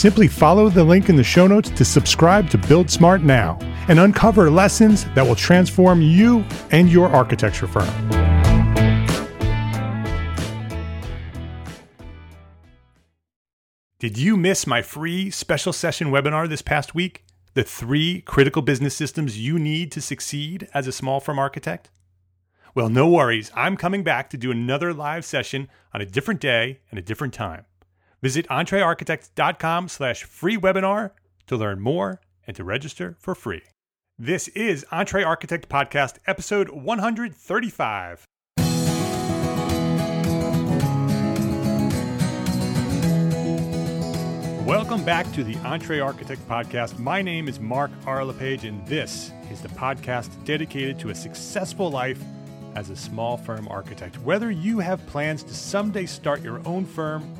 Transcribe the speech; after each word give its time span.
Simply 0.00 0.28
follow 0.28 0.70
the 0.70 0.82
link 0.82 1.10
in 1.10 1.16
the 1.16 1.22
show 1.22 1.46
notes 1.46 1.68
to 1.68 1.84
subscribe 1.84 2.48
to 2.48 2.56
Build 2.56 2.90
Smart 2.90 3.20
now 3.20 3.58
and 3.86 4.00
uncover 4.00 4.50
lessons 4.50 5.04
that 5.14 5.26
will 5.26 5.34
transform 5.34 6.00
you 6.00 6.42
and 6.70 6.88
your 6.88 7.10
architecture 7.10 7.66
firm. 7.66 7.86
Did 13.98 14.16
you 14.16 14.38
miss 14.38 14.66
my 14.66 14.80
free 14.80 15.28
special 15.28 15.74
session 15.74 16.08
webinar 16.08 16.48
this 16.48 16.62
past 16.62 16.94
week? 16.94 17.26
The 17.52 17.62
three 17.62 18.22
critical 18.22 18.62
business 18.62 18.96
systems 18.96 19.38
you 19.38 19.58
need 19.58 19.92
to 19.92 20.00
succeed 20.00 20.66
as 20.72 20.86
a 20.86 20.92
small 20.92 21.20
firm 21.20 21.38
architect? 21.38 21.90
Well, 22.74 22.88
no 22.88 23.06
worries. 23.06 23.52
I'm 23.54 23.76
coming 23.76 24.02
back 24.02 24.30
to 24.30 24.38
do 24.38 24.50
another 24.50 24.94
live 24.94 25.26
session 25.26 25.68
on 25.92 26.00
a 26.00 26.06
different 26.06 26.40
day 26.40 26.80
and 26.90 26.98
a 26.98 27.02
different 27.02 27.34
time. 27.34 27.66
Visit 28.22 28.46
entrearchitect.com 28.48 29.88
slash 29.88 30.24
free 30.24 30.56
webinar 30.56 31.12
to 31.46 31.56
learn 31.56 31.80
more 31.80 32.20
and 32.46 32.54
to 32.56 32.64
register 32.64 33.16
for 33.18 33.34
free. 33.34 33.62
This 34.18 34.48
is 34.48 34.84
Entre 34.92 35.22
Architect 35.24 35.70
Podcast, 35.70 36.18
episode 36.26 36.68
135. 36.68 38.26
Welcome 44.66 45.04
back 45.04 45.32
to 45.32 45.42
the 45.42 45.56
Entre 45.64 46.00
Architect 46.00 46.46
Podcast. 46.46 46.98
My 46.98 47.22
name 47.22 47.48
is 47.48 47.58
Mark 47.58 47.90
R. 48.06 48.22
LePage, 48.24 48.64
and 48.66 48.86
this 48.86 49.32
is 49.50 49.62
the 49.62 49.68
podcast 49.68 50.28
dedicated 50.44 50.98
to 50.98 51.08
a 51.08 51.14
successful 51.14 51.90
life 51.90 52.22
as 52.76 52.90
a 52.90 52.96
small 52.96 53.36
firm 53.38 53.66
architect. 53.68 54.18
Whether 54.18 54.50
you 54.50 54.78
have 54.78 55.04
plans 55.06 55.42
to 55.44 55.54
someday 55.54 56.06
start 56.06 56.42
your 56.42 56.60
own 56.68 56.84
firm, 56.84 57.34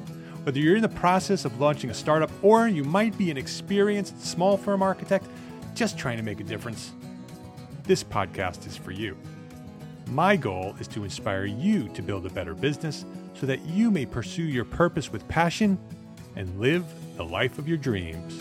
whether 0.45 0.59
you're 0.59 0.77
in 0.77 0.83
the 0.83 0.89
process 0.89 1.45
of 1.45 1.61
launching 1.61 1.91
a 1.91 1.95
startup, 1.95 2.31
or 2.43 2.67
you 2.67 2.83
might 2.83 3.17
be 3.19 3.31
an 3.31 3.37
experienced 3.37 4.25
small 4.25 4.57
firm 4.57 4.83
architect 4.83 5.27
just 5.75 5.99
trying 5.99 6.17
to 6.17 6.23
make 6.23 6.41
a 6.41 6.45
difference, 6.45 6.93
this 7.85 8.03
podcast 8.03 8.67
is 8.67 8.77
for 8.77 8.91
you. 8.91 9.17
My 10.09 10.37
goal 10.37 10.75
is 10.81 10.89
to 10.89 11.05
inspire 11.05 11.45
you 11.45 11.89
to 11.91 12.03
build 12.03 12.27
a 12.27 12.31
better 12.31 12.55
business 12.55 13.05
so 13.35 13.47
that 13.47 13.61
you 13.67 13.91
may 13.91 14.07
pursue 14.07 14.43
your 14.43 14.65
purpose 14.65 15.13
with 15.13 15.27
passion 15.29 15.79
and 16.37 16.59
live 16.59 16.85
the 17.17 17.25
life 17.25 17.59
of 17.59 17.69
your 17.69 17.77
dreams. 17.77 18.41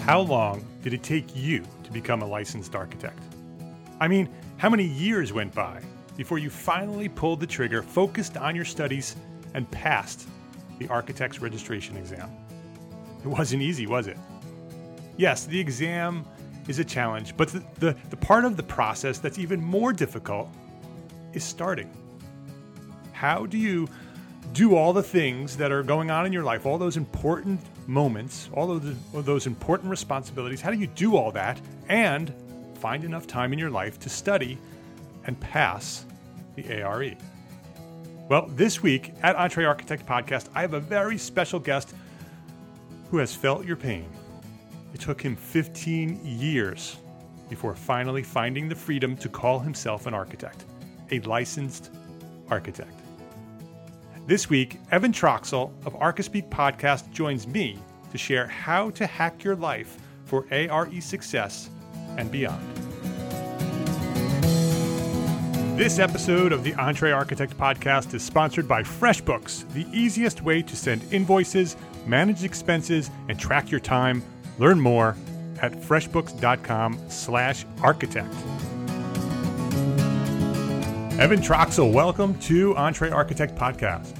How 0.00 0.20
long 0.20 0.66
did 0.82 0.94
it 0.94 1.02
take 1.02 1.36
you 1.36 1.62
to 1.84 1.92
become 1.92 2.22
a 2.22 2.26
licensed 2.26 2.74
architect? 2.74 3.18
I 4.00 4.08
mean, 4.08 4.28
how 4.56 4.68
many 4.68 4.84
years 4.84 5.32
went 5.32 5.54
by 5.54 5.80
before 6.18 6.38
you 6.38 6.50
finally 6.50 7.08
pulled 7.08 7.38
the 7.38 7.46
trigger, 7.46 7.80
focused 7.80 8.36
on 8.36 8.56
your 8.56 8.64
studies, 8.64 9.14
and 9.54 9.70
passed 9.70 10.28
the 10.78 10.88
architect's 10.88 11.40
registration 11.40 11.96
exam? 11.96 12.28
It 13.24 13.28
wasn't 13.28 13.62
easy, 13.62 13.86
was 13.86 14.08
it? 14.08 14.18
Yes, 15.16 15.46
the 15.46 15.58
exam 15.58 16.26
is 16.66 16.80
a 16.80 16.84
challenge, 16.84 17.36
but 17.36 17.48
the, 17.48 17.64
the, 17.78 17.96
the 18.10 18.16
part 18.16 18.44
of 18.44 18.56
the 18.56 18.62
process 18.64 19.18
that's 19.18 19.38
even 19.38 19.62
more 19.62 19.92
difficult 19.92 20.48
is 21.32 21.44
starting. 21.44 21.88
How 23.12 23.46
do 23.46 23.56
you 23.56 23.88
do 24.52 24.74
all 24.74 24.92
the 24.92 25.02
things 25.02 25.56
that 25.56 25.70
are 25.70 25.84
going 25.84 26.10
on 26.10 26.26
in 26.26 26.32
your 26.32 26.42
life, 26.42 26.66
all 26.66 26.78
those 26.78 26.96
important 26.96 27.60
moments, 27.86 28.50
all 28.52 28.72
of, 28.72 28.82
the, 28.82 28.96
all 29.14 29.22
those 29.22 29.46
important 29.46 29.88
responsibilities? 29.88 30.60
How 30.60 30.72
do 30.72 30.78
you 30.78 30.88
do 30.88 31.16
all 31.16 31.30
that 31.32 31.60
and 31.88 32.34
find 32.74 33.04
enough 33.04 33.28
time 33.28 33.52
in 33.52 33.58
your 33.58 33.70
life 33.70 34.00
to 34.00 34.08
study 34.08 34.58
and 35.26 35.38
pass 35.40 36.04
the 36.54 36.82
ARE? 36.82 37.16
Well, 38.28 38.46
this 38.48 38.82
week 38.82 39.14
at 39.22 39.36
Entre 39.36 39.64
Architect 39.64 40.04
Podcast, 40.06 40.48
I 40.54 40.60
have 40.60 40.74
a 40.74 40.80
very 40.80 41.16
special 41.16 41.58
guest 41.58 41.94
who 43.10 43.18
has 43.18 43.34
felt 43.34 43.64
your 43.64 43.76
pain. 43.76 44.06
It 44.92 45.00
took 45.00 45.20
him 45.20 45.34
15 45.36 46.20
years 46.24 46.96
before 47.48 47.74
finally 47.74 48.22
finding 48.22 48.68
the 48.68 48.74
freedom 48.74 49.16
to 49.16 49.28
call 49.28 49.58
himself 49.58 50.06
an 50.06 50.14
architect, 50.14 50.64
a 51.10 51.20
licensed 51.20 51.90
architect. 52.50 53.00
This 54.26 54.50
week, 54.50 54.78
Evan 54.90 55.12
Troxel 55.12 55.72
of 55.86 55.94
Archispeak 55.94 56.50
Podcast 56.50 57.10
joins 57.10 57.46
me 57.46 57.78
to 58.12 58.18
share 58.18 58.46
how 58.46 58.90
to 58.90 59.06
hack 59.06 59.42
your 59.42 59.56
life 59.56 59.96
for 60.26 60.46
ARE 60.50 61.00
success 61.00 61.70
and 62.18 62.30
beyond. 62.30 62.87
This 65.78 65.98
episode 66.00 66.50
of 66.52 66.64
the 66.64 66.74
Entre 66.74 67.12
Architect 67.12 67.56
Podcast 67.56 68.12
is 68.12 68.24
sponsored 68.24 68.66
by 68.66 68.82
FreshBooks, 68.82 69.72
the 69.74 69.86
easiest 69.92 70.42
way 70.42 70.60
to 70.60 70.74
send 70.74 71.00
invoices, 71.12 71.76
manage 72.04 72.42
expenses, 72.42 73.12
and 73.28 73.38
track 73.38 73.70
your 73.70 73.78
time. 73.78 74.20
Learn 74.58 74.80
more 74.80 75.14
at 75.62 75.80
freshbooks.com/architect. 75.80 78.34
Evan 81.20 81.40
Troxel, 81.40 81.92
welcome 81.92 82.36
to 82.40 82.76
Entre 82.76 83.10
Architect 83.10 83.54
Podcast. 83.54 84.16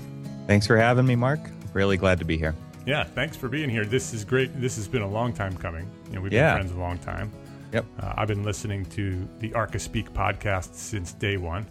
Thanks 0.47 0.65
for 0.65 0.77
having 0.77 1.07
me, 1.07 1.17
Mark. 1.17 1.41
Really 1.73 1.97
glad 1.97 2.21
to 2.21 2.25
be 2.25 2.39
here. 2.39 2.55
Yeah, 2.87 3.03
thanks 3.03 3.37
for 3.37 3.49
being 3.49 3.69
here. 3.69 3.85
This 3.85 4.15
is 4.15 4.25
great. 4.25 4.61
This 4.61 4.77
has 4.77 4.87
been 4.87 5.03
a 5.03 5.11
long 5.11 5.33
time 5.33 5.57
coming. 5.57 5.91
You 6.09 6.15
know, 6.15 6.21
we've 6.21 6.33
Yeah. 6.33 6.55
been 6.55 6.69
friends 6.69 6.79
a 6.79 6.81
long 6.81 6.99
time. 6.99 7.33
Yep. 7.73 7.85
Uh, 8.01 8.15
I've 8.17 8.29
been 8.29 8.45
listening 8.45 8.85
to 8.87 9.29
the 9.41 9.51
Archispeak 9.51 10.11
podcast 10.11 10.75
since 10.75 11.13
day 11.13 11.37
one, 11.37 11.67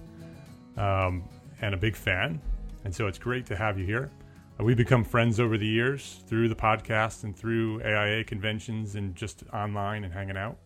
um, 0.77 1.23
and 1.61 1.73
a 1.73 1.77
big 1.77 1.95
fan. 1.95 2.39
And 2.83 2.93
so 2.93 3.07
it's 3.07 3.17
great 3.17 3.45
to 3.47 3.55
have 3.55 3.79
you 3.79 3.85
here. 3.85 4.11
Uh, 4.59 4.63
we've 4.63 4.77
become 4.77 5.03
friends 5.03 5.39
over 5.39 5.57
the 5.57 5.65
years 5.65 6.21
through 6.27 6.49
the 6.49 6.55
podcast 6.55 7.23
and 7.23 7.35
through 7.35 7.81
AIA 7.81 8.23
conventions 8.25 8.95
and 8.95 9.15
just 9.15 9.43
online 9.53 10.03
and 10.03 10.13
hanging 10.13 10.37
out. 10.37 10.57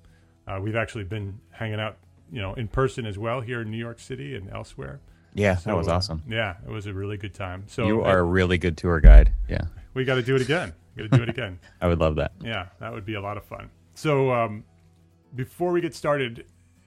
Uh, 0.48 0.60
we've 0.62 0.76
actually 0.76 1.06
been 1.06 1.40
hanging 1.52 1.80
out, 1.80 1.98
you 2.30 2.42
know, 2.42 2.54
in 2.56 2.68
person 2.68 3.06
as 3.06 3.18
well 3.18 3.40
here 3.40 3.62
in 3.62 3.72
New 3.72 3.78
York 3.78 4.00
City 4.00 4.36
and 4.36 4.50
elsewhere. 4.50 5.00
Yeah, 5.34 5.56
so, 5.56 5.70
that 5.70 5.78
was 5.78 5.88
awesome. 5.88 6.24
Uh, 6.30 6.36
yeah, 6.36 6.56
it 6.66 6.70
was 6.70 6.88
a 6.88 6.94
really 6.94 7.16
good 7.16 7.34
time. 7.34 7.64
So 7.68 7.88
you 7.88 8.02
are 8.02 8.20
a 8.20 8.24
really 8.24 8.58
good 8.58 8.78
tour 8.78 9.00
guide. 9.00 9.32
Yeah, 9.48 9.62
we 9.94 10.04
got 10.04 10.16
to 10.16 10.24
do 10.24 10.36
it 10.36 10.42
again. 10.42 10.74
Got 10.98 11.04
to 11.04 11.18
do 11.18 11.24
it 11.24 11.30
again. 11.30 11.58
I 11.82 11.88
would 11.88 12.00
love 12.00 12.16
that. 12.16 12.34
Yeah, 12.44 12.68
that 12.80 12.92
would 12.92 13.06
be 13.06 13.14
a 13.14 13.22
lot 13.22 13.38
of 13.38 13.46
fun. 13.46 13.70
So 13.94 14.34
um, 14.34 14.66
before 15.36 15.72
we 15.72 15.82
get 15.82 15.96
started, 15.96 16.46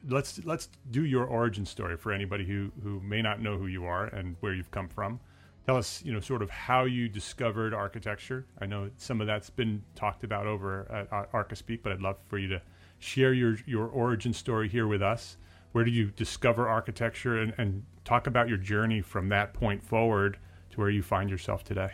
let's 0.08 0.44
let's 0.44 0.68
do 0.90 1.04
your 1.04 1.24
origin 1.24 1.64
story 1.64 1.96
for 1.96 2.12
anybody 2.12 2.44
who 2.44 2.70
who 2.82 3.00
may 3.00 3.22
not 3.22 3.40
know 3.40 3.56
who 3.56 3.66
you 3.66 3.84
are 3.84 4.06
and 4.06 4.36
where 4.40 4.54
you've 4.54 4.70
come 4.70 4.88
from. 4.88 5.20
Tell 5.66 5.76
us, 5.76 6.02
you 6.04 6.12
know, 6.12 6.20
sort 6.20 6.42
of 6.42 6.50
how 6.50 6.84
you 6.84 7.08
discovered 7.08 7.72
architecture. 7.72 8.44
I 8.60 8.66
know 8.66 8.90
some 8.98 9.22
of 9.22 9.26
that's 9.26 9.48
been 9.48 9.82
talked 9.94 10.22
about 10.22 10.46
over 10.46 10.86
at 10.92 11.32
Archispeak, 11.32 11.82
but 11.82 11.92
I'd 11.92 12.02
love 12.02 12.16
for 12.28 12.38
you 12.38 12.48
to 12.48 12.62
share 12.98 13.32
your 13.32 13.56
your 13.66 13.86
origin 13.86 14.32
story 14.32 14.68
here 14.68 14.86
with 14.86 15.02
us. 15.02 15.36
Where 15.72 15.84
did 15.84 15.94
you 15.94 16.10
discover 16.10 16.68
architecture, 16.68 17.40
and, 17.40 17.52
and 17.58 17.82
talk 18.04 18.26
about 18.26 18.48
your 18.48 18.58
journey 18.58 19.00
from 19.00 19.28
that 19.30 19.54
point 19.54 19.82
forward 19.82 20.38
to 20.70 20.80
where 20.80 20.90
you 20.90 21.02
find 21.02 21.30
yourself 21.30 21.64
today? 21.64 21.92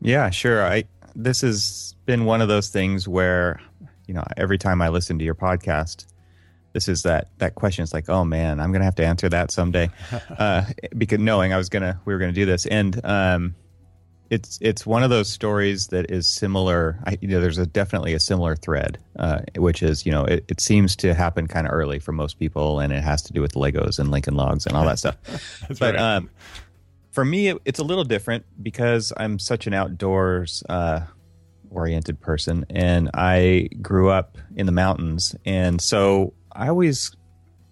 Yeah, 0.00 0.30
sure. 0.30 0.64
I 0.64 0.84
this 1.16 1.40
has 1.40 1.96
been 2.06 2.24
one 2.24 2.40
of 2.40 2.48
those 2.48 2.68
things 2.68 3.08
where, 3.08 3.60
you 4.08 4.14
know, 4.14 4.24
every 4.36 4.58
time 4.58 4.82
I 4.82 4.88
listen 4.88 5.18
to 5.18 5.24
your 5.24 5.36
podcast, 5.36 6.06
this 6.72 6.88
is 6.88 7.02
that 7.04 7.28
that 7.38 7.54
question. 7.54 7.82
It's 7.82 7.92
like, 7.92 8.08
oh 8.08 8.24
man, 8.24 8.58
I'm 8.58 8.72
gonna 8.72 8.84
have 8.84 8.96
to 8.96 9.06
answer 9.06 9.28
that 9.28 9.50
someday, 9.50 9.90
uh, 10.38 10.64
because 10.96 11.20
knowing 11.20 11.52
I 11.52 11.56
was 11.56 11.68
gonna 11.68 12.00
we 12.04 12.12
were 12.12 12.18
gonna 12.18 12.32
do 12.32 12.46
this, 12.46 12.66
and 12.66 13.00
um, 13.04 13.54
it's 14.30 14.58
it's 14.60 14.86
one 14.86 15.02
of 15.02 15.10
those 15.10 15.30
stories 15.30 15.88
that 15.88 16.10
is 16.10 16.26
similar. 16.26 16.98
I, 17.06 17.18
you 17.20 17.28
know, 17.28 17.40
there's 17.40 17.58
a 17.58 17.66
definitely 17.66 18.14
a 18.14 18.20
similar 18.20 18.56
thread, 18.56 18.98
uh, 19.18 19.40
which 19.56 19.82
is 19.82 20.04
you 20.04 20.12
know 20.12 20.24
it, 20.24 20.44
it 20.48 20.60
seems 20.60 20.96
to 20.96 21.14
happen 21.14 21.46
kind 21.46 21.66
of 21.66 21.72
early 21.72 21.98
for 21.98 22.12
most 22.12 22.38
people, 22.38 22.80
and 22.80 22.92
it 22.92 23.02
has 23.02 23.22
to 23.22 23.32
do 23.32 23.40
with 23.40 23.52
Legos 23.52 23.98
and 23.98 24.10
Lincoln 24.10 24.34
Logs 24.34 24.66
and 24.66 24.76
all 24.76 24.84
that 24.84 24.98
stuff. 24.98 25.16
but 25.68 25.80
right. 25.80 25.96
um, 25.96 26.30
for 27.10 27.24
me, 27.24 27.48
it, 27.48 27.58
it's 27.64 27.78
a 27.78 27.84
little 27.84 28.04
different 28.04 28.44
because 28.62 29.12
I'm 29.16 29.38
such 29.38 29.66
an 29.66 29.74
outdoors. 29.74 30.62
Uh, 30.68 31.00
oriented 31.70 32.20
person 32.20 32.64
and 32.70 33.10
I 33.14 33.68
grew 33.82 34.10
up 34.10 34.38
in 34.56 34.66
the 34.66 34.72
mountains 34.72 35.34
and 35.44 35.80
so 35.80 36.34
I 36.52 36.68
always 36.68 37.16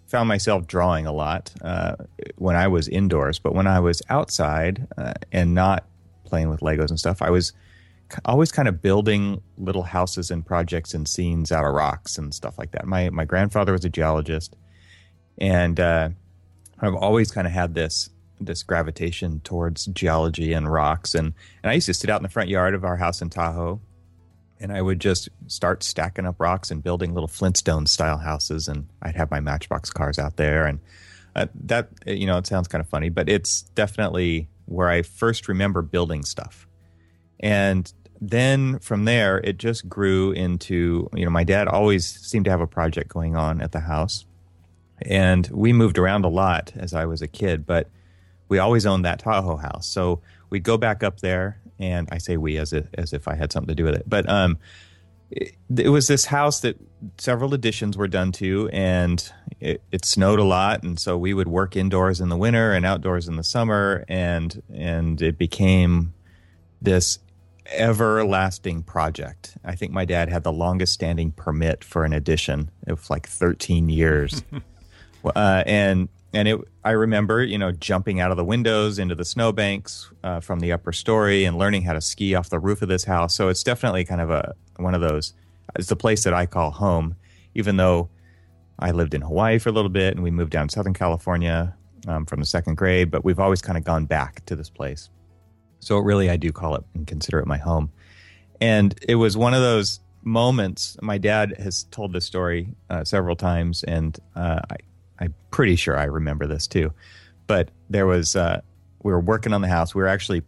found 0.07 0.29
myself 0.29 0.67
drawing 0.67 1.07
a 1.07 1.13
lot 1.13 1.53
uh, 1.63 1.97
when 2.37 2.57
I 2.57 2.69
was 2.69 2.89
indoors, 2.89 3.39
but 3.39 3.55
when 3.55 3.67
I 3.67 3.81
was 3.81 4.01
outside 4.09 4.87
uh, 4.97 5.15
and 5.33 5.55
not 5.55 5.85
playing 6.25 6.49
with 6.49 6.61
Legos 6.61 6.91
and 6.91 6.99
stuff, 6.99 7.23
I 7.23 7.31
was 7.31 7.53
always 8.25 8.53
kind 8.53 8.69
of 8.69 8.81
building 8.81 9.43
little 9.59 9.83
houses 9.83 10.31
and 10.31 10.47
projects 10.47 10.95
and 10.95 11.09
scenes 11.09 11.51
out 11.51 11.65
of 11.65 11.75
rocks 11.75 12.19
and 12.19 12.33
stuff 12.33 12.59
like 12.59 12.71
that. 12.73 12.87
My 12.87 13.11
my 13.11 13.25
grandfather 13.25 13.73
was 13.73 13.85
a 13.85 13.89
geologist, 13.89 14.55
and 15.39 15.81
uh, 15.81 16.11
I've 16.81 16.95
always 16.95 17.33
kind 17.33 17.47
of 17.47 17.53
had 17.53 17.75
this 17.75 18.11
this 18.41 18.63
gravitation 18.63 19.41
towards 19.41 19.87
geology 19.87 20.53
and 20.53 20.71
rocks. 20.71 21.15
And 21.15 21.35
and 21.63 21.71
I 21.71 21.75
used 21.75 21.87
to 21.87 21.95
sit 21.95 22.11
out 22.11 22.21
in 22.21 22.23
the 22.23 22.29
front 22.29 22.49
yard 22.49 22.75
of 22.75 22.85
our 22.85 22.97
house 22.97 23.23
in 23.23 23.31
Tahoe 23.31 23.81
and 24.61 24.73
I 24.73 24.83
would 24.83 25.01
just 25.01 25.29
start 25.47 25.83
stacking 25.83 26.27
up 26.27 26.37
rocks 26.39 26.71
and 26.71 26.83
building 26.83 27.15
little 27.15 27.29
Flintstone 27.29 27.87
style 27.87 28.19
houses, 28.19 28.69
and 28.69 28.89
I'd 29.03 29.17
have 29.17 29.31
my 29.31 29.41
Matchbox 29.41 29.91
cars 29.91 30.19
out 30.19 30.37
there, 30.37 30.67
and 30.67 30.81
uh, 31.35 31.47
that 31.65 31.89
you 32.07 32.27
know 32.27 32.39
it 32.39 32.47
sounds 32.47 32.69
kind 32.69 32.81
of 32.81 32.89
funny, 32.89 33.09
but 33.09 33.29
it's 33.29 33.63
definitely 33.75 34.49
where 34.67 34.89
I 34.89 35.03
first 35.03 35.49
remember 35.49 35.83
building 35.83 36.25
stuff, 36.25 36.67
and 37.41 37.93
then 38.21 38.79
from 38.79 39.05
there 39.05 39.39
it 39.39 39.59
just 39.59 39.89
grew 39.89 40.33
into 40.33 41.09
you 41.15 41.25
know 41.25 41.31
my 41.31 41.45
dad 41.45 41.69
always 41.69 42.07
seemed 42.07 42.47
to 42.47 42.51
have 42.51 42.63
a 42.63 42.67
project 42.67 43.09
going 43.09 43.37
on 43.37 43.61
at 43.61 43.73
the 43.73 43.81
house, 43.81 44.25
and 45.03 45.47
we 45.49 45.73
moved 45.73 45.99
around 45.99 46.25
a 46.25 46.29
lot 46.29 46.73
as 46.77 46.95
I 46.95 47.05
was 47.05 47.21
a 47.23 47.29
kid, 47.29 47.67
but 47.67 47.91
we 48.49 48.59
always 48.59 48.87
owned 48.87 49.05
that 49.05 49.19
Tahoe 49.19 49.57
house, 49.57 49.87
so 49.87 50.21
we'd 50.49 50.63
go 50.63 50.79
back 50.79 51.03
up 51.03 51.21
there 51.21 51.61
and 51.79 52.09
I 52.11 52.19
say 52.19 52.37
we 52.37 52.59
as 52.59 52.73
if, 52.73 52.87
as 52.95 53.13
if 53.13 53.29
I 53.29 53.35
had 53.35 53.53
something 53.53 53.69
to 53.69 53.75
do 53.75 53.85
with 53.85 53.95
it. 53.95 54.09
But 54.09 54.29
um, 54.29 54.59
it, 55.31 55.55
it, 55.77 55.89
was 55.89 56.07
this 56.07 56.25
house 56.27 56.61
that 56.61 56.77
several 57.19 57.55
additions 57.55 57.97
were 57.97 58.09
done 58.09 58.33
to, 58.33 58.69
and 58.73 59.33
it, 59.61 59.83
it, 59.91 60.05
snowed 60.05 60.39
a 60.39 60.45
lot, 60.45 60.83
and 60.83 60.99
so 60.99 61.19
we 61.19 61.35
would 61.35 61.49
work 61.49 61.77
indoors 61.77 62.21
in 62.21 62.29
the 62.29 62.37
winter 62.37 62.73
and 62.73 62.87
outdoors 62.87 63.29
in 63.29 63.37
the 63.37 63.45
summer, 63.45 64.05
and 64.09 64.63
and 64.73 65.21
it 65.21 65.39
became 65.39 66.15
this 66.81 67.19
everlasting 67.73 68.83
project. 68.83 69.57
I 69.65 69.75
think 69.75 69.93
my 69.93 70.05
dad 70.05 70.29
had 70.29 70.45
the 70.45 70.53
longest 70.53 70.93
standing 70.93 71.33
permit 71.33 71.83
for 71.83 72.05
an 72.05 72.13
addition 72.13 72.71
of 72.87 73.09
like 73.11 73.27
13 73.27 73.89
years. 73.89 74.45
uh, 75.25 75.65
and 75.67 76.09
and 76.37 76.49
it 76.49 76.61
i 76.85 76.91
remember 76.91 77.43
you 77.43 77.57
know 77.57 77.73
jumping 77.73 78.21
out 78.21 78.31
of 78.31 78.37
the 78.37 78.45
windows 78.45 78.99
into 78.99 79.15
the 79.15 79.25
snowbanks 79.25 80.11
uh, 80.23 80.39
from 80.39 80.61
the 80.61 80.71
upper 80.71 80.93
story 80.93 81.45
and 81.45 81.57
learning 81.57 81.83
how 81.83 81.95
to 81.95 82.01
ski 82.01 82.35
off 82.35 82.51
the 82.51 82.59
roof 82.59 82.83
of 82.83 82.89
this 82.89 83.05
house. 83.05 83.35
So 83.35 83.49
it's 83.49 83.63
definitely 83.63 84.05
kind 84.05 84.21
of 84.21 84.31
a 84.31 84.55
one 84.77 84.95
of 84.95 85.01
those 85.01 85.33
it's 85.77 85.89
the 85.89 85.97
place 85.97 86.25
that 86.25 86.35
i 86.35 86.47
call 86.47 86.71
home. 86.71 87.17
Even 87.55 87.79
though 87.79 88.11
i 88.79 88.91
lived 88.91 89.15
in 89.15 89.23
hawaii 89.23 89.59
for 89.59 89.71
a 89.71 89.73
little 89.73 89.89
bit 89.89 90.15
and 90.15 90.23
we 90.23 90.31
moved 90.31 90.53
down 90.53 90.69
southern 90.69 90.93
california 90.93 91.75
um, 92.07 92.27
from 92.27 92.39
the 92.39 92.47
second 92.47 92.77
grade 92.77 93.11
but 93.11 93.25
we've 93.25 93.41
always 93.41 93.63
kind 93.63 93.79
of 93.79 93.85
gone 93.85 94.05
back 94.05 94.45
to 94.45 94.55
this 94.55 94.69
place. 94.69 95.09
So 95.81 95.99
really 95.99 96.29
i 96.29 96.37
do 96.37 96.53
call 96.53 96.75
it 96.75 96.85
and 96.95 97.07
consider 97.07 97.39
it 97.41 97.47
my 97.47 97.59
home. 97.59 97.91
And 98.61 98.95
it 99.09 99.17
was 99.17 99.37
one 99.39 99.55
of 99.55 99.63
those 99.63 100.01
moments 100.23 100.99
my 101.01 101.17
dad 101.17 101.55
has 101.59 101.85
told 101.85 102.13
this 102.13 102.27
story 102.27 102.75
uh, 102.91 103.05
several 103.05 103.37
times 103.37 103.85
and 103.85 104.19
uh, 104.35 104.61
I, 104.71 104.77
I'm 105.19 105.35
pretty 105.51 105.77
sure 105.77 105.97
I 105.97 106.05
remember 106.05 106.47
this 106.47 106.67
too. 106.67 106.93
But 107.47 107.71
there 107.89 108.07
was, 108.07 108.37
uh, 108.37 108.61
we 109.03 109.13
were 109.13 109.21
working 109.21 109.53
on 109.53 109.63
the 109.63 109.69
house. 109.69 109.95
We 109.95 110.03
were 110.03 110.09
actually 110.09 110.43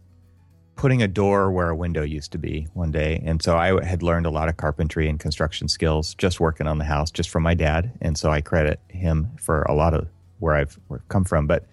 putting 0.75 1.01
a 1.01 1.07
door 1.07 1.51
where 1.51 1.69
a 1.69 1.75
window 1.75 2.03
used 2.03 2.31
to 2.31 2.37
be 2.37 2.67
one 2.73 2.89
day. 2.89 3.21
And 3.25 3.41
so 3.41 3.57
I 3.57 3.83
had 3.83 4.01
learned 4.01 4.25
a 4.25 4.29
lot 4.29 4.47
of 4.47 4.55
carpentry 4.55 5.09
and 5.09 5.19
construction 5.19 5.67
skills 5.67 6.15
just 6.15 6.39
working 6.39 6.67
on 6.67 6.77
the 6.77 6.85
house, 6.85 7.11
just 7.11 7.29
from 7.29 7.43
my 7.43 7.53
dad. 7.53 7.91
And 8.01 8.17
so 8.17 8.31
I 8.31 8.39
credit 8.39 8.79
him 8.87 9.29
for 9.37 9.63
a 9.63 9.73
lot 9.73 9.93
of 9.93 10.07
where 10.39 10.55
I've, 10.55 10.79
come 11.09 11.25
from. 11.25 11.47
But 11.47 11.65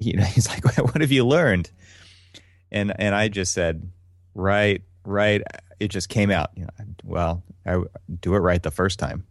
you 0.00 0.14
know, 0.14 0.24
he's 0.34 0.48
like, 0.48 0.64
"What 0.64 1.00
have 1.00 1.12
you 1.12 1.24
learned?" 1.24 1.70
And 2.72 2.92
and 2.98 3.14
I 3.14 3.28
just 3.28 3.52
said, 3.52 3.88
"Right, 4.34 4.82
right." 5.04 5.42
It 5.78 5.88
just 5.88 6.08
came 6.08 6.30
out. 6.30 6.50
You 6.56 6.64
know, 6.64 6.70
well, 7.04 7.42
I 7.64 7.80
do 8.20 8.34
it 8.34 8.38
right 8.38 8.62
the 8.62 8.70
first 8.72 8.98
time 8.98 9.24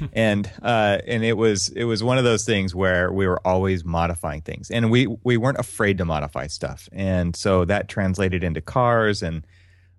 and 0.12 0.50
uh, 0.62 0.98
and 1.06 1.24
it 1.24 1.36
was 1.36 1.68
it 1.70 1.84
was 1.84 2.02
one 2.02 2.18
of 2.18 2.24
those 2.24 2.44
things 2.44 2.74
where 2.74 3.12
we 3.12 3.26
were 3.26 3.40
always 3.46 3.84
modifying 3.84 4.42
things, 4.42 4.70
and 4.70 4.90
we 4.90 5.06
we 5.24 5.36
weren't 5.36 5.58
afraid 5.58 5.98
to 5.98 6.04
modify 6.04 6.46
stuff, 6.46 6.88
and 6.92 7.34
so 7.36 7.64
that 7.64 7.88
translated 7.88 8.44
into 8.44 8.60
cars, 8.60 9.22
and 9.22 9.46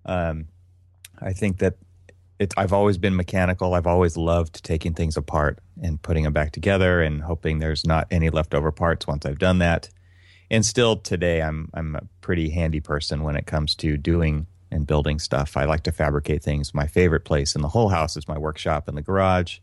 um, 0.06 0.46
I 1.20 1.32
think 1.32 1.58
that 1.58 1.74
it's 2.38 2.54
I've 2.56 2.72
always 2.72 2.98
been 2.98 3.16
mechanical. 3.16 3.74
I've 3.74 3.86
always 3.86 4.16
loved 4.16 4.64
taking 4.64 4.94
things 4.94 5.16
apart 5.16 5.58
and 5.82 6.00
putting 6.00 6.24
them 6.24 6.32
back 6.32 6.52
together, 6.52 7.02
and 7.02 7.22
hoping 7.22 7.58
there's 7.58 7.86
not 7.86 8.06
any 8.10 8.30
leftover 8.30 8.72
parts 8.72 9.06
once 9.06 9.26
I've 9.26 9.38
done 9.38 9.58
that. 9.58 9.88
And 10.50 10.66
still 10.66 10.96
today, 10.96 11.40
I'm 11.40 11.70
I'm 11.74 11.96
a 11.96 12.02
pretty 12.20 12.50
handy 12.50 12.80
person 12.80 13.22
when 13.22 13.36
it 13.36 13.46
comes 13.46 13.74
to 13.76 13.96
doing 13.96 14.46
and 14.70 14.86
building 14.86 15.18
stuff. 15.18 15.56
I 15.56 15.66
like 15.66 15.82
to 15.82 15.92
fabricate 15.92 16.42
things. 16.42 16.72
My 16.72 16.86
favorite 16.86 17.24
place 17.24 17.54
in 17.54 17.60
the 17.60 17.68
whole 17.68 17.90
house 17.90 18.16
is 18.16 18.26
my 18.26 18.38
workshop 18.38 18.88
in 18.88 18.94
the 18.94 19.02
garage 19.02 19.58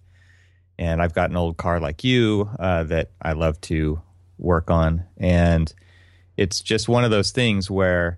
and 0.79 1.01
I've 1.01 1.13
got 1.13 1.29
an 1.29 1.35
old 1.35 1.57
car 1.57 1.81
like 1.81 2.05
you 2.05 2.49
uh, 2.57 2.83
that 2.85 3.11
I 3.21 3.33
love 3.33 3.59
to 3.61 4.01
work 4.37 4.71
on, 4.71 5.03
and 5.17 5.71
it's 6.37 6.61
just 6.61 6.87
one 6.87 7.03
of 7.03 7.11
those 7.11 7.31
things 7.31 7.69
where 7.69 8.17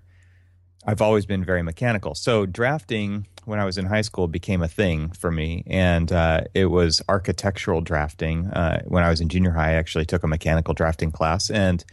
I've 0.86 1.02
always 1.02 1.26
been 1.26 1.44
very 1.44 1.62
mechanical. 1.62 2.14
So 2.14 2.46
drafting 2.46 3.26
when 3.44 3.58
I 3.58 3.64
was 3.64 3.78
in 3.78 3.86
high 3.86 4.02
school 4.02 4.28
became 4.28 4.62
a 4.62 4.68
thing 4.68 5.10
for 5.10 5.32
me, 5.32 5.64
and 5.66 6.12
uh, 6.12 6.42
it 6.54 6.66
was 6.66 7.02
architectural 7.08 7.80
drafting. 7.80 8.46
Uh, 8.46 8.82
when 8.86 9.02
I 9.02 9.10
was 9.10 9.20
in 9.20 9.28
junior 9.28 9.50
high, 9.50 9.70
I 9.70 9.74
actually 9.74 10.06
took 10.06 10.22
a 10.22 10.28
mechanical 10.28 10.72
drafting 10.72 11.10
class, 11.10 11.50
and 11.50 11.84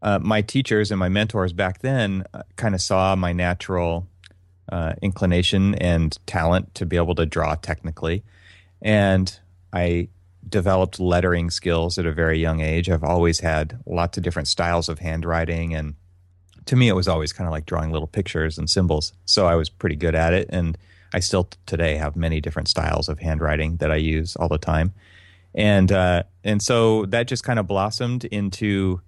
uh, 0.00 0.18
my 0.22 0.40
teachers 0.40 0.90
and 0.90 0.98
my 0.98 1.10
mentors 1.10 1.52
back 1.52 1.80
then 1.80 2.24
uh, 2.32 2.44
kind 2.56 2.74
of 2.74 2.80
saw 2.80 3.14
my 3.14 3.34
natural 3.34 4.06
uh, 4.72 4.94
inclination 5.02 5.74
and 5.74 6.18
talent 6.26 6.74
to 6.76 6.86
be 6.86 6.96
able 6.96 7.14
to 7.16 7.26
draw 7.26 7.56
technically, 7.56 8.24
and 8.80 9.38
I 9.76 10.08
developed 10.48 11.00
lettering 11.00 11.50
skills 11.50 11.98
at 11.98 12.06
a 12.06 12.12
very 12.12 12.38
young 12.38 12.60
age. 12.60 12.88
I've 12.88 13.04
always 13.04 13.40
had 13.40 13.78
lots 13.84 14.16
of 14.16 14.24
different 14.24 14.48
styles 14.48 14.88
of 14.88 14.98
handwriting 14.98 15.74
and 15.74 15.94
to 16.66 16.76
me 16.76 16.88
it 16.88 16.94
was 16.94 17.08
always 17.08 17.32
kind 17.32 17.46
of 17.46 17.52
like 17.52 17.66
drawing 17.66 17.90
little 17.92 18.08
pictures 18.08 18.58
and 18.58 18.70
symbols. 18.70 19.12
So 19.24 19.46
I 19.46 19.54
was 19.54 19.68
pretty 19.68 19.96
good 19.96 20.14
at 20.14 20.32
it 20.32 20.48
and 20.50 20.78
I 21.12 21.20
still 21.20 21.48
today 21.66 21.96
have 21.96 22.16
many 22.16 22.40
different 22.40 22.68
styles 22.68 23.08
of 23.08 23.18
handwriting 23.18 23.76
that 23.76 23.90
I 23.90 23.96
use 23.96 24.36
all 24.36 24.48
the 24.48 24.58
time. 24.58 24.94
And 25.54 25.90
uh, 25.90 26.24
and 26.44 26.62
so 26.62 27.06
that 27.06 27.28
just 27.28 27.44
kind 27.44 27.58
of 27.58 27.66
blossomed 27.66 28.24
into 28.26 29.00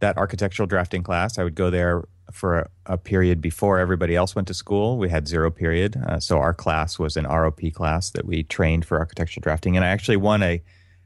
that 0.00 0.16
architectural 0.16 0.66
drafting 0.66 1.02
class. 1.02 1.38
I 1.38 1.44
would 1.44 1.54
go 1.54 1.70
there 1.70 2.04
for 2.32 2.58
a, 2.60 2.70
a, 2.86 2.98
period 2.98 3.40
before 3.40 3.78
everybody 3.78 4.16
else 4.16 4.34
went 4.34 4.48
to 4.48 4.54
school. 4.54 4.98
We 4.98 5.08
had 5.08 5.28
zero 5.28 5.50
period. 5.50 5.96
Uh, 5.96 6.20
so 6.20 6.38
our 6.38 6.54
class 6.54 6.98
was 6.98 7.16
an 7.16 7.24
ROP 7.24 7.72
class 7.74 8.10
that 8.10 8.24
we 8.24 8.42
trained 8.42 8.84
for 8.84 8.98
architectural 8.98 9.42
drafting. 9.42 9.76
And 9.76 9.84
I 9.84 9.88
actually 9.88 10.16
won 10.16 10.42
a, 10.42 10.62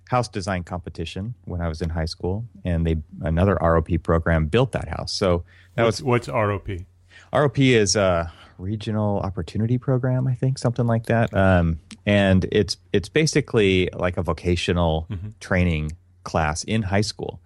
house 0.08 0.28
design 0.28 0.62
competition 0.62 1.34
when 1.44 1.60
I 1.60 1.68
was 1.68 1.80
in 1.80 1.90
high 1.90 2.04
school, 2.04 2.44
and 2.64 2.86
they 2.86 2.96
another 3.22 3.56
ROP 3.56 4.02
program 4.02 4.46
built 4.46 4.72
that 4.72 4.88
house. 4.88 5.12
So 5.12 5.44
that 5.74 5.84
what's, 5.84 6.00
was 6.00 6.28
what's 6.28 6.28
ROP? 6.28 6.84
ROP 7.32 7.58
is 7.58 7.96
a 7.96 8.32
regional 8.58 9.20
opportunity 9.20 9.78
program, 9.78 10.26
I 10.26 10.34
think, 10.34 10.58
something 10.58 10.86
like 10.86 11.06
that. 11.06 11.34
Um, 11.34 11.80
and 12.06 12.46
it's 12.52 12.76
it's 12.92 13.08
basically 13.08 13.88
like 13.92 14.16
a 14.16 14.22
vocational 14.22 15.06
mm-hmm. 15.10 15.30
training 15.40 15.92
class 16.22 16.64
in 16.64 16.82
high 16.82 17.00
school. 17.00 17.40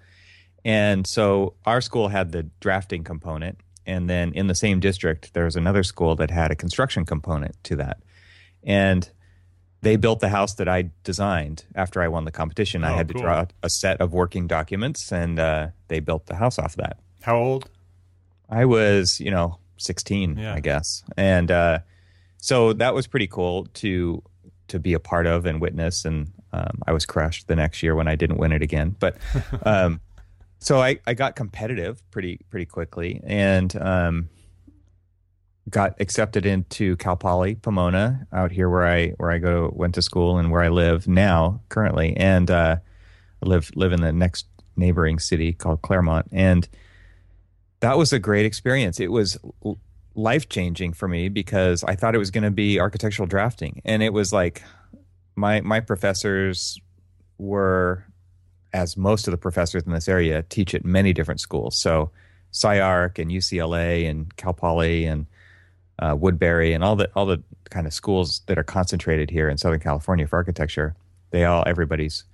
And 0.64 1.06
so 1.06 1.54
our 1.64 1.80
school 1.80 2.08
had 2.08 2.32
the 2.32 2.42
drafting 2.60 3.04
component, 3.04 3.58
and 3.88 4.08
then 4.08 4.32
in 4.34 4.46
the 4.46 4.54
same 4.54 4.78
district, 4.78 5.32
there 5.32 5.44
was 5.44 5.56
another 5.56 5.82
school 5.82 6.14
that 6.16 6.30
had 6.30 6.50
a 6.52 6.54
construction 6.54 7.04
component 7.04 7.56
to 7.64 7.76
that. 7.76 8.02
And 8.62 9.10
they 9.80 9.96
built 9.96 10.20
the 10.20 10.28
house 10.28 10.54
that 10.56 10.68
I 10.68 10.90
designed 11.04 11.64
after 11.74 12.02
I 12.02 12.08
won 12.08 12.24
the 12.24 12.30
competition. 12.30 12.84
Oh, 12.84 12.88
I 12.88 12.90
had 12.90 13.08
cool. 13.08 13.20
to 13.20 13.24
draw 13.24 13.46
a 13.62 13.70
set 13.70 14.00
of 14.00 14.12
working 14.12 14.46
documents, 14.46 15.10
and 15.10 15.38
uh, 15.38 15.68
they 15.88 16.00
built 16.00 16.26
the 16.26 16.34
house 16.34 16.58
off 16.58 16.72
of 16.72 16.76
that. 16.76 16.98
How 17.22 17.36
old? 17.36 17.70
I 18.50 18.66
was, 18.66 19.20
you 19.20 19.30
know, 19.30 19.58
16, 19.78 20.36
yeah. 20.36 20.54
I 20.54 20.60
guess. 20.60 21.02
And 21.16 21.50
uh, 21.50 21.78
so 22.36 22.74
that 22.74 22.94
was 22.94 23.06
pretty 23.06 23.26
cool 23.26 23.66
to 23.74 24.22
to 24.68 24.78
be 24.78 24.92
a 24.92 25.00
part 25.00 25.26
of 25.26 25.46
and 25.46 25.62
witness. 25.62 26.04
And 26.04 26.30
um, 26.52 26.82
I 26.86 26.92
was 26.92 27.06
crushed 27.06 27.48
the 27.48 27.56
next 27.56 27.82
year 27.82 27.94
when 27.94 28.06
I 28.06 28.16
didn't 28.16 28.36
win 28.36 28.52
it 28.52 28.60
again. 28.60 28.94
But 28.98 29.16
um, 29.62 30.00
so 30.58 30.80
I, 30.80 30.98
I 31.06 31.14
got 31.14 31.36
competitive 31.36 32.02
pretty 32.10 32.40
pretty 32.50 32.66
quickly 32.66 33.20
and 33.24 33.74
um, 33.80 34.28
got 35.70 35.94
accepted 36.00 36.46
into 36.46 36.96
Cal 36.96 37.16
Poly 37.16 37.54
Pomona 37.54 38.26
out 38.32 38.50
here 38.50 38.68
where 38.68 38.86
I 38.86 39.10
where 39.18 39.30
I 39.30 39.38
go 39.38 39.72
went 39.74 39.94
to 39.94 40.02
school 40.02 40.38
and 40.38 40.50
where 40.50 40.62
I 40.62 40.68
live 40.68 41.06
now 41.08 41.60
currently. 41.68 42.16
And 42.16 42.50
uh, 42.50 42.76
live 43.42 43.70
live 43.74 43.92
in 43.92 44.00
the 44.00 44.12
next 44.12 44.46
neighboring 44.76 45.18
city 45.18 45.52
called 45.52 45.82
Claremont 45.82 46.26
and 46.32 46.68
that 47.80 47.96
was 47.96 48.12
a 48.12 48.18
great 48.18 48.46
experience. 48.46 49.00
It 49.00 49.12
was 49.12 49.38
life 50.14 50.48
changing 50.48 50.92
for 50.92 51.08
me 51.08 51.28
because 51.28 51.84
I 51.84 51.94
thought 51.94 52.14
it 52.14 52.18
was 52.18 52.30
going 52.30 52.44
to 52.44 52.50
be 52.50 52.80
architectural 52.80 53.26
drafting, 53.26 53.80
and 53.84 54.02
it 54.02 54.12
was 54.12 54.32
like 54.32 54.62
my 55.36 55.60
my 55.60 55.80
professors 55.80 56.80
were, 57.38 58.04
as 58.72 58.96
most 58.96 59.26
of 59.26 59.30
the 59.30 59.38
professors 59.38 59.82
in 59.84 59.92
this 59.92 60.08
area 60.08 60.42
teach 60.48 60.74
at 60.74 60.84
many 60.84 61.12
different 61.12 61.40
schools. 61.40 61.76
So 61.76 62.10
SCI-Arc 62.52 63.18
and 63.18 63.30
UCLA 63.30 64.08
and 64.08 64.34
Cal 64.36 64.52
Poly 64.52 65.04
and 65.04 65.26
uh, 65.98 66.16
Woodbury 66.18 66.72
and 66.72 66.84
all 66.84 66.96
the 66.96 67.10
all 67.14 67.26
the 67.26 67.42
kind 67.70 67.86
of 67.86 67.92
schools 67.92 68.42
that 68.46 68.58
are 68.58 68.64
concentrated 68.64 69.30
here 69.30 69.48
in 69.48 69.58
Southern 69.58 69.80
California 69.80 70.26
for 70.26 70.36
architecture. 70.36 70.94
They 71.30 71.44
all 71.44 71.64
everybody's 71.66 72.24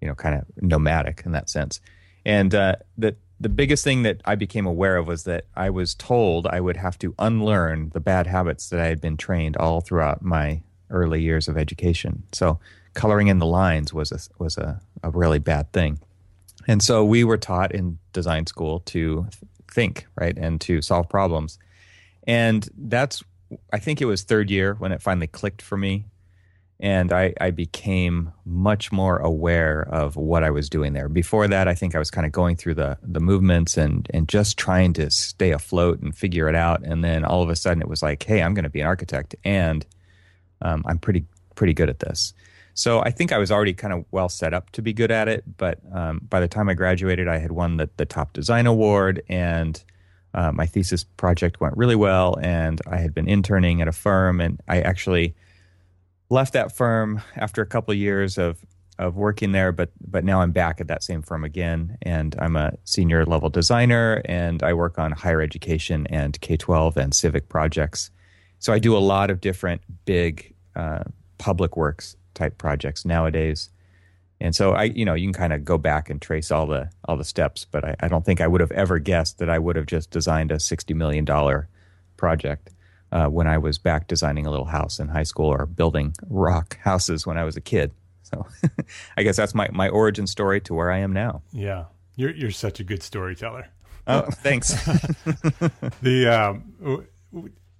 you 0.00 0.08
know 0.08 0.14
kind 0.14 0.36
of 0.36 0.44
nomadic 0.62 1.22
in 1.26 1.32
that 1.32 1.50
sense, 1.50 1.80
and 2.24 2.54
uh, 2.54 2.76
that 2.98 3.16
the 3.40 3.48
biggest 3.48 3.84
thing 3.84 4.02
that 4.02 4.20
I 4.24 4.34
became 4.34 4.66
aware 4.66 4.96
of 4.96 5.06
was 5.06 5.24
that 5.24 5.46
I 5.54 5.70
was 5.70 5.94
told 5.94 6.46
I 6.46 6.60
would 6.60 6.76
have 6.76 6.98
to 7.00 7.14
unlearn 7.18 7.90
the 7.90 8.00
bad 8.00 8.26
habits 8.26 8.68
that 8.70 8.80
I 8.80 8.86
had 8.86 9.00
been 9.00 9.16
trained 9.16 9.56
all 9.56 9.80
throughout 9.80 10.22
my 10.22 10.62
early 10.90 11.22
years 11.22 11.48
of 11.48 11.56
education. 11.56 12.24
So 12.32 12.58
coloring 12.94 13.28
in 13.28 13.38
the 13.38 13.46
lines 13.46 13.92
was 13.92 14.12
a, 14.12 14.18
was 14.38 14.56
a, 14.56 14.80
a 15.02 15.10
really 15.10 15.38
bad 15.38 15.72
thing. 15.72 15.98
And 16.66 16.82
so 16.82 17.04
we 17.04 17.24
were 17.24 17.38
taught 17.38 17.72
in 17.72 17.98
design 18.12 18.46
school 18.46 18.80
to 18.80 19.26
think, 19.70 20.06
right, 20.16 20.36
and 20.36 20.60
to 20.62 20.82
solve 20.82 21.08
problems. 21.08 21.58
And 22.26 22.68
that's, 22.76 23.22
I 23.72 23.78
think 23.78 24.02
it 24.02 24.04
was 24.04 24.22
third 24.22 24.50
year 24.50 24.74
when 24.74 24.92
it 24.92 25.00
finally 25.00 25.26
clicked 25.26 25.62
for 25.62 25.76
me 25.76 26.04
and 26.80 27.12
I, 27.12 27.34
I, 27.40 27.50
became 27.50 28.32
much 28.44 28.92
more 28.92 29.18
aware 29.18 29.88
of 29.90 30.16
what 30.16 30.44
I 30.44 30.50
was 30.50 30.68
doing 30.68 30.92
there. 30.92 31.08
Before 31.08 31.48
that, 31.48 31.66
I 31.66 31.74
think 31.74 31.96
I 31.96 31.98
was 31.98 32.10
kind 32.10 32.24
of 32.24 32.32
going 32.32 32.56
through 32.56 32.74
the 32.74 32.96
the 33.02 33.20
movements 33.20 33.76
and 33.76 34.08
and 34.14 34.28
just 34.28 34.56
trying 34.56 34.92
to 34.94 35.10
stay 35.10 35.50
afloat 35.50 36.00
and 36.00 36.16
figure 36.16 36.48
it 36.48 36.54
out. 36.54 36.82
And 36.84 37.02
then 37.02 37.24
all 37.24 37.42
of 37.42 37.50
a 37.50 37.56
sudden, 37.56 37.82
it 37.82 37.88
was 37.88 38.02
like, 38.02 38.22
hey, 38.22 38.42
I'm 38.42 38.54
going 38.54 38.64
to 38.64 38.70
be 38.70 38.80
an 38.80 38.86
architect, 38.86 39.34
and 39.44 39.84
um, 40.62 40.84
I'm 40.86 40.98
pretty 40.98 41.24
pretty 41.56 41.74
good 41.74 41.88
at 41.88 41.98
this. 41.98 42.32
So 42.78 43.00
I 43.00 43.10
think 43.10 43.32
I 43.32 43.38
was 43.38 43.50
already 43.50 43.74
kind 43.74 43.92
of 43.92 44.04
well 44.12 44.28
set 44.28 44.54
up 44.54 44.70
to 44.70 44.82
be 44.82 44.92
good 44.92 45.10
at 45.10 45.26
it. 45.26 45.42
But 45.56 45.80
um, 45.92 46.20
by 46.30 46.38
the 46.38 46.46
time 46.46 46.68
I 46.68 46.74
graduated, 46.74 47.26
I 47.26 47.38
had 47.38 47.50
won 47.50 47.76
the 47.76 47.90
the 47.96 48.06
top 48.06 48.32
design 48.32 48.66
award 48.66 49.22
and. 49.28 49.82
Uh, 50.34 50.52
my 50.52 50.66
thesis 50.66 51.04
project 51.04 51.58
went 51.58 51.74
really 51.74 51.96
well, 51.96 52.36
and 52.42 52.82
I 52.86 52.98
had 52.98 53.14
been 53.14 53.26
interning 53.26 53.80
at 53.80 53.88
a 53.88 53.92
firm, 53.92 54.42
and 54.42 54.60
I 54.68 54.82
actually 54.82 55.34
left 56.28 56.52
that 56.52 56.76
firm 56.76 57.22
after 57.34 57.62
a 57.62 57.66
couple 57.66 57.92
of 57.92 57.98
years 57.98 58.36
of 58.36 58.58
of 58.98 59.16
working 59.16 59.52
there, 59.52 59.72
but 59.72 59.90
but 60.00 60.24
now 60.24 60.42
I'm 60.42 60.52
back 60.52 60.80
at 60.82 60.88
that 60.88 61.02
same 61.02 61.22
firm 61.22 61.44
again, 61.44 61.96
and 62.02 62.36
I'm 62.38 62.56
a 62.56 62.74
senior 62.84 63.24
level 63.24 63.48
designer, 63.48 64.20
and 64.26 64.62
I 64.62 64.74
work 64.74 64.98
on 64.98 65.12
higher 65.12 65.40
education 65.40 66.06
and 66.08 66.38
K 66.40 66.56
twelve 66.58 66.98
and 66.98 67.14
civic 67.14 67.48
projects. 67.48 68.10
So 68.58 68.72
I 68.72 68.78
do 68.78 68.96
a 68.96 68.98
lot 68.98 69.30
of 69.30 69.40
different 69.40 69.80
big 70.04 70.54
uh, 70.76 71.04
public 71.38 71.76
works 71.76 72.16
type 72.38 72.58
projects 72.58 73.04
nowadays, 73.04 73.70
and 74.40 74.54
so 74.54 74.72
I 74.72 74.84
you 74.84 75.04
know 75.04 75.14
you 75.14 75.26
can 75.26 75.34
kind 75.34 75.52
of 75.52 75.64
go 75.64 75.78
back 75.78 76.10
and 76.10 76.20
trace 76.20 76.50
all 76.50 76.66
the 76.66 76.90
all 77.06 77.16
the 77.16 77.24
steps, 77.24 77.64
but 77.64 77.84
I, 77.84 77.96
I 78.00 78.08
don't 78.08 78.24
think 78.24 78.40
I 78.40 78.46
would 78.46 78.60
have 78.60 78.72
ever 78.72 78.98
guessed 78.98 79.38
that 79.38 79.50
I 79.50 79.58
would 79.58 79.76
have 79.76 79.86
just 79.86 80.10
designed 80.10 80.52
a 80.52 80.60
sixty 80.60 80.94
million 80.94 81.24
dollar 81.24 81.68
project 82.16 82.70
uh, 83.12 83.26
when 83.26 83.46
I 83.46 83.58
was 83.58 83.78
back 83.78 84.06
designing 84.06 84.46
a 84.46 84.50
little 84.50 84.66
house 84.66 84.98
in 84.98 85.08
high 85.08 85.22
school 85.22 85.46
or 85.46 85.66
building 85.66 86.14
rock 86.28 86.78
houses 86.84 87.26
when 87.26 87.38
I 87.38 87.44
was 87.44 87.56
a 87.56 87.60
kid. 87.60 87.92
So 88.22 88.46
I 89.16 89.22
guess 89.22 89.36
that's 89.36 89.54
my, 89.54 89.68
my 89.72 89.88
origin 89.88 90.26
story 90.26 90.60
to 90.62 90.74
where 90.74 90.90
I 90.90 90.98
am 90.98 91.12
now. 91.12 91.42
Yeah. 91.52 91.84
You're, 92.16 92.34
you're 92.34 92.50
such 92.50 92.80
a 92.80 92.84
good 92.84 93.02
storyteller. 93.02 93.68
Oh, 94.06 94.22
thanks. 94.30 94.70
the, 96.02 96.26
um, 96.28 97.06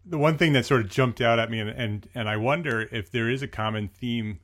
the 0.05 0.19
one 0.19 0.39
thing 0.39 0.53
that 0.53 0.65
sort 0.65 0.83
of 0.83 0.89
jumped 0.89 1.21
out 1.21 1.39
at 1.39 1.51
me, 1.51 1.59
and, 1.59 1.71
and, 1.71 2.09
and 2.15 2.29
I 2.29 2.37
wonder 2.37 2.83
if 2.93 3.11
there 3.11 3.29
is 3.29 3.43
a 3.43 3.49
common 3.49 3.89
theme 3.89 4.39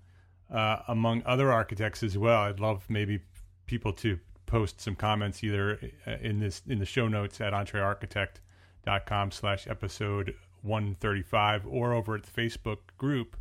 uh, 0.54 0.82
among 0.88 1.22
other 1.26 1.52
architects 1.52 2.02
as 2.02 2.16
well. 2.16 2.42
I'd 2.42 2.60
love 2.60 2.84
maybe 2.88 3.20
people 3.66 3.92
to 3.94 4.18
post 4.46 4.80
some 4.80 4.94
comments 4.94 5.42
either 5.42 5.80
uh, 6.06 6.12
in 6.20 6.38
this 6.38 6.62
in 6.66 6.78
the 6.78 6.86
show 6.86 7.08
notes 7.08 7.40
at 7.40 7.52
entrearchitect.com 7.52 9.32
slash 9.32 9.66
episode 9.66 10.34
135 10.62 11.66
or 11.66 11.92
over 11.92 12.14
at 12.14 12.22
the 12.22 12.30
Facebook 12.30 12.78
group 12.96 13.36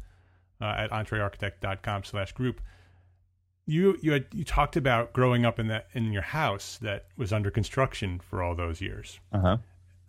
uh, 0.60 0.74
at 0.78 0.90
entrearchitect.com 0.92 2.04
slash 2.04 2.32
group. 2.32 2.62
You 3.66 3.98
you 4.02 4.12
had, 4.14 4.26
you 4.34 4.44
talked 4.44 4.76
about 4.76 5.14
growing 5.14 5.46
up 5.46 5.60
in 5.60 5.68
that 5.68 5.88
in 5.94 6.12
your 6.12 6.24
house 6.24 6.80
that 6.82 7.06
was 7.16 7.32
under 7.32 7.52
construction 7.52 8.20
for 8.20 8.42
all 8.42 8.56
those 8.56 8.82
years. 8.82 9.20
Uh-huh. 9.32 9.58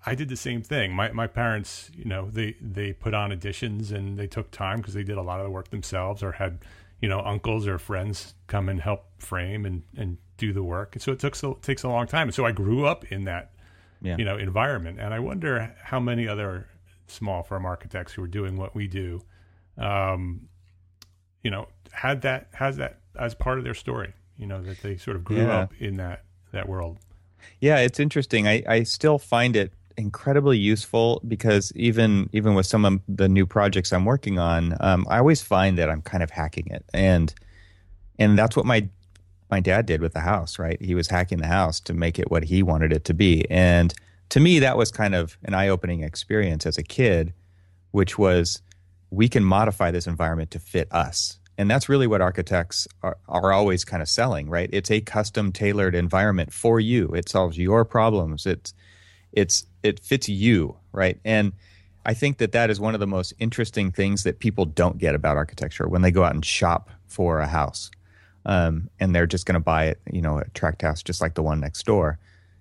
I 0.07 0.15
did 0.15 0.29
the 0.29 0.37
same 0.37 0.63
thing. 0.63 0.93
My 0.93 1.13
my 1.13 1.27
parents, 1.27 1.91
you 1.97 2.05
know, 2.05 2.29
they 2.31 2.57
they 2.61 2.93
put 2.93 3.15
on 3.15 3.31
additions 3.31 3.93
and 3.93 4.17
they 4.17 4.27
took 4.27 4.51
time 4.51 4.79
because 4.79 4.95
they 4.95 5.05
did 5.05 5.17
a 5.17 5.23
lot 5.23 5.39
of 5.41 5.45
the 5.45 5.51
work 5.51 5.69
themselves 5.69 6.23
or 6.23 6.33
had, 6.33 6.59
you 7.01 7.09
know, 7.09 7.21
uncles 7.21 7.67
or 7.67 7.79
friends 7.79 8.35
come 8.47 8.69
and 8.69 8.81
help 8.81 9.05
frame 9.19 9.67
and 9.67 9.83
and 9.97 10.19
do 10.37 10.53
the 10.53 10.63
work. 10.63 10.95
And 10.95 11.03
so 11.03 11.13
it 11.13 11.19
took 11.19 11.35
so 11.35 11.53
it 11.53 11.63
takes 11.63 11.83
a 11.83 11.89
long 11.89 12.07
time. 12.07 12.29
And 12.29 12.35
so 12.35 12.45
I 12.45 12.53
grew 12.53 12.87
up 12.87 13.11
in 13.13 13.25
that, 13.25 13.53
yeah. 14.03 14.17
you 14.19 14.25
know, 14.25 14.37
environment. 14.37 14.99
And 15.01 15.15
I 15.15 15.19
wonder 15.19 15.75
how 15.83 16.01
many 16.01 16.29
other 16.29 16.69
small 17.07 17.43
firm 17.43 17.67
architects 17.67 18.13
who 18.13 18.23
are 18.23 18.29
doing 18.29 18.57
what 18.57 18.75
we 18.75 18.87
do, 18.87 19.23
um, 19.79 20.49
you 21.43 21.51
know, 21.51 21.69
had 21.93 22.23
that 22.23 22.49
has 22.53 22.77
that 22.77 23.01
as 23.19 23.35
part 23.35 23.59
of 23.59 23.65
their 23.65 23.75
story. 23.75 24.13
You 24.37 24.47
know 24.47 24.63
that 24.63 24.83
they 24.83 24.97
sort 24.97 25.17
of 25.17 25.25
grew 25.25 25.39
yeah. 25.39 25.59
up 25.59 25.75
in 25.79 25.97
that 25.97 26.25
that 26.53 26.69
world. 26.69 26.99
Yeah, 27.61 27.79
it's 27.79 28.01
interesting. 28.01 28.49
I, 28.49 28.63
I 28.67 28.83
still 28.85 29.19
find 29.19 29.55
it 29.55 29.73
incredibly 29.97 30.59
useful 30.59 31.21
because 31.27 31.73
even 31.77 32.29
even 32.33 32.55
with 32.55 32.67
some 32.67 32.85
of 32.85 33.01
the 33.09 33.29
new 33.29 33.47
projects 33.47 33.93
I'm 33.93 34.05
working 34.05 34.39
on, 34.39 34.77
um, 34.81 35.07
I 35.09 35.19
always 35.19 35.43
find 35.43 35.79
that 35.79 35.91
I'm 35.91 36.03
kind 36.03 36.23
of 36.23 36.31
hacking 36.31 36.67
it, 36.69 36.85
and 36.93 37.35
and 38.19 38.39
that's 38.39 38.57
what 38.57 38.67
my 38.67 38.89
my 39.51 39.61
dad 39.61 39.87
did 39.87 40.01
with 40.01 40.13
the 40.13 40.21
house. 40.21 40.59
Right, 40.59 40.81
he 40.81 40.95
was 40.95 41.09
hacking 41.09 41.39
the 41.39 41.47
house 41.47 41.81
to 41.81 41.95
make 41.95 42.19
it 42.19 42.31
what 42.31 42.45
he 42.45 42.63
wanted 42.63 42.93
it 42.93 43.05
to 43.07 43.15
be, 43.15 43.49
and 43.51 43.95
to 44.31 44.41
me, 44.41 44.59
that 44.59 44.77
was 44.77 44.91
kind 44.91 45.15
of 45.15 45.39
an 45.45 45.55
eye 45.55 45.69
opening 45.69 46.03
experience 46.03 46.67
as 46.67 46.79
a 46.79 46.83
kid, 46.83 47.33
which 47.93 48.19
was 48.19 48.63
we 49.11 49.29
can 49.29 49.45
modify 49.45 49.91
this 49.91 50.07
environment 50.07 50.51
to 50.53 50.59
fit 50.59 50.89
us. 50.91 51.39
And 51.57 51.71
that's 51.71 51.89
really 51.89 52.09
what 52.09 52.21
architects 52.21 52.89
are, 53.03 53.17
are 53.29 53.53
always 53.53 53.85
kind 53.85 54.03
of 54.03 54.09
selling, 54.09 54.51
right? 54.51 54.69
It's 54.73 54.91
a 54.91 55.01
custom 55.01 55.53
tailored 55.53 55.95
environment 55.95 56.53
for 56.53 56.81
you. 56.81 57.11
It 57.15 57.29
solves 57.29 57.57
your 57.57 57.85
problems. 57.85 58.45
It's, 58.45 58.75
it's, 59.35 59.67
it 59.83 60.01
fits 60.01 60.29
you, 60.29 60.77
right? 60.93 61.19
And 61.25 61.53
I 62.07 62.15
think 62.15 62.39
that 62.39 62.53
that 62.53 62.71
is 62.71 62.81
one 62.81 62.95
of 62.95 63.01
the 63.01 63.07
most 63.07 63.33
interesting 63.39 63.91
things 63.91 64.25
that 64.25 64.39
people 64.39 64.65
don't 64.65 64.99
get 64.99 65.15
about 65.15 65.37
architecture 65.37 65.89
when 65.89 66.03
they 66.03 66.11
go 66.11 66.25
out 66.25 66.35
and 66.35 66.45
shop 66.45 66.91
for 67.07 67.41
a 67.41 67.47
house. 67.47 67.91
Um, 68.47 68.91
and 69.01 69.15
they're 69.15 69.27
just 69.27 69.47
going 69.47 69.55
to 69.55 69.61
buy 69.61 69.87
it, 69.87 70.01
you 70.13 70.21
know, 70.21 70.39
a 70.39 70.49
tract 70.51 70.83
house 70.83 71.03
just 71.03 71.21
like 71.21 71.35
the 71.35 71.43
one 71.43 71.61
next 71.61 71.87
door 71.87 72.19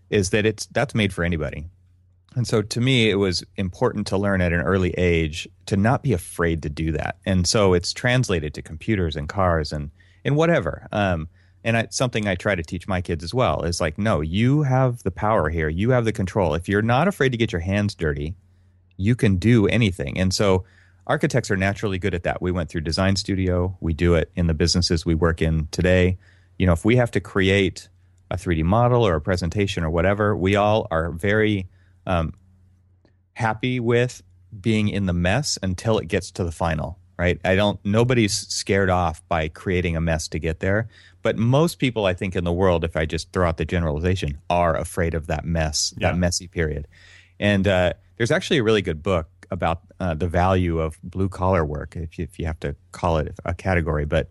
is 0.09 0.29
that 0.29 0.45
it's 0.45 0.67
that's 0.67 0.95
made 0.95 1.11
for 1.11 1.23
anybody. 1.23 1.65
And 2.35 2.47
so 2.47 2.61
to 2.61 2.81
me, 2.81 3.09
it 3.09 3.15
was 3.15 3.43
important 3.57 4.07
to 4.07 4.17
learn 4.17 4.41
at 4.41 4.53
an 4.53 4.61
early 4.61 4.91
age 4.91 5.47
to 5.67 5.77
not 5.77 6.03
be 6.03 6.13
afraid 6.13 6.63
to 6.63 6.69
do 6.69 6.91
that. 6.93 7.17
And 7.25 7.47
so 7.47 7.73
it's 7.73 7.93
translated 7.93 8.53
to 8.53 8.61
computers 8.61 9.15
and 9.15 9.27
cars 9.27 9.71
and 9.71 9.91
and 10.23 10.35
whatever. 10.35 10.87
Um, 10.91 11.27
and 11.63 11.77
it's 11.77 11.95
something 11.95 12.27
I 12.27 12.35
try 12.35 12.55
to 12.55 12.63
teach 12.63 12.87
my 12.87 13.01
kids 13.01 13.23
as 13.23 13.33
well 13.33 13.63
is 13.63 13.79
like, 13.79 13.97
no, 13.97 14.21
you 14.21 14.63
have 14.63 15.03
the 15.03 15.11
power 15.11 15.49
here. 15.49 15.69
You 15.69 15.91
have 15.91 16.05
the 16.05 16.11
control. 16.11 16.53
If 16.53 16.67
you're 16.67 16.81
not 16.81 17.07
afraid 17.07 17.31
to 17.31 17.37
get 17.37 17.51
your 17.51 17.61
hands 17.61 17.95
dirty, 17.95 18.35
you 18.97 19.15
can 19.15 19.37
do 19.37 19.67
anything. 19.67 20.17
And 20.17 20.33
so 20.33 20.65
architects 21.07 21.49
are 21.49 21.57
naturally 21.57 21.97
good 21.97 22.13
at 22.13 22.23
that. 22.23 22.41
We 22.41 22.51
went 22.51 22.69
through 22.69 22.81
design 22.81 23.15
studio. 23.15 23.77
We 23.79 23.93
do 23.93 24.15
it 24.15 24.31
in 24.35 24.47
the 24.47 24.53
businesses 24.53 25.05
we 25.05 25.15
work 25.15 25.41
in 25.41 25.67
today. 25.71 26.17
You 26.59 26.65
know, 26.65 26.73
if 26.73 26.83
we 26.83 26.97
have 26.97 27.11
to 27.11 27.19
create 27.19 27.87
a 28.29 28.35
3D 28.35 28.63
model 28.63 29.05
or 29.05 29.15
a 29.15 29.21
presentation 29.21 29.83
or 29.83 29.89
whatever, 29.89 30.35
we 30.35 30.55
all 30.55 30.87
are 30.91 31.11
very 31.11 31.67
um, 32.05 32.33
happy 33.33 33.79
with 33.79 34.21
being 34.59 34.89
in 34.89 35.05
the 35.05 35.13
mess 35.13 35.57
until 35.63 35.97
it 35.97 36.07
gets 36.07 36.31
to 36.31 36.43
the 36.43 36.51
final 36.51 36.99
right 37.17 37.39
i 37.43 37.55
don't 37.55 37.79
nobody's 37.83 38.33
scared 38.33 38.89
off 38.89 39.27
by 39.27 39.47
creating 39.47 39.95
a 39.95 40.01
mess 40.01 40.27
to 40.27 40.39
get 40.39 40.59
there 40.59 40.87
but 41.23 41.37
most 41.37 41.79
people 41.79 42.05
i 42.05 42.13
think 42.13 42.35
in 42.35 42.43
the 42.43 42.53
world 42.53 42.83
if 42.83 42.95
i 42.95 43.05
just 43.05 43.31
throw 43.31 43.47
out 43.47 43.57
the 43.57 43.65
generalization 43.65 44.37
are 44.49 44.75
afraid 44.75 45.13
of 45.13 45.27
that 45.27 45.45
mess 45.45 45.93
yeah. 45.97 46.09
that 46.11 46.17
messy 46.17 46.47
period 46.47 46.87
and 47.39 47.67
uh, 47.67 47.91
there's 48.17 48.31
actually 48.31 48.57
a 48.57 48.63
really 48.63 48.81
good 48.81 49.01
book 49.01 49.27
about 49.49 49.81
uh, 49.99 50.13
the 50.13 50.27
value 50.27 50.79
of 50.79 50.99
blue 51.03 51.27
collar 51.27 51.65
work 51.65 51.95
if 51.95 52.17
you, 52.17 52.23
if 52.23 52.37
you 52.37 52.45
have 52.45 52.59
to 52.59 52.75
call 52.91 53.17
it 53.17 53.33
a 53.45 53.53
category 53.53 54.05
but 54.05 54.29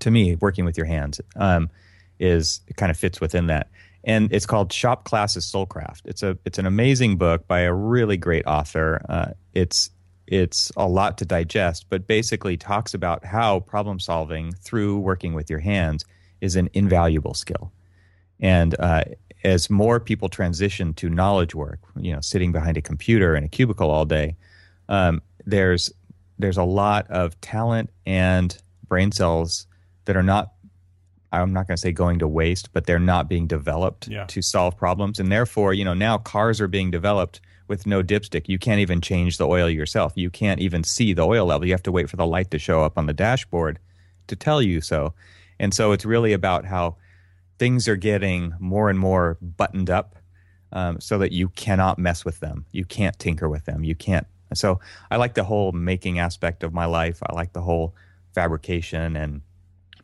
to 0.00 0.10
me 0.10 0.36
working 0.36 0.64
with 0.64 0.76
your 0.76 0.86
hands 0.86 1.20
um, 1.36 1.70
is 2.18 2.60
it 2.66 2.76
kind 2.76 2.90
of 2.90 2.96
fits 2.96 3.20
within 3.20 3.46
that 3.46 3.70
and 4.04 4.32
it's 4.32 4.46
called 4.46 4.72
Shop 4.72 5.04
Class 5.04 5.36
as 5.36 5.44
Soulcraft. 5.44 6.02
It's 6.04 6.22
a 6.22 6.38
it's 6.44 6.58
an 6.58 6.66
amazing 6.66 7.18
book 7.18 7.46
by 7.46 7.60
a 7.60 7.74
really 7.74 8.16
great 8.16 8.46
author. 8.46 9.04
Uh, 9.08 9.32
it's 9.54 9.90
it's 10.30 10.70
a 10.76 10.86
lot 10.86 11.16
to 11.18 11.24
digest, 11.24 11.86
but 11.88 12.06
basically 12.06 12.56
talks 12.56 12.94
about 12.94 13.24
how 13.24 13.60
problem 13.60 13.98
solving 13.98 14.52
through 14.52 14.98
working 14.98 15.32
with 15.32 15.48
your 15.48 15.58
hands 15.58 16.04
is 16.40 16.54
an 16.54 16.68
invaluable 16.74 17.34
skill. 17.34 17.72
And 18.40 18.78
uh, 18.78 19.04
as 19.42 19.70
more 19.70 19.98
people 19.98 20.28
transition 20.28 20.92
to 20.94 21.08
knowledge 21.08 21.54
work, 21.54 21.80
you 21.96 22.12
know, 22.12 22.20
sitting 22.20 22.52
behind 22.52 22.76
a 22.76 22.82
computer 22.82 23.34
in 23.34 23.42
a 23.42 23.48
cubicle 23.48 23.90
all 23.90 24.04
day, 24.04 24.36
um, 24.88 25.22
there's 25.44 25.92
there's 26.38 26.56
a 26.56 26.64
lot 26.64 27.10
of 27.10 27.40
talent 27.40 27.90
and 28.06 28.56
brain 28.86 29.10
cells 29.10 29.66
that 30.04 30.16
are 30.16 30.22
not 30.22 30.52
I'm 31.32 31.52
not 31.52 31.66
going 31.66 31.76
to 31.76 31.80
say 31.80 31.92
going 31.92 32.18
to 32.20 32.28
waste, 32.28 32.72
but 32.72 32.86
they're 32.86 32.98
not 32.98 33.28
being 33.28 33.46
developed 33.46 34.08
yeah. 34.08 34.24
to 34.26 34.40
solve 34.40 34.76
problems. 34.76 35.18
And 35.18 35.30
therefore, 35.30 35.74
you 35.74 35.84
know, 35.84 35.94
now 35.94 36.18
cars 36.18 36.60
are 36.60 36.68
being 36.68 36.90
developed 36.90 37.40
with 37.68 37.86
no 37.86 38.02
dipstick. 38.02 38.48
You 38.48 38.58
can't 38.58 38.80
even 38.80 39.00
change 39.00 39.38
the 39.38 39.46
oil 39.46 39.68
yourself. 39.68 40.12
You 40.16 40.30
can't 40.30 40.60
even 40.60 40.84
see 40.84 41.12
the 41.12 41.22
oil 41.22 41.46
level. 41.46 41.66
You 41.66 41.72
have 41.72 41.82
to 41.84 41.92
wait 41.92 42.10
for 42.10 42.16
the 42.16 42.26
light 42.26 42.50
to 42.50 42.58
show 42.58 42.82
up 42.82 42.98
on 42.98 43.06
the 43.06 43.12
dashboard 43.12 43.78
to 44.26 44.36
tell 44.36 44.62
you 44.62 44.80
so. 44.80 45.14
And 45.58 45.74
so 45.74 45.92
it's 45.92 46.04
really 46.04 46.32
about 46.32 46.64
how 46.64 46.96
things 47.58 47.88
are 47.88 47.96
getting 47.96 48.54
more 48.58 48.88
and 48.88 48.98
more 48.98 49.36
buttoned 49.40 49.90
up 49.90 50.16
um, 50.72 51.00
so 51.00 51.18
that 51.18 51.32
you 51.32 51.48
cannot 51.50 51.98
mess 51.98 52.24
with 52.24 52.40
them. 52.40 52.64
You 52.72 52.84
can't 52.84 53.18
tinker 53.18 53.48
with 53.48 53.64
them. 53.64 53.84
You 53.84 53.94
can't. 53.94 54.26
So 54.54 54.80
I 55.10 55.16
like 55.16 55.34
the 55.34 55.44
whole 55.44 55.72
making 55.72 56.18
aspect 56.18 56.62
of 56.62 56.72
my 56.72 56.86
life. 56.86 57.22
I 57.22 57.34
like 57.34 57.52
the 57.52 57.60
whole 57.60 57.94
fabrication 58.34 59.16
and 59.16 59.42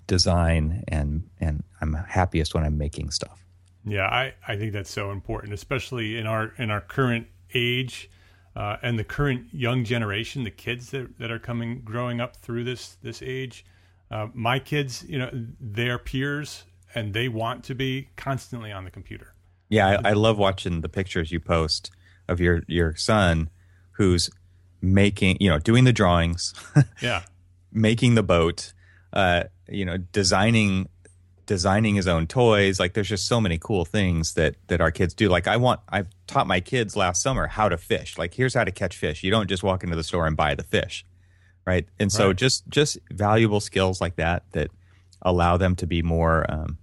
design 0.06 0.84
and 0.88 1.28
and 1.40 1.62
I'm 1.80 1.94
happiest 1.94 2.54
when 2.54 2.64
I'm 2.64 2.76
making 2.76 3.10
stuff. 3.10 3.44
Yeah, 3.86 4.06
I, 4.06 4.34
I 4.46 4.56
think 4.56 4.72
that's 4.72 4.90
so 4.90 5.10
important, 5.10 5.52
especially 5.52 6.18
in 6.18 6.26
our 6.26 6.52
in 6.58 6.70
our 6.70 6.80
current 6.80 7.26
age 7.54 8.10
uh, 8.56 8.76
and 8.82 8.98
the 8.98 9.04
current 9.04 9.46
young 9.52 9.84
generation, 9.84 10.44
the 10.44 10.50
kids 10.50 10.90
that, 10.90 11.18
that 11.18 11.30
are 11.30 11.38
coming 11.38 11.82
growing 11.84 12.20
up 12.20 12.36
through 12.36 12.64
this 12.64 12.96
this 13.02 13.22
age. 13.22 13.64
Uh, 14.10 14.28
my 14.32 14.58
kids, 14.58 15.04
you 15.08 15.18
know, 15.18 15.30
their 15.60 15.98
peers 15.98 16.64
and 16.94 17.14
they 17.14 17.28
want 17.28 17.64
to 17.64 17.74
be 17.74 18.08
constantly 18.16 18.70
on 18.70 18.84
the 18.84 18.90
computer. 18.90 19.34
Yeah, 19.68 19.98
I, 20.04 20.10
I 20.10 20.12
love 20.12 20.38
watching 20.38 20.82
the 20.82 20.88
pictures 20.88 21.32
you 21.32 21.40
post 21.40 21.90
of 22.28 22.40
your 22.40 22.62
your 22.68 22.94
son 22.96 23.50
who's 23.92 24.30
making, 24.80 25.38
you 25.40 25.48
know, 25.48 25.58
doing 25.58 25.84
the 25.84 25.92
drawings. 25.92 26.54
yeah. 27.00 27.22
making 27.72 28.14
the 28.14 28.22
boat 28.22 28.72
uh, 29.14 29.44
you 29.68 29.84
know, 29.84 29.96
designing 29.96 30.88
designing 31.46 31.94
his 31.94 32.06
own 32.06 32.26
toys. 32.26 32.80
Like 32.80 32.94
there's 32.94 33.08
just 33.08 33.26
so 33.26 33.40
many 33.40 33.58
cool 33.58 33.84
things 33.84 34.34
that 34.34 34.56
that 34.68 34.80
our 34.80 34.90
kids 34.90 35.14
do. 35.14 35.28
Like 35.28 35.46
I 35.46 35.56
want 35.56 35.80
I've 35.88 36.08
taught 36.26 36.46
my 36.46 36.60
kids 36.60 36.96
last 36.96 37.22
summer 37.22 37.46
how 37.46 37.68
to 37.68 37.76
fish. 37.76 38.18
Like 38.18 38.34
here's 38.34 38.54
how 38.54 38.64
to 38.64 38.72
catch 38.72 38.96
fish. 38.96 39.22
You 39.22 39.30
don't 39.30 39.48
just 39.48 39.62
walk 39.62 39.84
into 39.84 39.96
the 39.96 40.04
store 40.04 40.26
and 40.26 40.36
buy 40.36 40.54
the 40.54 40.62
fish. 40.62 41.04
Right? 41.66 41.86
And 41.98 42.12
so 42.12 42.28
right. 42.28 42.36
just 42.36 42.68
just 42.68 42.98
valuable 43.10 43.60
skills 43.60 44.00
like 44.00 44.16
that 44.16 44.44
that 44.52 44.70
allow 45.22 45.56
them 45.56 45.74
to 45.76 45.86
be 45.86 46.02
more 46.02 46.44
um, 46.50 46.78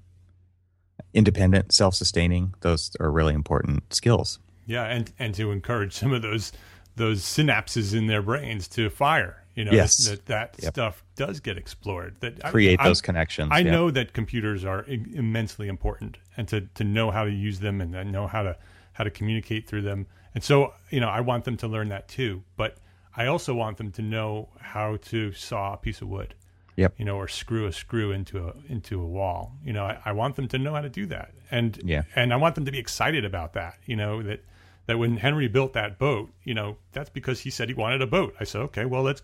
independent, 1.14 1.72
self-sustaining. 1.72 2.56
Those 2.62 2.96
are 3.00 3.12
really 3.12 3.36
important 3.36 3.94
skills. 3.94 4.40
Yeah, 4.66 4.86
and 4.86 5.12
and 5.20 5.36
to 5.36 5.52
encourage 5.52 5.94
some 5.94 6.14
of 6.14 6.22
those 6.22 6.52
those 6.96 7.22
synapses 7.22 7.94
in 7.96 8.08
their 8.08 8.22
brains 8.22 8.68
to 8.70 8.90
fire 8.90 9.41
you 9.56 9.66
know 9.66 9.72
yes. 9.72 10.06
that 10.08 10.26
that 10.28 10.56
yep. 10.60 10.74
stuff 10.74 11.04
does 11.16 11.40
get 11.40 11.58
explored. 11.58 12.16
That 12.22 12.44
create 12.44 12.80
I, 12.80 12.88
those 12.88 13.02
connections 13.02 13.50
i 13.52 13.64
know 13.64 13.92
that 13.92 14.14
computers 14.14 14.66
are 14.66 14.86
immensely 14.86 15.68
important 15.68 16.18
and 16.38 16.48
to 16.50 16.62
to 16.62 16.84
know 16.84 17.12
how 17.12 17.26
to 17.26 17.32
use 17.32 17.60
them 17.60 17.82
and 17.82 18.12
know 18.12 18.28
how 18.28 18.44
to 18.44 18.58
how 18.94 19.04
to 19.04 19.10
communicate 19.10 19.68
through 19.68 19.84
them. 19.84 20.08
And 20.34 20.44
so 20.44 20.74
you 20.90 21.00
know 21.00 21.10
i 21.10 21.20
want 21.20 21.46
them 21.46 21.58
to 21.58 21.68
learn 21.68 21.90
that 21.90 22.08
too 22.08 22.44
but 22.56 22.78
i 23.16 23.26
also 23.26 23.54
want 23.54 23.78
them 23.78 23.92
to 23.92 24.02
know 24.02 24.50
how 24.60 24.98
to 24.98 25.34
saw 25.34 25.74
a 25.74 25.78
piece 25.78 26.02
of 26.02 26.08
wood 26.08 26.36
yep. 26.76 26.94
you 26.98 27.06
know 27.06 27.18
or 27.18 27.28
screw 27.28 27.66
a 27.66 27.74
screw 27.74 28.12
into 28.12 28.48
a 28.48 28.54
into 28.70 29.02
a 29.02 29.06
wall. 29.06 29.54
You 29.64 29.74
know 29.74 29.84
I, 29.86 30.00
I 30.06 30.12
want 30.14 30.36
them 30.36 30.48
to 30.50 30.58
know 30.58 30.74
how 30.74 30.82
to 30.82 30.90
do 30.90 31.06
that. 31.08 31.34
And 31.50 31.80
yeah. 31.84 32.04
and 32.16 32.34
i 32.34 32.38
want 32.38 32.56
them 32.56 32.66
to 32.66 32.72
be 32.72 32.80
excited 32.80 33.26
about 33.26 33.54
that 33.54 33.78
you 33.86 33.98
know 33.98 34.24
that 34.24 34.44
that 34.88 34.98
when 34.98 35.18
Henry 35.18 35.48
built 35.48 35.74
that 35.74 35.98
boat, 35.98 36.32
you 36.44 36.54
know, 36.54 36.78
that's 36.92 37.10
because 37.10 37.42
he 37.42 37.50
said 37.50 37.70
he 37.70 37.74
wanted 37.74 38.02
a 38.02 38.08
boat. 38.08 38.36
I 38.40 38.44
said, 38.44 38.62
okay, 38.62 38.84
well, 38.86 39.04
let's 39.04 39.22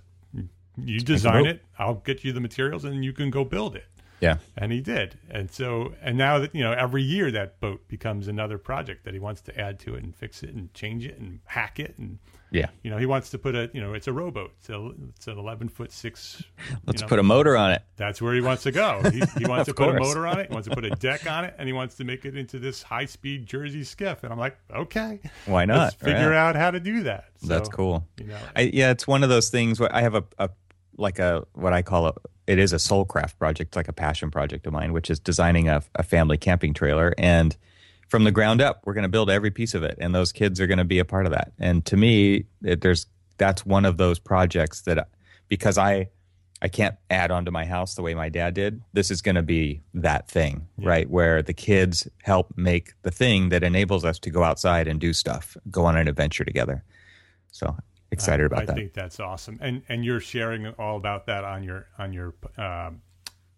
you 0.77 0.99
design 0.99 1.45
it 1.45 1.63
i'll 1.79 1.95
get 1.95 2.23
you 2.23 2.31
the 2.31 2.39
materials 2.39 2.83
and 2.85 3.03
you 3.03 3.13
can 3.13 3.29
go 3.29 3.43
build 3.43 3.75
it. 3.75 3.85
Yeah. 4.19 4.37
And 4.57 4.71
he 4.71 4.81
did. 4.81 5.17
And 5.29 5.51
so 5.51 5.93
and 6.01 6.17
now 6.17 6.39
that 6.39 6.55
you 6.55 6.63
know 6.63 6.71
every 6.71 7.03
year 7.03 7.31
that 7.31 7.59
boat 7.59 7.87
becomes 7.87 8.27
another 8.27 8.57
project 8.57 9.05
that 9.05 9.13
he 9.13 9.19
wants 9.19 9.41
to 9.41 9.59
add 9.59 9.79
to 9.81 9.95
it 9.95 10.03
and 10.03 10.15
fix 10.15 10.43
it 10.43 10.49
and 10.51 10.73
change 10.73 11.05
it 11.05 11.19
and 11.19 11.39
hack 11.45 11.79
it 11.79 11.95
and 11.97 12.17
yeah. 12.49 12.67
you 12.81 12.89
know 12.89 12.97
he 12.97 13.05
wants 13.05 13.29
to 13.31 13.37
put 13.37 13.55
a 13.55 13.69
you 13.73 13.81
know 13.81 13.93
it's 13.93 14.07
a 14.07 14.13
rowboat. 14.13 14.53
It's, 14.59 14.69
a, 14.69 14.91
it's 15.09 15.27
an 15.27 15.37
11 15.37 15.69
foot 15.69 15.91
6 15.91 16.43
let's 16.85 17.01
you 17.01 17.05
know, 17.05 17.09
put 17.09 17.19
a 17.19 17.23
motor 17.23 17.55
on 17.55 17.71
it. 17.71 17.83
That's 17.95 18.21
where 18.21 18.33
he 18.33 18.41
wants 18.41 18.63
to 18.63 18.71
go. 18.71 19.01
He, 19.11 19.21
he 19.37 19.45
wants 19.49 19.67
to 19.67 19.73
put 19.73 19.89
a 19.89 19.99
motor 19.99 20.25
on 20.25 20.39
it 20.39 20.47
he 20.47 20.53
wants 20.53 20.67
to 20.67 20.73
put 20.73 20.85
a 20.85 20.91
deck 20.91 21.29
on 21.29 21.45
it 21.45 21.53
and 21.59 21.67
he 21.67 21.73
wants 21.73 21.95
to 21.95 22.03
make 22.03 22.25
it 22.25 22.35
into 22.35 22.57
this 22.57 22.81
high 22.81 23.05
speed 23.05 23.45
jersey 23.45 23.83
skiff. 23.83 24.23
And 24.23 24.33
i'm 24.33 24.39
like 24.39 24.57
okay. 24.73 25.19
Why 25.45 25.65
not? 25.65 25.77
Let's 25.77 25.95
figure 25.95 26.31
right. 26.31 26.37
out 26.37 26.55
how 26.55 26.71
to 26.71 26.79
do 26.79 27.03
that. 27.03 27.25
So, 27.39 27.47
that's 27.47 27.69
cool. 27.69 28.07
you 28.17 28.27
know. 28.27 28.39
I, 28.55 28.61
yeah 28.61 28.89
it's 28.89 29.05
one 29.05 29.21
of 29.21 29.29
those 29.29 29.49
things 29.49 29.79
where 29.79 29.93
i 29.95 30.01
have 30.01 30.15
a, 30.15 30.23
a 30.39 30.49
like 30.97 31.19
a 31.19 31.45
what 31.53 31.73
I 31.73 31.81
call 31.81 32.07
a 32.07 32.13
it 32.47 32.59
is 32.59 32.71
a 32.71 32.77
soulcraft 32.77 33.37
project, 33.37 33.75
like 33.75 33.89
a 33.89 33.93
passion 33.93 34.31
project 34.31 34.65
of 34.65 34.73
mine, 34.73 34.93
which 34.93 35.09
is 35.09 35.19
designing 35.19 35.67
a, 35.67 35.83
a 35.95 36.03
family 36.03 36.37
camping 36.37 36.73
trailer. 36.73 37.13
And 37.17 37.55
from 38.07 38.23
the 38.23 38.31
ground 38.31 38.61
up, 38.61 38.81
we're 38.85 38.93
going 38.93 39.03
to 39.03 39.09
build 39.09 39.29
every 39.29 39.51
piece 39.51 39.73
of 39.73 39.83
it, 39.83 39.97
and 39.99 40.15
those 40.15 40.31
kids 40.31 40.61
are 40.61 40.67
going 40.67 40.77
to 40.77 40.85
be 40.85 40.99
a 40.99 41.05
part 41.05 41.25
of 41.25 41.33
that. 41.33 41.51
And 41.59 41.85
to 41.87 41.97
me, 41.97 42.45
it, 42.63 42.81
there's 42.81 43.05
that's 43.37 43.65
one 43.65 43.85
of 43.85 43.97
those 43.97 44.17
projects 44.17 44.81
that 44.83 45.09
because 45.49 45.77
I 45.77 46.07
I 46.61 46.69
can't 46.69 46.95
add 47.09 47.29
on 47.29 47.45
to 47.45 47.51
my 47.51 47.65
house 47.65 47.95
the 47.95 48.01
way 48.01 48.15
my 48.15 48.29
dad 48.29 48.53
did. 48.53 48.81
This 48.93 49.11
is 49.11 49.21
going 49.21 49.35
to 49.35 49.43
be 49.43 49.81
that 49.93 50.27
thing, 50.27 50.67
yeah. 50.77 50.89
right? 50.89 51.09
Where 51.09 51.43
the 51.43 51.53
kids 51.53 52.07
help 52.23 52.51
make 52.55 52.93
the 53.03 53.11
thing 53.11 53.49
that 53.49 53.63
enables 53.63 54.03
us 54.03 54.17
to 54.19 54.31
go 54.31 54.43
outside 54.43 54.87
and 54.87 54.99
do 54.99 55.13
stuff, 55.13 55.55
go 55.69 55.85
on 55.85 55.97
an 55.97 56.07
adventure 56.07 56.45
together. 56.45 56.83
So 57.51 57.75
excited 58.11 58.45
about 58.45 58.63
I 58.63 58.65
that. 58.65 58.71
I 58.73 58.75
think 58.75 58.93
that's 58.93 59.19
awesome, 59.19 59.57
and 59.61 59.81
and 59.89 60.03
you're 60.03 60.19
sharing 60.19 60.67
all 60.79 60.97
about 60.97 61.25
that 61.27 61.43
on 61.43 61.63
your 61.63 61.87
on 61.97 62.13
your 62.13 62.33
uh, 62.57 62.91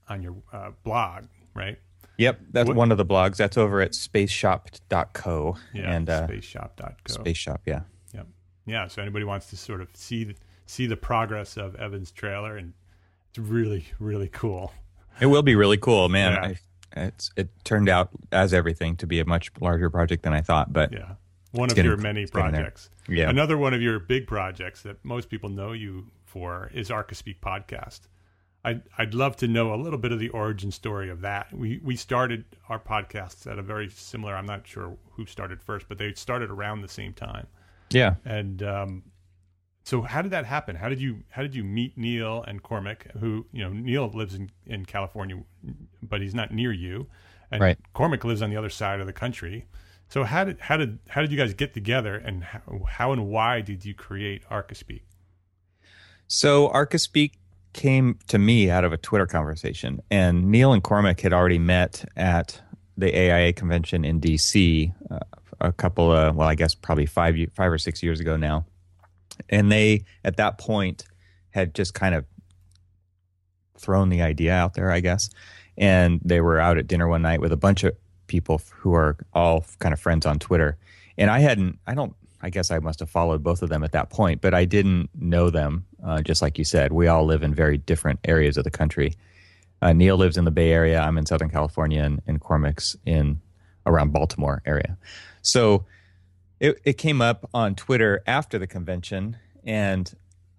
on 0.08 0.22
your 0.22 0.36
uh, 0.52 0.72
blog, 0.84 1.26
right? 1.54 1.78
Yep, 2.18 2.40
that's 2.52 2.68
what? 2.68 2.76
one 2.76 2.92
of 2.92 2.98
the 2.98 3.06
blogs. 3.06 3.38
That's 3.38 3.58
over 3.58 3.82
at 3.82 3.92
spaceshop.co. 3.92 5.58
Yeah, 5.74 5.94
and 5.94 6.10
uh, 6.10 6.28
spaceshop.co. 6.28 7.14
Space 7.14 7.38
Shop, 7.38 7.62
yeah. 7.66 7.82
Yep. 8.14 8.28
Yeah, 8.66 8.88
so 8.88 9.02
anybody 9.02 9.24
wants 9.24 9.50
to 9.52 9.58
sort 9.58 9.80
of 9.80 9.88
see 9.94 10.26
the, 10.26 10.36
see 10.66 10.86
the 10.86 10.98
progress 10.98 11.56
of 11.56 11.76
Evan's 11.76 12.12
trailer, 12.12 12.58
and 12.58 12.74
it's 13.30 13.40
really 13.40 13.86
really 14.00 14.28
cool. 14.28 14.74
It 15.22 15.28
will 15.28 15.44
be 15.44 15.56
really 15.56 15.78
cool, 15.78 16.10
man. 16.10 16.34
Yeah. 16.34 16.42
I, 16.42 17.06
it's 17.06 17.32
it 17.38 17.50
turned 17.64 17.88
out 17.88 18.10
as 18.32 18.54
everything 18.54 18.98
to 18.98 19.08
be 19.08 19.20
a 19.20 19.26
much 19.26 19.52
larger 19.62 19.90
project 19.90 20.24
than 20.24 20.34
I 20.34 20.42
thought, 20.42 20.74
but 20.74 20.92
yeah, 20.92 21.14
one 21.52 21.70
of 21.70 21.76
getting, 21.76 21.90
your 21.90 21.98
many 21.98 22.26
projects. 22.28 22.90
Yeah. 23.08 23.30
Another 23.30 23.58
one 23.58 23.74
of 23.74 23.82
your 23.82 24.00
big 24.00 24.28
projects 24.28 24.84
that 24.84 25.04
most 25.04 25.30
people 25.30 25.50
know 25.50 25.72
you 25.72 26.12
for 26.26 26.70
is 26.74 26.90
Archispeak 26.90 27.40
podcast. 27.40 28.02
I'd, 28.64 28.84
I'd 28.98 29.14
love 29.14 29.38
to 29.38 29.48
know 29.48 29.74
a 29.74 29.78
little 29.78 29.98
bit 29.98 30.12
of 30.12 30.20
the 30.20 30.30
origin 30.30 30.70
story 30.72 31.10
of 31.10 31.22
that. 31.22 31.52
We 31.54 31.80
we 31.84 31.96
started 31.96 32.44
our 32.68 32.80
podcasts 32.80 33.50
at 33.50 33.58
a 33.58 33.62
very 33.62 33.90
similar. 33.90 34.36
I'm 34.36 34.46
not 34.46 34.68
sure 34.68 34.98
who 35.12 35.26
started 35.26 35.64
first, 35.64 35.88
but 35.88 35.98
they 35.98 36.14
started 36.14 36.50
around 36.52 36.82
the 36.82 36.90
same 36.90 37.14
time. 37.14 37.48
Yeah. 37.90 38.16
And 38.26 38.62
um, 38.62 39.04
So 39.90 40.04
how 40.04 40.22
did 40.22 40.32
that 40.32 40.46
happen? 40.46 40.76
How 40.76 40.88
did 40.88 41.02
you 41.02 41.24
how 41.30 41.42
did 41.42 41.56
you 41.56 41.64
meet 41.64 41.98
Neil 41.98 42.44
and 42.48 42.62
Cormac? 42.62 43.12
Who 43.20 43.48
you 43.52 43.64
know 43.64 43.72
Neil 43.72 44.08
lives 44.14 44.36
in, 44.36 44.52
in 44.68 44.86
California, 44.86 45.42
but 46.04 46.22
he's 46.22 46.36
not 46.36 46.52
near 46.54 46.72
you, 46.72 47.08
and 47.50 47.60
right. 47.60 47.78
Cormac 47.94 48.24
lives 48.24 48.44
on 48.44 48.52
the 48.52 48.58
other 48.58 48.70
side 48.70 49.00
of 49.00 49.08
the 49.08 49.14
country. 49.14 49.66
So 50.10 50.24
how 50.24 50.44
did 50.44 50.60
how 50.60 50.76
did 50.76 51.00
how 51.08 51.22
did 51.22 51.32
you 51.32 51.38
guys 51.38 51.54
get 51.54 51.74
together, 51.74 52.16
and 52.16 52.44
how, 52.44 52.82
how 52.88 53.12
and 53.12 53.28
why 53.28 53.62
did 53.62 53.86
you 53.86 53.94
create 53.94 54.44
Archispeak? 54.50 55.02
So 56.28 56.70
Archispeak 56.70 57.34
came 57.74 58.18
to 58.28 58.40
me 58.40 58.72
out 58.72 58.84
of 58.84 58.92
a 58.92 58.98
Twitter 58.98 59.28
conversation, 59.28 60.02
and 60.10 60.46
Neil 60.46 60.74
and 60.74 60.84
Cormac 60.84 61.22
had 61.22 61.32
already 61.32 61.60
met 61.60 62.06
at 62.18 62.60
the 62.98 63.16
AIA 63.16 63.54
convention 63.54 64.04
in 64.04 64.20
DC 64.20 64.92
uh, 65.12 65.20
a 65.62 65.72
couple 65.72 66.12
of 66.12 66.36
well, 66.36 66.48
I 66.48 66.56
guess 66.56 66.74
probably 66.74 67.06
five 67.06 67.36
five 67.54 67.72
or 67.72 67.78
six 67.78 68.02
years 68.02 68.20
ago 68.20 68.36
now, 68.36 68.66
and 69.48 69.72
they 69.72 70.06
at 70.26 70.38
that 70.38 70.58
point 70.58 71.06
had 71.52 71.76
just 71.76 71.94
kind 71.94 72.16
of 72.16 72.26
thrown 73.78 74.10
the 74.10 74.24
idea 74.24 74.54
out 74.54 74.74
there, 74.74 74.92
I 74.92 75.02
guess, 75.02 75.30
and 75.78 76.20
they 76.26 76.42
were 76.42 76.60
out 76.60 76.80
at 76.80 76.88
dinner 76.88 77.08
one 77.08 77.22
night 77.22 77.42
with 77.42 77.52
a 77.52 77.58
bunch 77.58 77.84
of 77.84 77.96
people 78.30 78.62
who 78.72 78.94
are 78.94 79.18
all 79.34 79.66
kind 79.80 79.92
of 79.92 80.00
friends 80.00 80.26
on 80.26 80.40
Twitter, 80.40 80.78
and 81.18 81.30
I 81.30 81.40
hadn't, 81.40 81.80
I 81.86 81.94
don't. 81.94 82.16
I 82.42 82.50
guess 82.50 82.72
I 82.72 82.80
must 82.80 83.02
have 83.02 83.10
followed 83.10 83.44
both 83.44 83.62
of 83.62 83.68
them 83.68 83.84
at 83.84 83.92
that 83.92 84.10
point, 84.10 84.40
but 84.40 84.54
I 84.54 84.64
didn't 84.64 85.10
know 85.14 85.50
them. 85.50 85.86
Uh, 86.02 86.22
just 86.22 86.42
like 86.42 86.58
you 86.58 86.64
said, 86.64 86.94
we 86.94 87.08
all 87.10 87.26
live 87.26 87.44
in 87.44 87.54
very 87.54 87.78
different 87.78 88.22
areas 88.24 88.56
of 88.56 88.64
the 88.64 88.72
country. 88.72 89.16
Uh, 89.82 89.92
Neil 89.92 90.16
lives 90.16 90.38
in 90.38 90.46
the 90.46 90.52
Bay 90.52 90.72
Area. 90.72 91.02
I'm 91.02 91.18
in 91.18 91.26
Southern 91.26 91.50
California, 91.50 92.02
and, 92.02 92.22
and 92.28 92.40
Cormac's 92.40 92.96
in 93.06 93.42
around 93.86 94.14
Baltimore 94.14 94.62
area. 94.66 94.98
So 95.42 95.86
it, 96.62 96.80
it 96.86 96.94
came 96.94 97.22
up 97.22 97.50
on 97.54 97.76
Twitter 97.76 98.24
after 98.26 98.58
the 98.58 98.68
convention, 98.68 99.36
and 99.66 100.10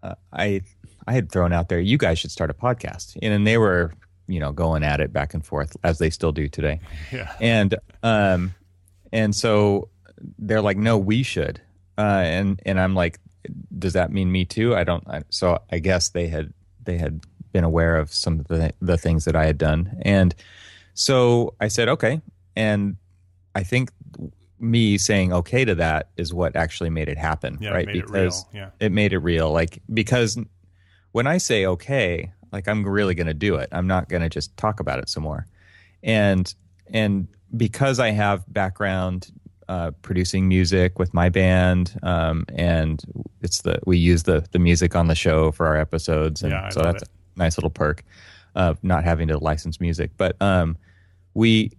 uh, 0.03 0.17
I 0.33 0.61
I 1.07 1.13
had 1.13 1.33
thrown 1.33 1.53
out 1.53 1.69
there, 1.69 1.81
you 1.81 1.99
guys 1.99 2.19
should 2.19 2.31
start 2.31 2.51
a 2.51 2.55
podcast, 2.55 3.17
and 3.23 3.47
they 3.47 3.59
were 3.59 3.93
you 4.31 4.39
know 4.41 4.53
going 4.53 4.83
at 4.83 5.01
it 5.01 5.13
back 5.13 5.35
and 5.35 5.45
forth 5.45 5.77
as 5.83 5.99
they 5.99 6.11
still 6.11 6.33
do 6.33 6.49
today. 6.49 6.81
Yeah. 7.13 7.33
And 7.41 7.75
um, 8.03 8.55
and 9.13 9.35
so 9.35 9.89
they're 10.39 10.63
like, 10.63 10.77
no, 10.77 10.97
we 10.99 11.23
should, 11.23 11.61
uh, 11.99 12.23
and 12.25 12.61
and 12.65 12.79
I'm 12.81 12.95
like, 12.95 13.19
does 13.79 13.95
that 13.95 14.13
mean 14.13 14.31
me 14.31 14.45
too? 14.45 14.75
I 14.77 14.85
don't. 14.85 15.07
I, 15.09 15.23
so 15.31 15.59
I 15.73 15.79
guess 15.81 16.11
they 16.11 16.29
had 16.29 16.53
they 16.85 16.97
had 16.99 17.21
been 17.53 17.65
aware 17.65 17.97
of 17.97 18.13
some 18.13 18.39
of 18.41 18.47
the 18.49 18.73
the 18.81 18.97
things 18.97 19.25
that 19.25 19.35
I 19.35 19.47
had 19.47 19.59
done, 19.59 19.99
and 20.03 20.35
so 20.95 21.55
I 21.61 21.69
said 21.69 21.89
okay, 21.89 22.21
and 22.55 22.97
I 23.55 23.63
think 23.65 23.91
me 24.61 24.99
saying 24.99 25.33
okay 25.33 25.65
to 25.65 25.75
that 25.77 26.11
is 26.19 26.35
what 26.35 26.55
actually 26.55 26.91
made 26.91 27.09
it 27.09 27.17
happen, 27.19 27.57
Yeah, 27.61 27.71
right? 27.71 27.89
it 27.89 27.95
made 27.95 28.05
because 28.05 28.43
it 28.43 28.47
real. 28.55 28.63
Yeah. 28.63 28.71
it 28.87 28.93
made 28.93 29.13
it 29.15 29.19
real. 29.19 29.51
Like 29.51 29.83
because 29.93 30.39
when 31.13 31.27
I 31.27 31.39
say 31.39 31.65
okay, 31.67 32.31
like 32.53 32.69
I'm 32.69 32.87
really 32.87 33.15
going 33.15 33.27
to 33.27 33.35
do 33.35 33.57
it. 33.57 33.69
I'm 33.73 33.87
not 33.87 34.09
going 34.09 34.23
to 34.23 34.29
just 34.29 34.57
talk 34.57 34.81
about 34.81 34.99
it 34.99 35.09
some 35.09 35.23
more. 35.23 35.47
And 36.03 36.53
and 36.93 37.29
because 37.57 37.99
I 37.99 38.11
have 38.11 38.45
background 38.53 39.31
uh, 39.69 39.93
producing 40.03 40.49
music 40.49 40.99
with 40.99 41.15
my 41.15 41.29
band, 41.29 41.99
um, 42.03 42.45
and 42.55 43.03
it's 43.43 43.63
the 43.63 43.79
we 43.87 43.99
use 43.99 44.25
the 44.25 44.45
the 44.53 44.59
music 44.59 44.97
on 44.97 45.07
the 45.09 45.15
show 45.15 45.53
for 45.53 45.67
our 45.67 45.77
episodes, 45.77 46.43
and 46.43 46.53
Yeah, 46.53 46.69
so 46.71 46.83
that's 46.83 47.03
it. 47.03 47.09
a 47.37 47.39
nice 47.39 47.57
little 47.57 47.71
perk 47.71 48.03
of 48.57 48.83
not 48.83 49.05
having 49.05 49.29
to 49.29 49.39
license 49.39 49.81
music. 49.81 50.11
But 50.17 50.41
um, 50.43 50.77
we 51.35 51.71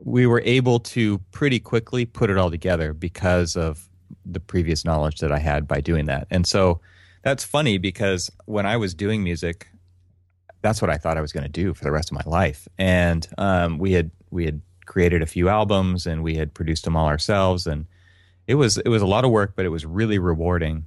we 0.00 0.26
were 0.26 0.42
able 0.44 0.80
to 0.80 1.18
pretty 1.30 1.60
quickly 1.60 2.04
put 2.04 2.30
it 2.30 2.36
all 2.36 2.50
together 2.50 2.92
because 2.92 3.56
of 3.56 3.88
the 4.26 4.40
previous 4.40 4.84
knowledge 4.84 5.18
that 5.20 5.32
I 5.32 5.38
had 5.38 5.66
by 5.68 5.80
doing 5.80 6.06
that. 6.06 6.26
And 6.30 6.46
so 6.46 6.80
that's 7.22 7.44
funny 7.44 7.78
because 7.78 8.30
when 8.46 8.66
I 8.66 8.76
was 8.76 8.92
doing 8.92 9.22
music, 9.22 9.68
that's 10.64 10.80
what 10.80 10.90
I 10.90 10.96
thought 10.96 11.18
I 11.18 11.20
was 11.20 11.30
going 11.30 11.44
to 11.44 11.50
do 11.50 11.74
for 11.74 11.84
the 11.84 11.92
rest 11.92 12.10
of 12.10 12.14
my 12.16 12.22
life. 12.24 12.66
And 12.78 13.28
um, 13.36 13.76
we 13.76 13.92
had 13.92 14.10
we 14.30 14.46
had 14.46 14.62
created 14.86 15.20
a 15.20 15.26
few 15.26 15.50
albums 15.50 16.06
and 16.06 16.22
we 16.22 16.36
had 16.36 16.54
produced 16.54 16.84
them 16.84 16.96
all 16.96 17.06
ourselves, 17.06 17.66
and 17.66 17.84
it 18.46 18.54
was 18.54 18.78
it 18.78 18.88
was 18.88 19.02
a 19.02 19.06
lot 19.06 19.26
of 19.26 19.30
work, 19.30 19.52
but 19.56 19.66
it 19.66 19.68
was 19.68 19.84
really 19.84 20.18
rewarding. 20.18 20.86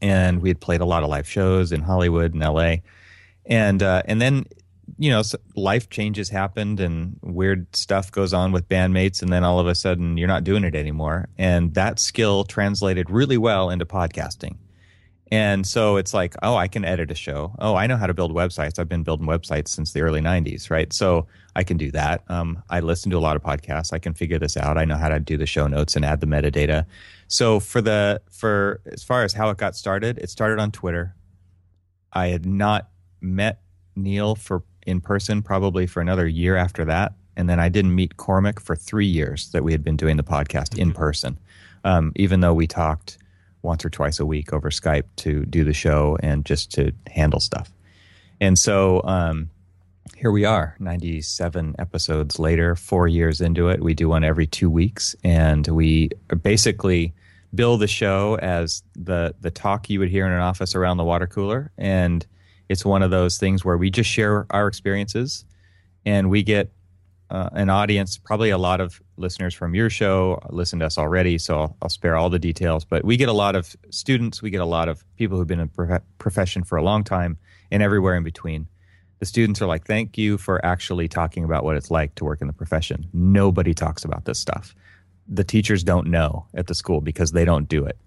And 0.00 0.40
we 0.40 0.48
had 0.48 0.60
played 0.60 0.80
a 0.80 0.86
lot 0.86 1.02
of 1.02 1.10
live 1.10 1.28
shows 1.28 1.72
in 1.72 1.82
Hollywood 1.82 2.32
and 2.32 2.42
L.A. 2.42 2.82
And 3.44 3.82
uh, 3.82 4.02
and 4.06 4.20
then 4.20 4.46
you 4.98 5.10
know, 5.10 5.22
life 5.54 5.90
changes 5.90 6.30
happened 6.30 6.80
and 6.80 7.18
weird 7.22 7.76
stuff 7.76 8.10
goes 8.10 8.32
on 8.32 8.50
with 8.50 8.66
bandmates, 8.66 9.20
and 9.20 9.30
then 9.30 9.44
all 9.44 9.60
of 9.60 9.66
a 9.66 9.74
sudden 9.74 10.16
you're 10.16 10.26
not 10.26 10.42
doing 10.42 10.64
it 10.64 10.74
anymore. 10.74 11.28
And 11.36 11.74
that 11.74 11.98
skill 11.98 12.44
translated 12.44 13.10
really 13.10 13.36
well 13.36 13.68
into 13.68 13.84
podcasting. 13.84 14.56
And 15.32 15.64
so 15.64 15.96
it's 15.96 16.12
like, 16.12 16.34
oh, 16.42 16.56
I 16.56 16.66
can 16.66 16.84
edit 16.84 17.10
a 17.10 17.14
show. 17.14 17.54
Oh, 17.60 17.76
I 17.76 17.86
know 17.86 17.96
how 17.96 18.08
to 18.08 18.14
build 18.14 18.32
websites. 18.32 18.80
I've 18.80 18.88
been 18.88 19.04
building 19.04 19.28
websites 19.28 19.68
since 19.68 19.92
the 19.92 20.00
early 20.00 20.20
90s, 20.20 20.70
right? 20.70 20.92
So 20.92 21.28
I 21.54 21.62
can 21.62 21.76
do 21.76 21.92
that. 21.92 22.24
Um, 22.28 22.62
I 22.68 22.80
listen 22.80 23.12
to 23.12 23.16
a 23.16 23.20
lot 23.20 23.36
of 23.36 23.42
podcasts. 23.42 23.92
I 23.92 24.00
can 24.00 24.12
figure 24.12 24.40
this 24.40 24.56
out. 24.56 24.76
I 24.76 24.84
know 24.84 24.96
how 24.96 25.08
to 25.08 25.20
do 25.20 25.36
the 25.36 25.46
show 25.46 25.68
notes 25.68 25.94
and 25.94 26.04
add 26.04 26.20
the 26.20 26.26
metadata. 26.26 26.84
So 27.28 27.60
for 27.60 27.80
the 27.80 28.20
for 28.28 28.80
as 28.86 29.04
far 29.04 29.22
as 29.22 29.32
how 29.32 29.50
it 29.50 29.56
got 29.56 29.76
started, 29.76 30.18
it 30.18 30.30
started 30.30 30.58
on 30.58 30.72
Twitter. 30.72 31.14
I 32.12 32.28
had 32.28 32.44
not 32.44 32.88
met 33.20 33.60
Neil 33.94 34.34
for 34.34 34.64
in 34.84 35.00
person 35.00 35.42
probably 35.42 35.86
for 35.86 36.00
another 36.00 36.26
year 36.26 36.56
after 36.56 36.84
that, 36.86 37.12
and 37.36 37.48
then 37.48 37.60
I 37.60 37.68
didn't 37.68 37.94
meet 37.94 38.16
Cormac 38.16 38.58
for 38.58 38.74
three 38.74 39.06
years 39.06 39.52
that 39.52 39.62
we 39.62 39.70
had 39.70 39.84
been 39.84 39.96
doing 39.96 40.16
the 40.16 40.24
podcast 40.24 40.76
in 40.76 40.92
person. 40.92 41.38
Um, 41.84 42.12
even 42.16 42.40
though 42.40 42.52
we 42.52 42.66
talked 42.66 43.18
once 43.62 43.84
or 43.84 43.90
twice 43.90 44.20
a 44.20 44.26
week 44.26 44.52
over 44.52 44.70
Skype 44.70 45.04
to 45.16 45.44
do 45.46 45.64
the 45.64 45.72
show 45.72 46.16
and 46.22 46.44
just 46.44 46.72
to 46.72 46.92
handle 47.08 47.40
stuff. 47.40 47.72
And 48.40 48.58
so 48.58 49.02
um, 49.04 49.50
here 50.16 50.30
we 50.30 50.44
are, 50.44 50.76
97 50.78 51.76
episodes 51.78 52.38
later, 52.38 52.74
four 52.74 53.08
years 53.08 53.40
into 53.40 53.68
it. 53.68 53.82
We 53.82 53.94
do 53.94 54.08
one 54.08 54.24
every 54.24 54.46
two 54.46 54.70
weeks, 54.70 55.14
and 55.24 55.66
we 55.66 56.10
basically 56.42 57.14
bill 57.54 57.76
the 57.76 57.88
show 57.88 58.38
as 58.40 58.82
the 58.94 59.34
the 59.40 59.50
talk 59.50 59.90
you 59.90 59.98
would 59.98 60.08
hear 60.08 60.24
in 60.24 60.32
an 60.32 60.40
office 60.40 60.74
around 60.74 60.96
the 60.96 61.04
water 61.04 61.26
cooler, 61.26 61.72
and 61.76 62.26
it's 62.68 62.84
one 62.84 63.02
of 63.02 63.10
those 63.10 63.38
things 63.38 63.64
where 63.64 63.76
we 63.76 63.90
just 63.90 64.10
share 64.10 64.46
our 64.50 64.66
experiences, 64.66 65.44
and 66.04 66.30
we 66.30 66.42
get 66.42 66.72
uh, 67.30 67.50
an 67.52 67.70
audience, 67.70 68.18
probably 68.18 68.50
a 68.50 68.58
lot 68.58 68.80
of 68.80 69.00
listeners 69.20 69.54
from 69.54 69.74
your 69.74 69.90
show 69.90 70.40
listen 70.50 70.78
to 70.80 70.86
us 70.86 70.98
already, 70.98 71.38
so 71.38 71.60
I'll, 71.60 71.76
I'll 71.82 71.88
spare 71.88 72.16
all 72.16 72.30
the 72.30 72.38
details. 72.38 72.84
But 72.84 73.04
we 73.04 73.16
get 73.16 73.28
a 73.28 73.32
lot 73.32 73.54
of 73.54 73.76
students, 73.90 74.42
we 74.42 74.50
get 74.50 74.60
a 74.60 74.64
lot 74.66 74.88
of 74.88 75.04
people 75.16 75.36
who've 75.38 75.46
been 75.46 75.60
in 75.60 75.68
prof- 75.68 76.02
profession 76.18 76.64
for 76.64 76.76
a 76.76 76.82
long 76.82 77.04
time, 77.04 77.38
and 77.70 77.82
everywhere 77.82 78.16
in 78.16 78.24
between. 78.24 78.66
The 79.20 79.26
students 79.26 79.60
are 79.60 79.66
like, 79.66 79.86
"Thank 79.86 80.16
you 80.16 80.38
for 80.38 80.64
actually 80.64 81.06
talking 81.06 81.44
about 81.44 81.62
what 81.62 81.76
it's 81.76 81.90
like 81.90 82.14
to 82.16 82.24
work 82.24 82.40
in 82.40 82.46
the 82.46 82.54
profession." 82.54 83.06
Nobody 83.12 83.74
talks 83.74 84.04
about 84.04 84.24
this 84.24 84.38
stuff. 84.38 84.74
The 85.28 85.44
teachers 85.44 85.84
don't 85.84 86.06
know 86.08 86.46
at 86.54 86.66
the 86.68 86.74
school 86.74 87.00
because 87.02 87.32
they 87.32 87.44
don't 87.44 87.68
do 87.68 87.84
it. 87.84 87.98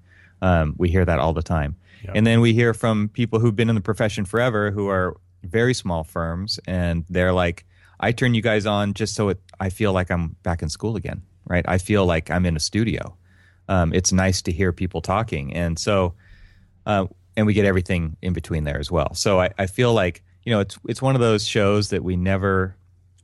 Um, 0.42 0.74
we 0.78 0.90
hear 0.90 1.06
that 1.06 1.20
all 1.20 1.32
the 1.34 1.44
time, 1.44 1.76
Yep. 2.04 2.14
and 2.16 2.28
then 2.28 2.42
we 2.42 2.54
hear 2.54 2.74
from 2.74 3.08
people 3.10 3.40
who've 3.40 3.56
been 3.56 3.70
in 3.70 3.76
the 3.76 3.82
profession 3.82 4.26
forever, 4.26 4.72
who 4.72 4.90
are 4.90 5.16
very 5.44 5.74
small 5.74 6.04
firms, 6.04 6.60
and 6.68 7.06
they're 7.10 7.32
like, 7.32 7.66
I 8.00 8.12
turn 8.12 8.34
you 8.34 8.42
guys 8.42 8.66
on 8.66 8.94
just 8.94 9.14
so 9.16 9.30
it, 9.30 9.40
I 9.64 9.70
feel 9.70 9.94
like 9.94 10.12
I'm 10.12 10.36
back 10.44 10.62
in 10.62 10.68
school 10.68 10.98
again, 10.98 11.22
right? 11.46 11.64
I 11.66 11.78
feel 11.78 12.06
like 12.06 12.30
I'm 12.30 12.46
in 12.46 12.58
a 12.58 12.60
studio. 12.60 13.16
Um, 13.70 13.94
it's 13.94 14.12
nice 14.12 14.42
to 14.42 14.52
hear 14.52 14.74
people 14.74 15.00
talking, 15.00 15.54
and 15.54 15.80
so, 15.80 16.16
uh, 16.86 17.06
and 17.38 17.48
we 17.48 17.54
get 17.54 17.64
everything 17.64 18.18
in 18.22 18.34
between 18.34 18.66
there 18.66 18.78
as 18.78 18.92
well. 18.92 19.14
So 19.14 19.40
I, 19.40 19.52
I 19.58 19.68
feel 19.68 19.94
like 19.94 20.22
you 20.44 20.52
know 20.52 20.60
it's 20.60 20.78
it's 20.86 21.02
one 21.02 21.16
of 21.16 21.22
those 21.22 21.48
shows 21.48 21.92
that 21.92 22.04
we 22.04 22.18
never 22.18 22.76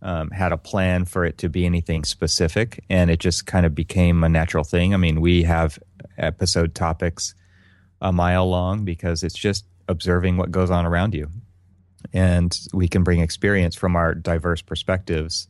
um, 0.01 0.29
had 0.29 0.53
a 0.53 0.57
plan 0.57 1.03
for 1.03 1.25
it 1.25 1.37
to 1.39 1.49
be 1.49 1.65
anything 1.65 2.05
specific, 2.05 2.85
and 2.89 3.11
it 3.11 3.19
just 3.19 3.45
kind 3.45 3.65
of 3.65 3.75
became 3.75 4.23
a 4.23 4.29
natural 4.29 4.63
thing. 4.63 4.93
I 4.93 4.97
mean, 4.97 5.19
we 5.19 5.43
have 5.43 5.77
episode 6.17 6.73
topics 6.73 7.35
a 8.01 8.13
mile 8.13 8.49
long 8.49 8.85
because 8.85 9.23
it's 9.23 9.37
just 9.37 9.65
observing 9.89 10.37
what 10.37 10.51
goes 10.51 10.71
on 10.71 10.85
around 10.85 11.13
you 11.13 11.27
and 12.13 12.57
we 12.73 12.87
can 12.87 13.03
bring 13.03 13.19
experience 13.19 13.75
from 13.75 13.97
our 13.97 14.13
diverse 14.15 14.61
perspectives 14.61 15.49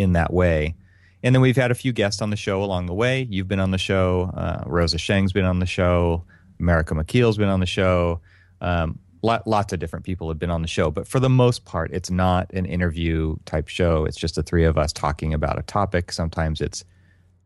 in 0.00 0.14
that 0.14 0.32
way. 0.32 0.74
And 1.22 1.34
then 1.34 1.42
we've 1.42 1.56
had 1.56 1.70
a 1.70 1.74
few 1.74 1.92
guests 1.92 2.22
on 2.22 2.30
the 2.30 2.36
show 2.36 2.62
along 2.64 2.86
the 2.86 2.94
way. 2.94 3.26
You've 3.30 3.48
been 3.48 3.60
on 3.60 3.70
the 3.70 3.78
show. 3.78 4.30
Uh, 4.34 4.64
Rosa 4.66 4.98
Sheng's 4.98 5.32
been 5.32 5.44
on 5.44 5.58
the 5.58 5.66
show. 5.66 6.24
Marica 6.58 6.94
McKeel's 6.94 7.36
been 7.36 7.48
on 7.48 7.60
the 7.60 7.66
show. 7.66 8.20
Um, 8.60 8.98
lot, 9.22 9.46
lots 9.46 9.72
of 9.72 9.78
different 9.78 10.04
people 10.04 10.28
have 10.28 10.38
been 10.38 10.50
on 10.50 10.62
the 10.62 10.68
show. 10.68 10.90
But 10.90 11.06
for 11.06 11.20
the 11.20 11.28
most 11.28 11.66
part, 11.66 11.90
it's 11.92 12.10
not 12.10 12.50
an 12.52 12.64
interview 12.64 13.36
type 13.44 13.68
show. 13.68 14.06
It's 14.06 14.16
just 14.16 14.36
the 14.36 14.42
three 14.42 14.64
of 14.64 14.78
us 14.78 14.92
talking 14.92 15.34
about 15.34 15.58
a 15.58 15.62
topic. 15.62 16.10
Sometimes 16.10 16.62
it's 16.62 16.84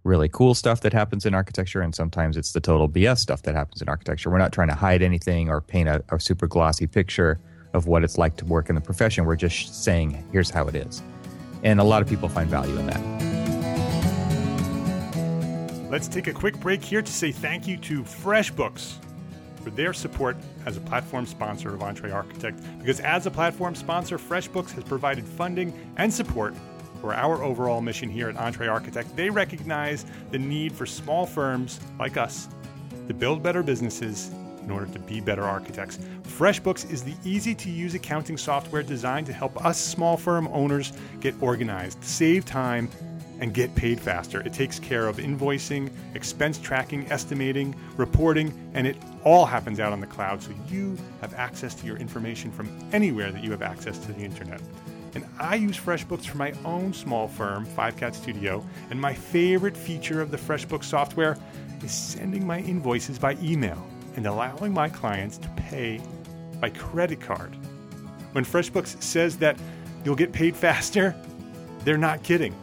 really 0.04 0.28
cool 0.28 0.54
stuff 0.54 0.82
that 0.82 0.92
happens 0.92 1.26
in 1.26 1.34
architecture, 1.34 1.80
and 1.80 1.94
sometimes 1.94 2.36
it's 2.36 2.52
the 2.52 2.60
total 2.60 2.88
BS 2.88 3.18
stuff 3.18 3.42
that 3.42 3.54
happens 3.54 3.82
in 3.82 3.88
architecture. 3.88 4.30
We're 4.30 4.38
not 4.38 4.52
trying 4.52 4.68
to 4.68 4.74
hide 4.74 5.02
anything 5.02 5.48
or 5.48 5.60
paint 5.60 5.88
a, 5.88 6.04
a 6.10 6.20
super 6.20 6.46
glossy 6.46 6.86
picture 6.86 7.40
of 7.72 7.86
what 7.88 8.04
it's 8.04 8.18
like 8.18 8.36
to 8.36 8.44
work 8.44 8.68
in 8.68 8.74
the 8.76 8.80
profession. 8.80 9.24
We're 9.24 9.36
just 9.36 9.82
saying, 9.82 10.24
here's 10.30 10.50
how 10.50 10.66
it 10.68 10.76
is. 10.76 11.02
And 11.64 11.80
a 11.80 11.84
lot 11.84 12.02
of 12.02 12.08
people 12.08 12.28
find 12.28 12.48
value 12.48 12.78
in 12.78 12.86
that. 12.86 13.00
Let's 15.90 16.08
take 16.08 16.26
a 16.26 16.32
quick 16.32 16.60
break 16.60 16.84
here 16.84 17.02
to 17.02 17.12
say 17.12 17.32
thank 17.32 17.66
you 17.66 17.76
to 17.78 18.02
FreshBooks. 18.02 18.98
for 19.62 19.70
their 19.70 19.94
support 19.94 20.36
as 20.66 20.76
a 20.76 20.80
platform 20.80 21.24
sponsor 21.24 21.74
of 21.74 21.82
Entre 21.82 22.10
Architect. 22.10 22.60
Because 22.78 23.00
as 23.00 23.24
a 23.24 23.30
platform 23.30 23.74
sponsor, 23.74 24.18
FreshBooks 24.18 24.72
has 24.72 24.84
provided 24.84 25.24
funding 25.24 25.72
and 25.96 26.12
support 26.12 26.54
for 27.00 27.14
our 27.14 27.42
overall 27.42 27.80
mission 27.80 28.10
here 28.10 28.28
at 28.28 28.36
Entre 28.36 28.68
Architect. 28.68 29.16
They 29.16 29.30
recognize 29.30 30.04
the 30.30 30.38
need 30.38 30.72
for 30.72 30.84
small 30.84 31.24
firms 31.24 31.80
like 31.98 32.18
us 32.18 32.48
to 33.08 33.14
build 33.14 33.42
better 33.42 33.62
businesses 33.62 34.30
in 34.64 34.70
order 34.70 34.86
to 34.86 34.98
be 34.98 35.20
better 35.20 35.42
architects. 35.42 35.98
FreshBooks 36.22 36.90
is 36.90 37.02
the 37.02 37.14
easy 37.24 37.54
to 37.54 37.70
use 37.70 37.94
accounting 37.94 38.36
software 38.36 38.82
designed 38.82 39.26
to 39.26 39.32
help 39.32 39.64
us 39.64 39.78
small 39.78 40.16
firm 40.16 40.48
owners 40.48 40.92
get 41.20 41.34
organized, 41.40 42.02
save 42.02 42.44
time, 42.44 42.88
and 43.40 43.52
get 43.52 43.74
paid 43.74 44.00
faster. 44.00 44.40
It 44.40 44.52
takes 44.52 44.78
care 44.78 45.06
of 45.06 45.16
invoicing, 45.16 45.90
expense 46.14 46.58
tracking, 46.58 47.10
estimating, 47.10 47.74
reporting, 47.96 48.52
and 48.74 48.86
it 48.86 48.96
all 49.24 49.44
happens 49.44 49.80
out 49.80 49.92
on 49.92 50.00
the 50.00 50.06
cloud 50.06 50.42
so 50.42 50.52
you 50.68 50.96
have 51.20 51.34
access 51.34 51.74
to 51.74 51.86
your 51.86 51.96
information 51.96 52.50
from 52.50 52.70
anywhere 52.92 53.32
that 53.32 53.42
you 53.42 53.50
have 53.50 53.62
access 53.62 53.98
to 53.98 54.12
the 54.12 54.20
internet. 54.20 54.60
And 55.14 55.24
I 55.38 55.54
use 55.56 55.78
FreshBooks 55.78 56.26
for 56.26 56.38
my 56.38 56.52
own 56.64 56.92
small 56.92 57.28
firm, 57.28 57.64
Five 57.64 57.96
Cat 57.96 58.14
Studio, 58.14 58.64
and 58.90 59.00
my 59.00 59.14
favorite 59.14 59.76
feature 59.76 60.20
of 60.20 60.30
the 60.30 60.36
FreshBooks 60.36 60.84
software 60.84 61.36
is 61.82 61.92
sending 61.92 62.46
my 62.46 62.60
invoices 62.60 63.18
by 63.18 63.36
email 63.42 63.86
and 64.16 64.26
allowing 64.26 64.72
my 64.72 64.88
clients 64.88 65.38
to 65.38 65.48
pay 65.50 66.00
by 66.60 66.70
credit 66.70 67.20
card. 67.20 67.56
When 68.32 68.44
FreshBooks 68.44 69.02
says 69.02 69.36
that 69.38 69.58
you'll 70.04 70.14
get 70.16 70.32
paid 70.32 70.56
faster, 70.56 71.14
they're 71.84 71.98
not 71.98 72.22
kidding. 72.22 72.54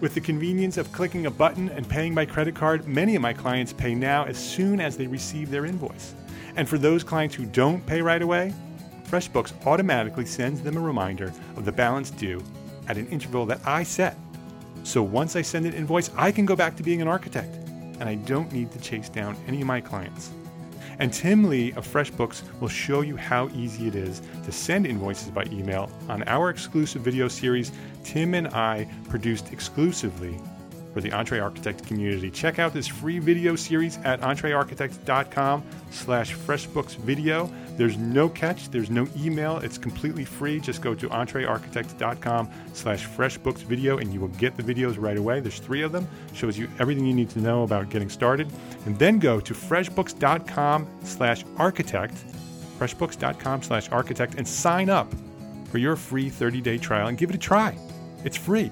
With 0.00 0.14
the 0.14 0.20
convenience 0.20 0.76
of 0.76 0.92
clicking 0.92 1.26
a 1.26 1.30
button 1.30 1.68
and 1.70 1.88
paying 1.88 2.14
by 2.14 2.26
credit 2.26 2.54
card, 2.54 2.86
many 2.86 3.16
of 3.16 3.22
my 3.22 3.32
clients 3.32 3.72
pay 3.72 3.94
now 3.94 4.24
as 4.24 4.38
soon 4.38 4.80
as 4.80 4.96
they 4.96 5.06
receive 5.06 5.50
their 5.50 5.66
invoice. 5.66 6.14
And 6.56 6.68
for 6.68 6.78
those 6.78 7.02
clients 7.04 7.34
who 7.34 7.46
don't 7.46 7.84
pay 7.86 8.02
right 8.02 8.22
away, 8.22 8.52
FreshBooks 9.04 9.66
automatically 9.66 10.26
sends 10.26 10.62
them 10.62 10.76
a 10.76 10.80
reminder 10.80 11.32
of 11.56 11.64
the 11.64 11.72
balance 11.72 12.10
due 12.10 12.42
at 12.88 12.98
an 12.98 13.06
interval 13.08 13.46
that 13.46 13.60
I 13.66 13.82
set. 13.82 14.16
So 14.82 15.02
once 15.02 15.36
I 15.36 15.42
send 15.42 15.66
an 15.66 15.72
invoice, 15.72 16.10
I 16.16 16.30
can 16.30 16.44
go 16.44 16.56
back 16.56 16.76
to 16.76 16.82
being 16.82 17.00
an 17.00 17.08
architect, 17.08 17.54
and 18.00 18.04
I 18.04 18.16
don't 18.16 18.52
need 18.52 18.70
to 18.72 18.80
chase 18.80 19.08
down 19.08 19.36
any 19.46 19.60
of 19.60 19.66
my 19.66 19.80
clients. 19.80 20.30
And 20.98 21.12
Tim 21.12 21.44
Lee 21.44 21.72
of 21.72 21.86
FreshBooks 21.86 22.42
will 22.60 22.68
show 22.68 23.00
you 23.00 23.16
how 23.16 23.48
easy 23.54 23.88
it 23.88 23.94
is 23.94 24.22
to 24.44 24.52
send 24.52 24.86
invoices 24.86 25.30
by 25.30 25.44
email 25.52 25.90
on 26.08 26.22
our 26.24 26.50
exclusive 26.50 27.02
video 27.02 27.28
series 27.28 27.72
Tim 28.04 28.34
and 28.34 28.48
I 28.48 28.86
produced 29.08 29.52
exclusively 29.52 30.38
for 30.94 31.00
the 31.00 31.12
Entre 31.12 31.40
Architect 31.40 31.84
community. 31.86 32.30
Check 32.30 32.58
out 32.58 32.72
this 32.72 32.86
free 32.86 33.18
video 33.18 33.56
series 33.56 33.98
at 34.04 34.20
entrearchitect.com 34.20 35.64
slash 35.90 36.34
freshbooksvideo. 36.34 37.52
There's 37.76 37.96
no 37.96 38.28
catch, 38.28 38.70
there's 38.70 38.90
no 38.90 39.08
email, 39.16 39.58
it's 39.58 39.78
completely 39.78 40.24
free. 40.24 40.60
Just 40.60 40.80
go 40.80 40.94
to 40.94 41.08
entrearchitect.com 41.08 42.50
slash 42.72 43.06
freshbooksvideo 43.06 44.00
and 44.00 44.12
you 44.12 44.20
will 44.20 44.28
get 44.28 44.56
the 44.56 44.62
videos 44.62 44.96
right 44.98 45.16
away. 45.16 45.40
There's 45.40 45.58
three 45.58 45.82
of 45.82 45.90
them, 45.90 46.06
shows 46.32 46.56
you 46.56 46.68
everything 46.78 47.04
you 47.04 47.14
need 47.14 47.30
to 47.30 47.40
know 47.40 47.64
about 47.64 47.90
getting 47.90 48.08
started. 48.08 48.50
And 48.86 48.96
then 48.98 49.18
go 49.18 49.40
to 49.40 49.54
freshbooks.com 49.54 50.86
slash 51.02 51.44
architect, 51.56 52.14
freshbooks.com 52.78 53.62
slash 53.62 53.90
architect, 53.90 54.36
and 54.36 54.46
sign 54.46 54.88
up 54.88 55.12
for 55.70 55.78
your 55.78 55.96
free 55.96 56.30
30-day 56.30 56.78
trial 56.78 57.08
and 57.08 57.18
give 57.18 57.30
it 57.30 57.36
a 57.36 57.38
try. 57.38 57.76
It's 58.24 58.36
free. 58.36 58.70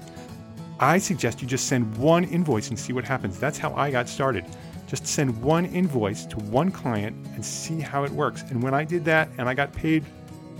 I 0.79 0.97
suggest 0.97 1.41
you 1.41 1.47
just 1.47 1.67
send 1.67 1.97
one 1.97 2.23
invoice 2.23 2.69
and 2.69 2.79
see 2.79 2.93
what 2.93 3.03
happens. 3.03 3.39
That's 3.39 3.57
how 3.57 3.73
I 3.73 3.91
got 3.91 4.07
started. 4.07 4.45
Just 4.93 5.07
send 5.07 5.41
one 5.41 5.65
invoice 5.65 6.23
to 6.27 6.37
one 6.37 6.69
client 6.69 7.15
and 7.33 7.43
see 7.43 7.79
how 7.79 8.03
it 8.03 8.11
works. 8.11 8.43
And 8.43 8.61
when 8.61 8.75
I 8.75 8.83
did 8.83 9.03
that 9.05 9.27
and 9.39 9.49
I 9.49 9.55
got 9.55 9.73
paid 9.73 10.05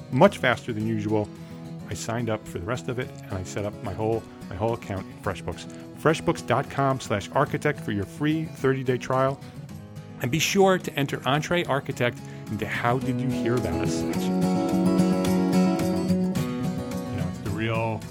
much 0.10 0.40
faster 0.40 0.74
than 0.74 0.88
usual, 0.88 1.30
I 1.88 1.94
signed 1.94 2.32
up 2.32 2.44
for 2.48 2.58
the 2.58 2.66
rest 2.66 2.90
of 2.90 2.98
it 2.98 3.08
and 3.26 3.34
I 3.34 3.44
set 3.44 3.64
up 3.64 3.76
my 3.84 3.94
whole 3.94 4.24
my 4.50 4.56
whole 4.56 4.74
account 4.74 5.06
in 5.06 5.14
FreshBooks. 5.22 5.72
FreshBooks.com 6.02 7.00
slash 7.00 7.30
architect 7.34 7.80
for 7.80 7.92
your 7.92 8.06
free 8.06 8.46
30-day 8.60 8.98
trial. 8.98 9.40
And 10.24 10.32
be 10.32 10.40
sure 10.40 10.80
to 10.80 10.92
enter 11.00 11.22
Entre 11.28 11.64
Architect 11.66 12.18
into 12.50 12.66
How 12.66 12.98
Did 12.98 13.22
You 13.22 13.28
Hear 13.28 13.54
About 13.54 13.82
Us? 13.82 14.02
You 14.02 14.10
know, 17.18 17.28
it's 17.30 17.40
the 17.42 17.52
real 17.52 18.02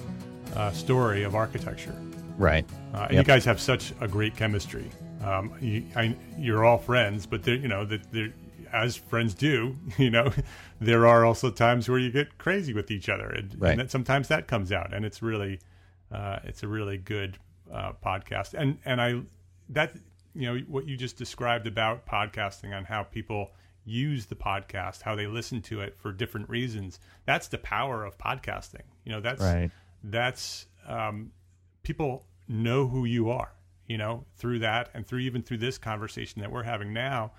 uh, 0.54 0.70
story 0.70 1.24
of 1.24 1.34
architecture. 1.34 2.00
Right. 2.38 2.64
Uh, 2.94 3.06
and 3.08 3.14
yep. 3.14 3.26
you 3.26 3.26
guys 3.26 3.44
have 3.44 3.60
such 3.60 3.92
a 4.00 4.06
great 4.06 4.36
chemistry. 4.36 4.88
Um, 5.22 5.54
you, 6.38 6.56
are 6.56 6.64
all 6.64 6.78
friends, 6.78 7.26
but 7.26 7.46
you 7.46 7.68
know 7.68 7.84
that 7.84 8.32
as 8.72 8.96
friends 8.96 9.34
do, 9.34 9.76
you 9.98 10.10
know, 10.10 10.32
there 10.80 11.06
are 11.06 11.24
also 11.24 11.50
times 11.50 11.88
where 11.88 11.98
you 11.98 12.10
get 12.10 12.38
crazy 12.38 12.72
with 12.72 12.90
each 12.90 13.08
other, 13.08 13.28
and, 13.28 13.54
right. 13.60 13.72
and 13.72 13.80
that, 13.80 13.90
sometimes 13.90 14.28
that 14.28 14.48
comes 14.48 14.72
out, 14.72 14.92
and 14.92 15.04
it's 15.04 15.22
really, 15.22 15.60
uh, 16.10 16.38
it's 16.44 16.62
a 16.62 16.68
really 16.68 16.98
good 16.98 17.38
uh, 17.72 17.92
podcast. 18.04 18.54
And 18.54 18.78
and 18.84 19.00
I 19.00 19.20
that 19.70 19.94
you 20.34 20.46
know 20.52 20.58
what 20.68 20.86
you 20.86 20.96
just 20.96 21.16
described 21.16 21.66
about 21.66 22.06
podcasting 22.06 22.76
on 22.76 22.84
how 22.84 23.02
people 23.02 23.50
use 23.84 24.26
the 24.26 24.34
podcast, 24.34 25.02
how 25.02 25.14
they 25.14 25.26
listen 25.26 25.60
to 25.60 25.80
it 25.80 25.96
for 25.98 26.12
different 26.12 26.48
reasons. 26.48 27.00
That's 27.26 27.48
the 27.48 27.58
power 27.58 28.04
of 28.04 28.16
podcasting. 28.18 28.82
You 29.04 29.12
know, 29.12 29.20
that's 29.20 29.42
right. 29.42 29.70
that's 30.04 30.66
um, 30.86 31.32
people 31.82 32.24
know 32.48 32.86
who 32.86 33.04
you 33.04 33.30
are, 33.30 33.52
you 33.86 33.98
know, 33.98 34.24
through 34.36 34.60
that 34.60 34.90
and 34.94 35.06
through 35.06 35.20
even 35.20 35.42
through 35.42 35.58
this 35.58 35.78
conversation 35.78 36.40
that 36.40 36.50
we're 36.50 36.62
having 36.62 36.92
now. 36.92 37.32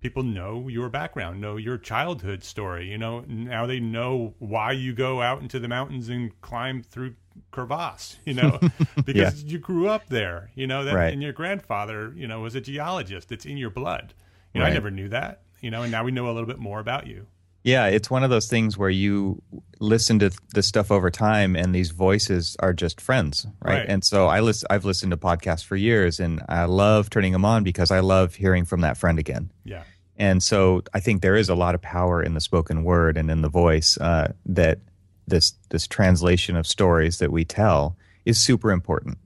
People 0.00 0.22
know 0.22 0.68
your 0.68 0.90
background, 0.90 1.40
know 1.40 1.56
your 1.56 1.78
childhood 1.78 2.44
story. 2.44 2.90
You 2.90 2.98
know, 2.98 3.20
now 3.26 3.66
they 3.66 3.80
know 3.80 4.34
why 4.38 4.72
you 4.72 4.94
go 4.94 5.22
out 5.22 5.40
into 5.40 5.58
the 5.58 5.68
mountains 5.68 6.08
and 6.08 6.38
climb 6.42 6.82
through 6.82 7.14
crevasse, 7.50 8.18
you 8.24 8.34
know, 8.34 8.60
because 9.04 9.42
yeah. 9.42 9.52
you 9.52 9.58
grew 9.58 9.88
up 9.88 10.08
there, 10.08 10.50
you 10.54 10.66
know, 10.66 10.84
that, 10.84 10.94
right. 10.94 11.12
and 11.12 11.22
your 11.22 11.32
grandfather, 11.32 12.12
you 12.14 12.28
know, 12.28 12.40
was 12.40 12.54
a 12.54 12.60
geologist. 12.60 13.32
It's 13.32 13.46
in 13.46 13.56
your 13.56 13.70
blood. 13.70 14.14
You 14.52 14.60
know, 14.60 14.66
right. 14.66 14.70
I 14.70 14.74
never 14.74 14.90
knew 14.90 15.08
that, 15.08 15.42
you 15.60 15.70
know, 15.70 15.82
and 15.82 15.92
now 15.92 16.04
we 16.04 16.12
know 16.12 16.26
a 16.26 16.32
little 16.32 16.46
bit 16.46 16.58
more 16.58 16.80
about 16.80 17.06
you. 17.06 17.26
Yeah, 17.66 17.86
it's 17.86 18.08
one 18.08 18.22
of 18.22 18.30
those 18.30 18.46
things 18.46 18.78
where 18.78 18.88
you 18.90 19.42
listen 19.80 20.20
to 20.20 20.30
the 20.54 20.62
stuff 20.62 20.92
over 20.92 21.10
time, 21.10 21.56
and 21.56 21.74
these 21.74 21.90
voices 21.90 22.56
are 22.60 22.72
just 22.72 23.00
friends, 23.00 23.44
right? 23.60 23.78
right. 23.78 23.86
And 23.88 24.04
so 24.04 24.28
I 24.28 24.38
listen, 24.38 24.68
I've 24.70 24.84
listened 24.84 25.10
to 25.10 25.16
podcasts 25.16 25.64
for 25.64 25.74
years, 25.74 26.20
and 26.20 26.40
I 26.48 26.66
love 26.66 27.10
turning 27.10 27.32
them 27.32 27.44
on 27.44 27.64
because 27.64 27.90
I 27.90 27.98
love 27.98 28.36
hearing 28.36 28.66
from 28.66 28.82
that 28.82 28.96
friend 28.96 29.18
again. 29.18 29.50
Yeah. 29.64 29.82
And 30.16 30.44
so 30.44 30.84
I 30.94 31.00
think 31.00 31.22
there 31.22 31.34
is 31.34 31.48
a 31.48 31.56
lot 31.56 31.74
of 31.74 31.82
power 31.82 32.22
in 32.22 32.34
the 32.34 32.40
spoken 32.40 32.84
word 32.84 33.16
and 33.16 33.32
in 33.32 33.42
the 33.42 33.48
voice 33.48 33.98
uh, 33.98 34.32
that 34.46 34.78
this 35.26 35.54
this 35.70 35.88
translation 35.88 36.54
of 36.54 36.68
stories 36.68 37.18
that 37.18 37.32
we 37.32 37.44
tell 37.44 37.96
is 38.24 38.38
super 38.38 38.70
important. 38.70 39.18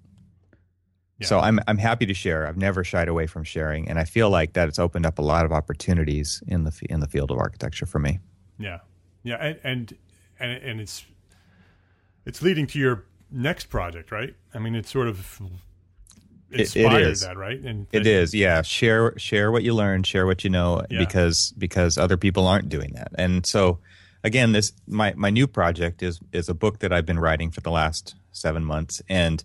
Yeah. 1.18 1.26
So 1.26 1.40
I'm 1.40 1.60
I'm 1.68 1.76
happy 1.76 2.06
to 2.06 2.14
share. 2.14 2.46
I've 2.46 2.56
never 2.56 2.84
shied 2.84 3.08
away 3.08 3.26
from 3.26 3.44
sharing, 3.44 3.86
and 3.86 3.98
I 3.98 4.04
feel 4.04 4.30
like 4.30 4.54
that 4.54 4.66
it's 4.66 4.78
opened 4.78 5.04
up 5.04 5.18
a 5.18 5.22
lot 5.22 5.44
of 5.44 5.52
opportunities 5.52 6.42
in 6.46 6.64
the 6.64 6.72
in 6.88 7.00
the 7.00 7.06
field 7.06 7.30
of 7.30 7.36
architecture 7.36 7.84
for 7.84 7.98
me. 7.98 8.18
Yeah, 8.60 8.78
yeah, 9.22 9.36
and 9.36 9.58
and 9.64 9.96
and, 10.38 10.62
and 10.62 10.80
it's 10.80 11.04
it's 12.26 12.42
leading 12.42 12.66
to 12.68 12.78
your 12.78 13.04
next 13.30 13.66
project, 13.66 14.12
right? 14.12 14.34
I 14.54 14.58
mean, 14.58 14.74
it's 14.74 14.90
sort 14.90 15.08
of 15.08 15.40
inspired 16.50 17.02
it, 17.02 17.20
that, 17.20 17.36
right? 17.36 17.58
And 17.58 17.86
it 17.92 18.06
is, 18.06 18.34
yeah. 18.34 18.62
Share 18.62 19.18
share 19.18 19.50
what 19.50 19.62
you 19.62 19.74
learn, 19.74 20.02
share 20.02 20.26
what 20.26 20.44
you 20.44 20.50
know, 20.50 20.82
yeah. 20.90 20.98
because 20.98 21.52
because 21.58 21.98
other 21.98 22.16
people 22.16 22.46
aren't 22.46 22.68
doing 22.68 22.92
that. 22.94 23.12
And 23.16 23.46
so, 23.46 23.78
again, 24.22 24.52
this 24.52 24.72
my 24.86 25.14
my 25.16 25.30
new 25.30 25.46
project 25.46 26.02
is 26.02 26.20
is 26.32 26.48
a 26.48 26.54
book 26.54 26.80
that 26.80 26.92
I've 26.92 27.06
been 27.06 27.18
writing 27.18 27.50
for 27.50 27.62
the 27.62 27.70
last 27.70 28.14
seven 28.32 28.64
months, 28.64 29.00
and 29.08 29.42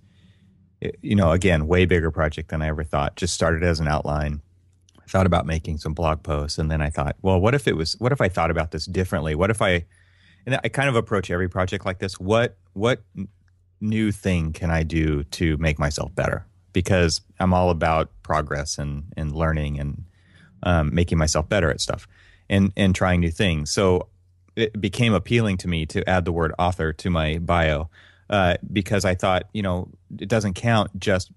you 1.02 1.16
know, 1.16 1.32
again, 1.32 1.68
way 1.68 1.86
bigger 1.86 2.12
project 2.12 2.50
than 2.50 2.62
I 2.62 2.68
ever 2.68 2.84
thought. 2.84 3.16
Just 3.16 3.34
started 3.34 3.64
as 3.64 3.80
an 3.80 3.88
outline, 3.88 4.42
I 5.06 5.10
thought 5.10 5.26
about 5.26 5.46
making 5.46 5.78
some 5.78 5.94
blog 5.94 6.24
posts, 6.24 6.58
and 6.58 6.70
then 6.72 6.82
I 6.82 6.90
thought, 6.90 7.16
well, 7.22 7.40
what 7.40 7.54
if 7.54 7.68
it 7.68 7.76
was? 7.76 7.94
What 8.00 8.12
if 8.12 8.22
I 8.22 8.30
thought 8.30 8.52
about 8.52 8.72
this 8.72 8.86
differently? 8.86 9.36
What 9.36 9.50
if 9.50 9.62
I? 9.62 9.86
And 10.46 10.60
I 10.64 10.70
kind 10.70 10.90
of 10.90 10.96
approach 10.96 11.32
every 11.32 11.50
project 11.50 11.86
like 11.86 12.00
this. 12.00 12.20
What 12.20 12.58
what 12.74 13.02
new 13.82 14.12
thing 14.12 14.54
can 14.54 14.72
I 14.72 14.84
do 14.84 15.24
to 15.24 15.58
make 15.58 15.80
myself 15.80 16.14
better? 16.16 16.46
Because 16.74 17.22
I'm 17.40 17.54
all 17.54 17.70
about 17.70 18.10
progress 18.24 18.78
and 18.78 19.06
and 19.16 19.36
learning 19.36 19.80
and 19.80 20.04
um, 20.64 20.94
making 20.94 21.18
myself 21.18 21.48
better 21.48 21.70
at 21.70 21.82
stuff 21.82 22.08
and 22.50 22.72
and 22.76 22.96
trying 22.96 23.20
new 23.20 23.32
things. 23.32 23.72
So 23.72 24.08
it 24.56 24.80
became 24.80 25.14
appealing 25.14 25.58
to 25.58 25.68
me 25.68 25.86
to 25.88 26.08
add 26.10 26.26
the 26.26 26.32
word 26.32 26.54
author 26.58 26.94
to 26.94 27.10
my 27.10 27.38
bio 27.40 27.90
uh, 28.30 28.56
because 28.72 29.06
I 29.06 29.16
thought, 29.16 29.44
you 29.54 29.62
know, 29.62 29.90
it 30.18 30.30
doesn't 30.30 30.54
count 30.54 30.98
just 31.00 31.32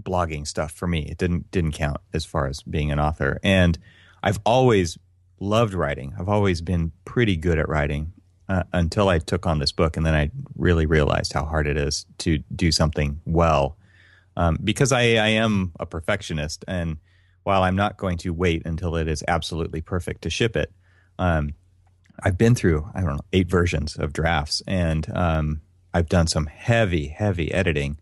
blogging 0.00 0.46
stuff 0.46 0.72
for 0.72 0.86
me. 0.86 1.00
It 1.00 1.18
didn't 1.18 1.50
didn't 1.50 1.72
count 1.72 2.00
as 2.12 2.24
far 2.24 2.46
as 2.46 2.62
being 2.62 2.90
an 2.90 3.00
author. 3.00 3.38
And 3.42 3.78
I've 4.22 4.40
always 4.44 4.98
loved 5.40 5.74
writing. 5.74 6.14
I've 6.18 6.28
always 6.28 6.60
been 6.60 6.92
pretty 7.04 7.36
good 7.36 7.58
at 7.58 7.68
writing 7.68 8.12
uh, 8.48 8.62
until 8.72 9.08
I 9.08 9.18
took 9.18 9.46
on 9.46 9.58
this 9.58 9.72
book, 9.72 9.96
and 9.96 10.06
then 10.06 10.14
I 10.14 10.30
really 10.56 10.86
realized 10.86 11.32
how 11.32 11.44
hard 11.44 11.66
it 11.66 11.76
is 11.76 12.06
to 12.18 12.38
do 12.54 12.72
something 12.72 13.20
well. 13.24 13.76
Um, 14.36 14.58
because 14.62 14.92
I, 14.92 15.00
I 15.00 15.28
am 15.28 15.72
a 15.80 15.86
perfectionist, 15.86 16.64
and 16.68 16.98
while 17.42 17.62
I'm 17.62 17.76
not 17.76 17.96
going 17.96 18.18
to 18.18 18.32
wait 18.32 18.62
until 18.66 18.96
it 18.96 19.08
is 19.08 19.24
absolutely 19.26 19.80
perfect 19.80 20.22
to 20.22 20.30
ship 20.30 20.56
it, 20.56 20.72
um, 21.18 21.54
I've 22.22 22.38
been 22.38 22.54
through 22.54 22.88
I 22.94 23.00
don't 23.00 23.16
know 23.16 23.24
eight 23.32 23.48
versions 23.48 23.96
of 23.96 24.12
drafts, 24.12 24.62
and 24.66 25.06
um, 25.14 25.60
I've 25.92 26.08
done 26.08 26.26
some 26.26 26.46
heavy, 26.46 27.08
heavy 27.08 27.52
editing, 27.52 27.98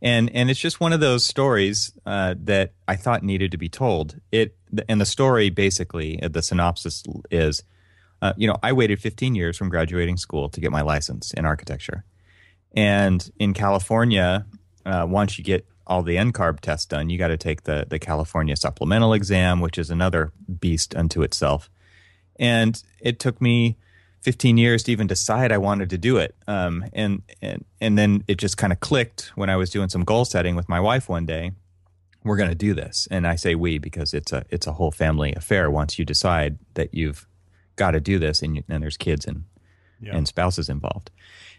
and 0.00 0.30
and 0.34 0.50
it's 0.50 0.60
just 0.60 0.80
one 0.80 0.92
of 0.92 1.00
those 1.00 1.24
stories 1.24 1.92
uh, 2.06 2.34
that 2.44 2.72
I 2.86 2.96
thought 2.96 3.22
needed 3.22 3.50
to 3.52 3.58
be 3.58 3.68
told. 3.68 4.20
It 4.30 4.56
and 4.88 5.00
the 5.00 5.06
story 5.06 5.50
basically 5.50 6.18
the 6.22 6.42
synopsis 6.42 7.02
is, 7.30 7.62
uh, 8.22 8.32
you 8.36 8.46
know, 8.46 8.56
I 8.62 8.72
waited 8.72 9.00
15 9.00 9.34
years 9.34 9.56
from 9.56 9.68
graduating 9.68 10.16
school 10.16 10.48
to 10.50 10.60
get 10.60 10.70
my 10.70 10.82
license 10.82 11.32
in 11.32 11.44
architecture, 11.44 12.04
and 12.74 13.28
in 13.38 13.54
California, 13.54 14.46
uh, 14.86 15.06
once 15.08 15.38
you 15.38 15.44
get 15.44 15.66
all 15.86 16.02
the 16.02 16.16
NCARB 16.16 16.60
tests 16.60 16.86
done, 16.86 17.08
you 17.10 17.18
got 17.18 17.28
to 17.28 17.36
take 17.36 17.64
the 17.64 17.86
the 17.88 17.98
California 17.98 18.56
supplemental 18.56 19.12
exam, 19.12 19.60
which 19.60 19.78
is 19.78 19.90
another 19.90 20.32
beast 20.60 20.94
unto 20.94 21.22
itself. 21.22 21.70
And 22.38 22.80
it 23.00 23.18
took 23.18 23.40
me 23.40 23.78
15 24.22 24.58
years 24.58 24.82
to 24.84 24.92
even 24.92 25.06
decide 25.06 25.52
I 25.52 25.58
wanted 25.58 25.90
to 25.90 25.98
do 25.98 26.16
it. 26.16 26.34
Um, 26.46 26.84
and, 26.92 27.22
and, 27.40 27.64
and 27.80 27.96
then 27.96 28.24
it 28.26 28.38
just 28.38 28.56
kind 28.56 28.72
of 28.72 28.80
clicked 28.80 29.32
when 29.34 29.48
I 29.48 29.56
was 29.56 29.70
doing 29.70 29.88
some 29.88 30.04
goal 30.04 30.24
setting 30.24 30.56
with 30.56 30.68
my 30.68 30.80
wife 30.80 31.08
one 31.08 31.26
day. 31.26 31.52
We're 32.24 32.36
going 32.36 32.50
to 32.50 32.54
do 32.54 32.74
this. 32.74 33.06
And 33.10 33.26
I 33.26 33.36
say 33.36 33.54
we 33.54 33.78
because 33.78 34.12
it's 34.12 34.32
a, 34.32 34.44
it's 34.50 34.66
a 34.66 34.72
whole 34.72 34.90
family 34.90 35.32
affair 35.34 35.70
once 35.70 35.98
you 35.98 36.04
decide 36.04 36.58
that 36.74 36.92
you've 36.92 37.26
got 37.76 37.92
to 37.92 38.00
do 38.00 38.18
this 38.18 38.42
and, 38.42 38.56
you, 38.56 38.64
and 38.68 38.82
there's 38.82 38.96
kids 38.96 39.24
and, 39.24 39.44
yeah. 40.00 40.16
and 40.16 40.26
spouses 40.26 40.68
involved. 40.68 41.10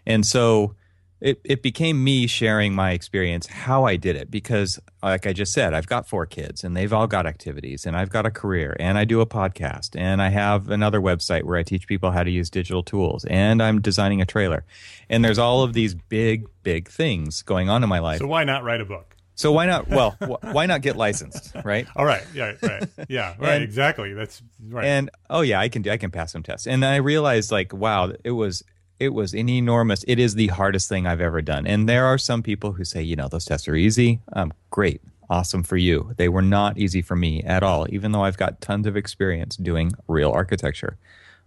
And 0.06 0.26
so 0.26 0.76
it, 1.22 1.42
it 1.44 1.62
became 1.62 2.04
me 2.04 2.28
sharing 2.28 2.74
my 2.74 2.92
experience, 2.92 3.48
how 3.48 3.84
I 3.84 3.98
did 3.98 4.16
it, 4.16 4.32
because 4.32 4.80
like 5.04 5.28
I 5.28 5.34
just 5.34 5.52
said, 5.52 5.74
I've 5.74 5.88
got 5.88 6.08
four 6.08 6.26
kids 6.26 6.64
and 6.64 6.76
they've 6.76 6.94
all 6.94 7.08
got 7.08 7.26
activities 7.26 7.86
and 7.86 7.96
I've 7.96 8.10
got 8.10 8.26
a 8.26 8.32
career 8.32 8.76
and 8.80 8.98
I 8.98 9.06
do 9.06 9.20
a 9.22 9.26
podcast 9.26 10.00
and 10.00 10.22
I 10.22 10.30
have 10.30 10.70
another 10.70 11.02
website 11.02 11.44
where 11.44 11.58
I 11.58 11.64
teach 11.64 11.88
people 11.88 12.12
how 12.12 12.24
to 12.24 12.32
use 12.32 12.50
digital 12.50 12.84
tools 12.84 13.26
and 13.26 13.62
I'm 13.62 13.82
designing 13.82 14.22
a 14.22 14.26
trailer. 14.26 14.66
And 15.10 15.24
there's 15.24 15.40
all 15.40 15.64
of 15.64 15.74
these 15.74 15.94
big, 15.94 16.48
big 16.64 16.90
things 16.90 17.42
going 17.42 17.70
on 17.70 17.84
in 17.84 17.90
my 17.90 18.00
life. 18.00 18.20
So 18.20 18.28
why 18.28 18.44
not 18.44 18.64
write 18.64 18.82
a 18.82 18.86
book? 18.86 19.16
So 19.36 19.54
why 19.54 19.68
not? 19.68 19.88
Well, 19.88 20.18
why 20.52 20.66
not 20.66 20.82
get 20.82 20.98
licensed, 20.98 21.56
right? 21.64 21.88
All 21.96 22.04
right, 22.04 22.24
yeah, 22.34 22.56
right, 22.62 22.84
yeah, 23.08 23.36
right, 23.40 23.54
and, 23.54 23.64
exactly. 23.64 24.14
That's 24.14 24.42
right. 24.68 24.84
And 24.84 25.10
oh 25.30 25.40
yeah, 25.40 25.62
I 25.62 25.70
can 25.70 25.82
do. 25.82 25.92
I 25.92 25.96
can 25.96 26.12
pass 26.12 26.34
some 26.34 26.44
tests. 26.44 26.68
And 26.68 26.84
I 26.84 26.98
realized 26.98 27.50
like, 27.50 27.72
wow, 27.72 28.12
it 28.26 28.32
was 28.32 28.66
it 29.00 29.10
was 29.10 29.34
an 29.34 29.50
enormous 29.50 30.04
it 30.08 30.20
is 30.20 30.36
the 30.36 30.48
hardest 30.48 30.90
thing 30.90 31.08
i've 31.08 31.22
ever 31.22 31.42
done. 31.42 31.66
And 31.66 31.88
there 31.88 32.06
are 32.06 32.18
some 32.18 32.44
people 32.44 32.74
who 32.74 32.84
say 32.84 33.02
you 33.02 33.16
know 33.16 33.28
those 33.28 33.46
tests 33.46 33.68
are 33.68 33.76
easy. 33.76 34.20
Um, 34.34 34.54
great. 34.70 35.02
Awesome 35.30 35.62
for 35.62 35.78
you. 35.78 36.14
They 36.18 36.28
were 36.28 36.42
not 36.42 36.78
easy 36.78 37.02
for 37.02 37.16
me 37.16 37.44
at 37.44 37.64
all 37.64 37.86
even 37.90 38.12
though 38.12 38.24
i've 38.24 38.38
got 38.38 38.62
tons 38.62 38.88
of 38.88 38.98
experience 38.98 39.56
doing 39.56 39.92
real 40.08 40.32
architecture. 40.32 40.98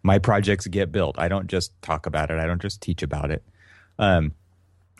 My 0.03 0.19
projects 0.19 0.67
get 0.67 0.91
built. 0.91 1.19
I 1.19 1.29
don't 1.29 1.47
just 1.47 1.81
talk 1.83 2.07
about 2.07 2.31
it. 2.31 2.39
I 2.39 2.47
don't 2.47 2.61
just 2.61 2.81
teach 2.81 3.05
about 3.05 3.31
it. 3.31 3.45
Um, 4.01 4.33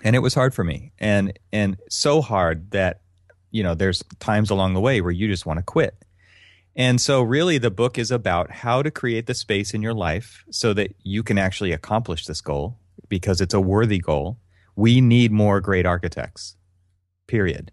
and 0.05 0.15
it 0.15 0.21
was 0.21 0.35
hard 0.35 0.55
for 0.55 0.65
me. 0.65 0.93
And 0.99 1.39
and 1.53 1.77
so 1.89 2.21
hard 2.21 2.71
that 2.73 3.01
you 3.51 3.63
know 3.63 3.75
there's 3.75 4.03
times 4.21 4.51
along 4.51 4.75
the 4.75 4.81
way 4.81 5.01
where 5.01 5.11
you 5.11 5.29
just 5.29 5.47
want 5.47 5.59
to 5.59 5.63
quit 5.63 5.95
and 6.75 7.01
so, 7.01 7.23
really, 7.23 7.59
the 7.59 7.71
book 7.71 7.99
is 7.99 8.11
about 8.11 8.51
how 8.51 8.83
to 8.83 8.91
create 8.91 9.27
the 9.27 9.35
space 9.35 9.75
in 9.75 9.83
your 9.83 9.95
life 9.95 10.45
so 10.51 10.73
that 10.73 10.95
you 11.03 11.23
can 11.23 11.37
actually 11.37 11.73
accomplish 11.73 12.27
this 12.27 12.41
goal 12.41 12.79
because 13.09 13.41
it's 13.41 13.55
a 13.55 13.61
worthy 13.61 13.99
goal. 13.99 14.39
We 14.75 15.03
need 15.03 15.33
more 15.33 15.61
great 15.61 15.85
architects, 15.85 16.57
period. 17.27 17.73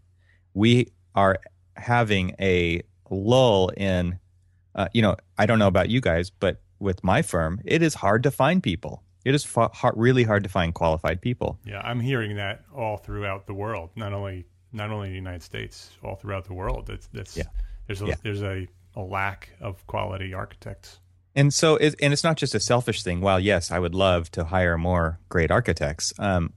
We 0.54 0.92
are 1.16 1.40
having 1.78 2.36
a 2.42 2.82
lull 3.10 3.70
in, 3.70 4.20
uh, 4.76 4.90
you 4.94 5.02
know, 5.02 5.16
I 5.38 5.46
don't 5.46 5.60
know 5.60 5.68
about 5.68 5.90
you 5.90 6.02
guys, 6.02 6.30
but 6.30 6.62
with 6.80 7.02
my 7.02 7.22
firm, 7.22 7.62
it 7.64 7.82
is 7.82 7.94
hard 7.94 8.24
to 8.24 8.32
find 8.32 8.62
people. 8.62 9.04
It 9.24 9.34
is 9.34 9.46
fa- 9.46 9.70
hard, 9.74 9.96
really 9.98 10.24
hard 10.24 10.44
to 10.44 10.50
find 10.50 10.74
qualified 10.74 11.22
people. 11.22 11.58
Yeah, 11.66 11.80
I'm 11.80 12.02
hearing 12.02 12.36
that 12.36 12.64
all 12.76 12.98
throughout 12.98 13.48
the 13.48 13.54
world, 13.54 13.92
not 13.96 14.12
only 14.12 14.46
not 14.74 14.92
only 14.92 15.10
the 15.10 15.16
United 15.16 15.44
States, 15.44 15.90
all 16.04 16.16
throughout 16.16 16.46
the 16.46 16.54
world. 16.54 16.88
That's 16.88 17.08
that's 17.08 17.38
yeah. 17.38 17.44
there's 17.88 18.02
a, 18.02 18.08
yeah. 18.08 18.16
there's 18.24 18.44
a 18.44 18.68
a 18.95 19.02
lack 19.02 19.49
of 19.62 19.86
quality 19.88 20.34
architects. 20.34 20.99
And 21.36 21.54
so, 21.54 21.75
it, 21.75 21.95
and 22.02 22.12
it's 22.12 22.23
not 22.23 22.38
just 22.38 22.56
a 22.56 22.60
selfish 22.60 23.04
thing. 23.04 23.21
While 23.21 23.39
yes, 23.39 23.71
I 23.71 23.80
would 23.80 23.95
love 23.95 24.32
to 24.32 24.45
hire 24.45 24.78
more 24.78 25.19
great 25.30 25.52
architects, 25.52 26.12
um, 26.19 26.54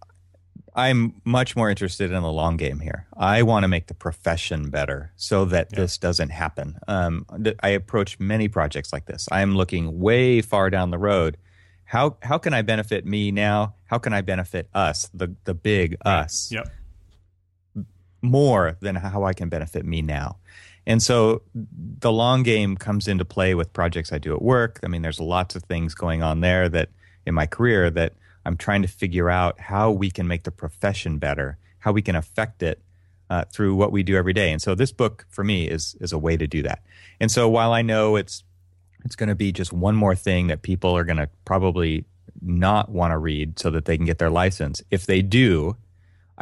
I'm 0.74 1.20
much 1.24 1.54
more 1.54 1.68
interested 1.68 2.10
in 2.10 2.22
the 2.22 2.32
long 2.32 2.56
game 2.56 2.80
here. 2.80 3.06
I 3.16 3.42
want 3.42 3.64
to 3.64 3.68
make 3.68 3.88
the 3.88 3.94
profession 3.94 4.70
better 4.70 5.12
so 5.16 5.44
that 5.46 5.68
yeah. 5.70 5.80
this 5.80 5.98
doesn't 5.98 6.30
happen. 6.30 6.78
Um, 6.88 7.26
I 7.62 7.70
approach 7.70 8.18
many 8.18 8.48
projects 8.48 8.92
like 8.92 9.04
this. 9.04 9.28
I'm 9.30 9.54
looking 9.54 10.00
way 10.00 10.40
far 10.40 10.70
down 10.70 10.90
the 10.90 10.98
road. 10.98 11.36
How 11.84 12.16
how 12.22 12.38
can 12.38 12.54
I 12.54 12.62
benefit 12.62 13.04
me 13.04 13.30
now? 13.30 13.74
How 13.84 13.98
can 13.98 14.14
I 14.14 14.22
benefit 14.22 14.68
us, 14.72 15.10
the 15.12 15.36
the 15.44 15.52
big 15.52 15.98
us, 16.06 16.50
yep. 16.50 16.68
more 18.22 18.78
than 18.80 18.94
how 18.94 19.24
I 19.24 19.34
can 19.34 19.50
benefit 19.50 19.84
me 19.84 20.00
now? 20.00 20.38
And 20.86 21.02
so 21.02 21.42
the 21.54 22.12
long 22.12 22.42
game 22.42 22.76
comes 22.76 23.06
into 23.06 23.24
play 23.24 23.54
with 23.54 23.72
projects 23.72 24.12
I 24.12 24.18
do 24.18 24.34
at 24.34 24.42
work. 24.42 24.80
I 24.82 24.88
mean, 24.88 25.02
there's 25.02 25.20
lots 25.20 25.54
of 25.54 25.62
things 25.64 25.94
going 25.94 26.22
on 26.22 26.40
there 26.40 26.68
that 26.68 26.88
in 27.24 27.34
my 27.34 27.46
career 27.46 27.90
that 27.90 28.14
I'm 28.44 28.56
trying 28.56 28.82
to 28.82 28.88
figure 28.88 29.30
out 29.30 29.60
how 29.60 29.90
we 29.92 30.10
can 30.10 30.26
make 30.26 30.42
the 30.42 30.50
profession 30.50 31.18
better, 31.18 31.58
how 31.78 31.92
we 31.92 32.02
can 32.02 32.16
affect 32.16 32.62
it 32.62 32.82
uh, 33.30 33.44
through 33.52 33.74
what 33.76 33.92
we 33.92 34.02
do 34.02 34.16
every 34.16 34.32
day. 34.32 34.50
And 34.50 34.60
so 34.60 34.74
this 34.74 34.92
book 34.92 35.26
for 35.30 35.44
me 35.44 35.68
is 35.68 35.96
is 36.00 36.12
a 36.12 36.18
way 36.18 36.36
to 36.36 36.46
do 36.46 36.62
that. 36.62 36.82
And 37.20 37.30
so 37.30 37.48
while 37.48 37.72
I 37.72 37.82
know 37.82 38.16
it's 38.16 38.42
it's 39.04 39.16
going 39.16 39.28
to 39.28 39.34
be 39.34 39.52
just 39.52 39.72
one 39.72 39.96
more 39.96 40.14
thing 40.14 40.48
that 40.48 40.62
people 40.62 40.96
are 40.96 41.04
going 41.04 41.16
to 41.16 41.28
probably 41.44 42.04
not 42.40 42.90
want 42.90 43.12
to 43.12 43.18
read 43.18 43.58
so 43.58 43.70
that 43.70 43.84
they 43.84 43.96
can 43.96 44.06
get 44.06 44.18
their 44.18 44.30
license, 44.30 44.82
if 44.90 45.06
they 45.06 45.22
do, 45.22 45.76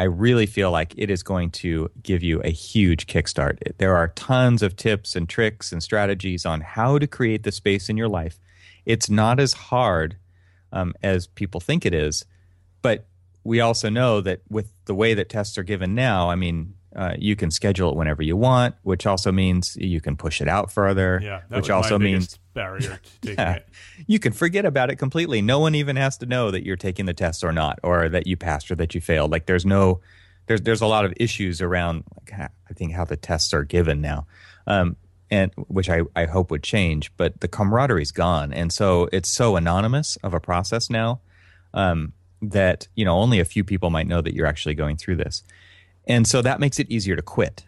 I 0.00 0.04
really 0.04 0.46
feel 0.46 0.70
like 0.70 0.94
it 0.96 1.10
is 1.10 1.22
going 1.22 1.50
to 1.50 1.90
give 2.02 2.22
you 2.22 2.40
a 2.40 2.48
huge 2.48 3.06
kickstart. 3.06 3.58
There 3.76 3.94
are 3.94 4.08
tons 4.08 4.62
of 4.62 4.74
tips 4.74 5.14
and 5.14 5.28
tricks 5.28 5.72
and 5.72 5.82
strategies 5.82 6.46
on 6.46 6.62
how 6.62 6.98
to 6.98 7.06
create 7.06 7.42
the 7.42 7.52
space 7.52 7.90
in 7.90 7.98
your 7.98 8.08
life. 8.08 8.40
It's 8.86 9.10
not 9.10 9.38
as 9.38 9.52
hard 9.52 10.16
um, 10.72 10.94
as 11.02 11.26
people 11.26 11.60
think 11.60 11.84
it 11.84 11.92
is, 11.92 12.24
but 12.80 13.08
we 13.44 13.60
also 13.60 13.90
know 13.90 14.22
that 14.22 14.40
with 14.48 14.72
the 14.86 14.94
way 14.94 15.12
that 15.12 15.28
tests 15.28 15.58
are 15.58 15.62
given 15.62 15.94
now, 15.94 16.30
I 16.30 16.34
mean, 16.34 16.72
uh, 16.94 17.14
you 17.18 17.36
can 17.36 17.50
schedule 17.50 17.90
it 17.90 17.96
whenever 17.96 18.22
you 18.22 18.36
want, 18.36 18.74
which 18.82 19.06
also 19.06 19.30
means 19.30 19.76
you 19.76 20.00
can 20.00 20.16
push 20.16 20.40
it 20.40 20.48
out 20.48 20.72
further. 20.72 21.20
Yeah, 21.22 21.42
which 21.48 21.70
also 21.70 21.98
means 21.98 22.38
barrier 22.52 22.80
to 22.80 23.00
taking 23.20 23.38
yeah, 23.38 23.54
it. 23.54 23.68
You 24.06 24.18
can 24.18 24.32
forget 24.32 24.64
about 24.64 24.90
it 24.90 24.96
completely. 24.96 25.40
No 25.40 25.60
one 25.60 25.76
even 25.76 25.94
has 25.96 26.18
to 26.18 26.26
know 26.26 26.50
that 26.50 26.64
you're 26.64 26.76
taking 26.76 27.06
the 27.06 27.14
test 27.14 27.44
or 27.44 27.52
not, 27.52 27.78
or 27.84 28.08
that 28.08 28.26
you 28.26 28.36
passed 28.36 28.70
or 28.70 28.74
that 28.76 28.94
you 28.94 29.00
failed. 29.00 29.30
Like 29.30 29.46
there's 29.46 29.64
no, 29.64 30.00
there's 30.46 30.62
there's 30.62 30.80
a 30.80 30.86
lot 30.86 31.04
of 31.04 31.12
issues 31.16 31.62
around. 31.62 32.04
Like 32.16 32.50
I 32.68 32.74
think 32.74 32.92
how 32.92 33.04
the 33.04 33.16
tests 33.16 33.54
are 33.54 33.64
given 33.64 34.00
now, 34.00 34.26
um, 34.66 34.96
and 35.30 35.52
which 35.68 35.88
I 35.88 36.00
I 36.16 36.24
hope 36.24 36.50
would 36.50 36.64
change. 36.64 37.12
But 37.16 37.40
the 37.40 37.48
camaraderie's 37.48 38.10
gone, 38.10 38.52
and 38.52 38.72
so 38.72 39.08
it's 39.12 39.28
so 39.28 39.54
anonymous 39.54 40.16
of 40.24 40.34
a 40.34 40.40
process 40.40 40.90
now. 40.90 41.20
Um, 41.72 42.14
that 42.42 42.88
you 42.96 43.04
know 43.04 43.16
only 43.16 43.38
a 43.38 43.44
few 43.44 43.62
people 43.62 43.90
might 43.90 44.08
know 44.08 44.20
that 44.20 44.34
you're 44.34 44.46
actually 44.46 44.74
going 44.74 44.96
through 44.96 45.16
this 45.16 45.44
and 46.10 46.26
so 46.26 46.42
that 46.42 46.58
makes 46.58 46.80
it 46.80 46.90
easier 46.90 47.14
to 47.14 47.22
quit, 47.22 47.64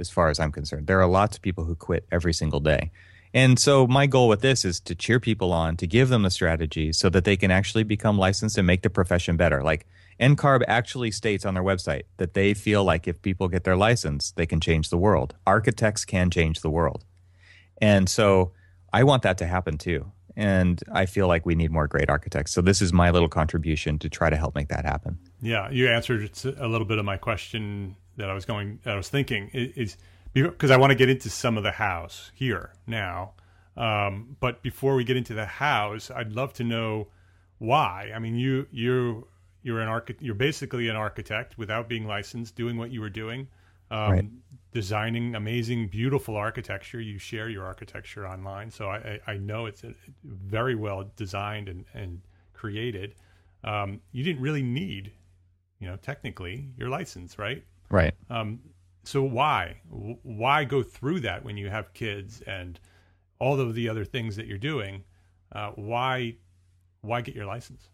as 0.00 0.10
far 0.10 0.28
as 0.28 0.40
I'm 0.40 0.50
concerned. 0.50 0.88
There 0.88 1.00
are 1.00 1.06
lots 1.06 1.36
of 1.36 1.42
people 1.42 1.64
who 1.64 1.76
quit 1.76 2.06
every 2.10 2.34
single 2.34 2.58
day. 2.58 2.90
And 3.32 3.56
so 3.56 3.86
my 3.86 4.06
goal 4.06 4.28
with 4.28 4.40
this 4.40 4.64
is 4.64 4.80
to 4.80 4.96
cheer 4.96 5.20
people 5.20 5.52
on, 5.52 5.76
to 5.76 5.86
give 5.86 6.08
them 6.08 6.22
the 6.22 6.30
strategy 6.30 6.92
so 6.92 7.08
that 7.10 7.24
they 7.24 7.36
can 7.36 7.52
actually 7.52 7.84
become 7.84 8.18
licensed 8.18 8.58
and 8.58 8.66
make 8.66 8.82
the 8.82 8.90
profession 8.90 9.36
better. 9.36 9.62
Like 9.62 9.86
NCARB 10.20 10.62
actually 10.66 11.12
states 11.12 11.44
on 11.44 11.54
their 11.54 11.62
website 11.62 12.02
that 12.16 12.34
they 12.34 12.52
feel 12.52 12.82
like 12.82 13.06
if 13.06 13.22
people 13.22 13.48
get 13.48 13.62
their 13.62 13.76
license, 13.76 14.32
they 14.32 14.46
can 14.46 14.60
change 14.60 14.90
the 14.90 14.98
world. 14.98 15.36
Architects 15.46 16.04
can 16.04 16.30
change 16.30 16.60
the 16.62 16.70
world. 16.70 17.04
And 17.80 18.08
so 18.08 18.52
I 18.92 19.04
want 19.04 19.22
that 19.22 19.38
to 19.38 19.46
happen 19.46 19.78
too. 19.78 20.12
And 20.36 20.82
I 20.92 21.06
feel 21.06 21.28
like 21.28 21.46
we 21.46 21.54
need 21.54 21.70
more 21.70 21.86
great 21.86 22.10
architects. 22.10 22.52
So 22.52 22.60
this 22.60 22.82
is 22.82 22.92
my 22.92 23.10
little 23.10 23.28
contribution 23.28 23.98
to 24.00 24.08
try 24.08 24.30
to 24.30 24.36
help 24.36 24.54
make 24.54 24.68
that 24.68 24.84
happen. 24.84 25.18
Yeah, 25.40 25.70
you 25.70 25.88
answered 25.88 26.30
a 26.58 26.66
little 26.66 26.86
bit 26.86 26.98
of 26.98 27.04
my 27.04 27.16
question 27.16 27.96
that 28.16 28.28
I 28.28 28.34
was 28.34 28.44
going, 28.44 28.80
I 28.84 28.96
was 28.96 29.08
thinking 29.08 29.50
is 29.52 29.96
because 30.32 30.70
I 30.70 30.76
want 30.76 30.90
to 30.90 30.96
get 30.96 31.08
into 31.08 31.30
some 31.30 31.56
of 31.56 31.62
the 31.62 31.70
house 31.70 32.32
here 32.34 32.72
now. 32.86 33.34
Um, 33.76 34.36
but 34.40 34.62
before 34.62 34.94
we 34.94 35.04
get 35.04 35.16
into 35.16 35.34
the 35.34 35.46
house, 35.46 36.10
I'd 36.10 36.32
love 36.32 36.52
to 36.54 36.64
know 36.64 37.08
why. 37.58 38.12
I 38.14 38.18
mean, 38.18 38.36
you 38.36 38.66
you 38.70 39.26
you're 39.62 39.80
an 39.80 39.88
architect. 39.88 40.22
You're 40.22 40.34
basically 40.34 40.88
an 40.88 40.96
architect 40.96 41.56
without 41.58 41.88
being 41.88 42.06
licensed, 42.06 42.54
doing 42.56 42.76
what 42.76 42.90
you 42.90 43.00
were 43.00 43.10
doing, 43.10 43.48
um, 43.90 44.10
right. 44.12 44.24
designing 44.72 45.34
amazing, 45.34 45.88
beautiful 45.88 46.36
architecture. 46.36 47.00
You 47.00 47.18
share 47.18 47.48
your 47.48 47.64
architecture 47.64 48.26
online, 48.26 48.70
so 48.70 48.88
I, 48.88 49.20
I, 49.26 49.36
know 49.36 49.66
it's 49.66 49.84
very 50.24 50.74
well 50.74 51.10
designed 51.16 51.68
and, 51.68 51.84
and 51.94 52.20
created. 52.52 53.14
Um, 53.62 54.00
you 54.12 54.24
didn't 54.24 54.42
really 54.42 54.62
need, 54.62 55.12
you 55.78 55.88
know, 55.88 55.96
technically 55.96 56.68
your 56.76 56.88
license, 56.88 57.38
right? 57.38 57.64
Right. 57.90 58.14
Um, 58.30 58.60
so 59.04 59.22
why 59.22 59.80
why 60.22 60.64
go 60.64 60.82
through 60.82 61.20
that 61.20 61.44
when 61.44 61.56
you 61.56 61.68
have 61.68 61.92
kids 61.92 62.40
and 62.46 62.80
all 63.38 63.60
of 63.60 63.74
the 63.74 63.88
other 63.88 64.04
things 64.04 64.36
that 64.36 64.46
you're 64.46 64.58
doing? 64.58 65.04
Uh, 65.52 65.70
why 65.76 66.36
why 67.02 67.20
get 67.20 67.34
your 67.34 67.46
license? 67.46 67.90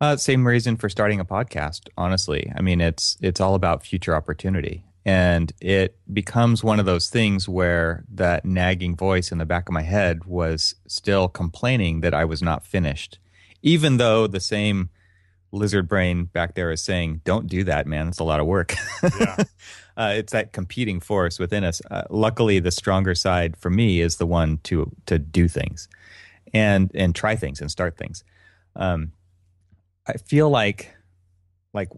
Uh, 0.00 0.16
same 0.16 0.46
reason 0.46 0.76
for 0.76 0.88
starting 0.88 1.20
a 1.20 1.24
podcast. 1.24 1.88
Honestly, 1.96 2.52
I 2.54 2.60
mean 2.60 2.80
it's 2.80 3.16
it's 3.22 3.40
all 3.40 3.54
about 3.54 3.84
future 3.84 4.14
opportunity, 4.14 4.84
and 5.06 5.52
it 5.60 5.96
becomes 6.12 6.62
one 6.62 6.78
of 6.78 6.84
those 6.84 7.08
things 7.08 7.48
where 7.48 8.04
that 8.12 8.44
nagging 8.44 8.94
voice 8.94 9.32
in 9.32 9.38
the 9.38 9.46
back 9.46 9.68
of 9.68 9.72
my 9.72 9.82
head 9.82 10.24
was 10.24 10.74
still 10.86 11.28
complaining 11.28 12.00
that 12.02 12.12
I 12.12 12.26
was 12.26 12.42
not 12.42 12.66
finished, 12.66 13.18
even 13.62 13.96
though 13.96 14.26
the 14.26 14.40
same 14.40 14.90
lizard 15.50 15.88
brain 15.88 16.24
back 16.26 16.54
there 16.54 16.70
is 16.70 16.82
saying, 16.82 17.22
"Don't 17.24 17.46
do 17.46 17.64
that, 17.64 17.86
man. 17.86 18.08
It's 18.08 18.18
a 18.18 18.24
lot 18.24 18.40
of 18.40 18.46
work." 18.46 18.74
Yeah. 19.18 19.36
uh, 19.96 20.12
it's 20.14 20.32
that 20.34 20.52
competing 20.52 21.00
force 21.00 21.38
within 21.38 21.64
us. 21.64 21.80
Uh, 21.90 22.02
luckily, 22.10 22.58
the 22.58 22.70
stronger 22.70 23.14
side 23.14 23.56
for 23.56 23.70
me 23.70 24.02
is 24.02 24.16
the 24.16 24.26
one 24.26 24.58
to 24.64 24.94
to 25.06 25.18
do 25.18 25.48
things, 25.48 25.88
and 26.52 26.90
and 26.94 27.14
try 27.14 27.34
things 27.34 27.62
and 27.62 27.70
start 27.70 27.96
things. 27.96 28.24
Um, 28.74 29.12
I 30.06 30.14
feel 30.14 30.50
like 30.50 30.94
like 31.72 31.88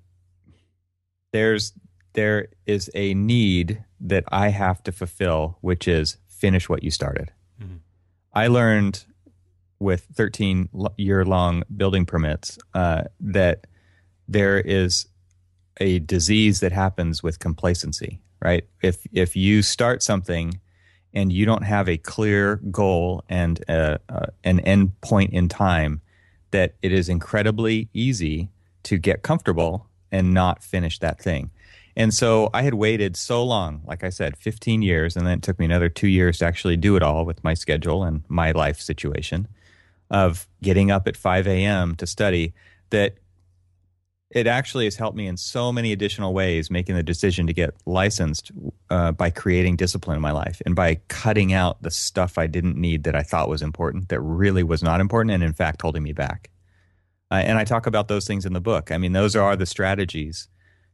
there's 1.33 1.73
there 2.15 2.49
is 2.67 2.91
a 2.95 3.15
need 3.15 3.85
that 4.01 4.25
I 4.29 4.49
have 4.49 4.83
to 4.85 4.93
fulfill, 4.93 5.59
which 5.61 5.87
is 5.87 6.17
finish 6.29 6.69
what 6.69 6.83
you 6.83 6.91
started. 6.91 7.33
Mm-hmm. 7.63 7.77
I 8.33 8.47
learned 8.49 9.05
with 9.79 10.07
13 10.15 10.69
year 10.97 11.25
long 11.25 11.63
building 11.77 12.07
permits 12.07 12.59
uh, 12.75 13.05
that 13.21 13.67
there 14.27 14.59
is 14.59 15.07
a 15.81 16.01
disease 16.01 16.61
that 16.61 16.73
happens 16.73 17.23
with 17.23 17.39
complacency 17.39 18.21
right 18.43 18.65
if 18.83 19.07
if 19.13 19.37
you 19.37 19.63
start 19.63 20.03
something 20.03 20.61
and 21.15 21.33
you 21.33 21.47
don't 21.47 21.63
have 21.63 21.89
a 21.89 21.97
clear 21.97 22.57
goal 22.71 23.25
and 23.29 23.65
a, 23.69 23.99
a, 24.09 24.27
an 24.45 24.61
end 24.61 25.01
point 25.01 25.33
in 25.33 25.49
time 25.49 26.01
that 26.51 26.75
it 26.83 26.93
is 26.93 27.09
incredibly 27.09 27.89
easy 27.93 28.49
to 28.85 28.99
get 28.99 29.23
comfortable 29.23 29.87
and 30.11 30.33
not 30.33 30.63
finish 30.63 30.99
that 30.99 31.21
thing 31.21 31.51
and 31.99 32.15
so 32.15 32.49
I 32.55 32.63
had 32.63 32.75
waited 32.75 33.17
so 33.17 33.43
long, 33.43 33.83
like 33.85 34.05
I 34.05 34.11
said, 34.11 34.37
15 34.37 34.83
years, 34.83 35.17
and 35.17 35.27
then 35.27 35.39
it 35.39 35.43
took 35.43 35.59
me 35.59 35.65
another 35.65 35.89
two 35.89 36.07
years 36.07 36.39
to 36.39 36.47
actually 36.47 36.77
do 36.77 36.95
it 36.95 37.03
all 37.03 37.25
with 37.25 37.43
my 37.43 37.55
schedule 37.55 38.05
and 38.05 38.23
my 38.29 38.53
life 38.53 38.81
situation 38.81 39.49
of 40.09 40.47
getting 40.63 40.93
up 40.93 41.09
at 41.09 41.17
5 41.17 41.49
a.m. 41.49 41.97
to 41.97 42.07
study 42.07 42.55
that 42.91 43.15
it 44.31 44.47
actually 44.47 44.85
has 44.85 44.97
helped 44.97 45.17
me 45.17 45.27
in 45.27 45.37
so 45.37 45.73
many 45.73 45.93
additional 45.93 46.35
ways 46.35 46.71
making 46.71 46.95
the 46.95 47.03
decision 47.03 47.47
to 47.47 47.53
get 47.53 47.75
licensed 47.87 48.51
uh, 48.91 49.11
by 49.13 49.31
creating 49.31 49.77
discipline 49.77 50.17
in 50.17 50.23
my 50.23 50.33
life 50.33 50.61
and 50.67 50.77
by 50.77 50.97
cutting 51.09 51.53
out 51.53 51.81
the 51.83 51.91
stuff 51.91 52.37
I 52.37 52.47
didn't 52.47 52.77
need 52.77 53.05
that 53.05 53.17
I 53.17 53.23
thought 53.23 53.49
was 53.49 53.63
important 53.63 54.11
that 54.11 54.21
really 54.21 54.63
was 54.63 54.83
not 54.83 55.01
important 55.01 55.33
and 55.33 55.43
in 55.43 55.55
fact 55.55 55.81
holding 55.81 56.03
me 56.03 56.13
back. 56.13 56.51
Uh, 57.31 57.43
and 57.45 57.59
I 57.59 57.65
talk 57.65 57.87
about 57.87 58.09
those 58.09 58.27
things 58.27 58.47
in 58.47 58.53
the 58.53 58.61
book. 58.61 58.91
I 58.91 58.99
mean, 58.99 59.13
those 59.13 59.37
are 59.37 59.57
the 59.57 59.67
strategies 59.67 60.49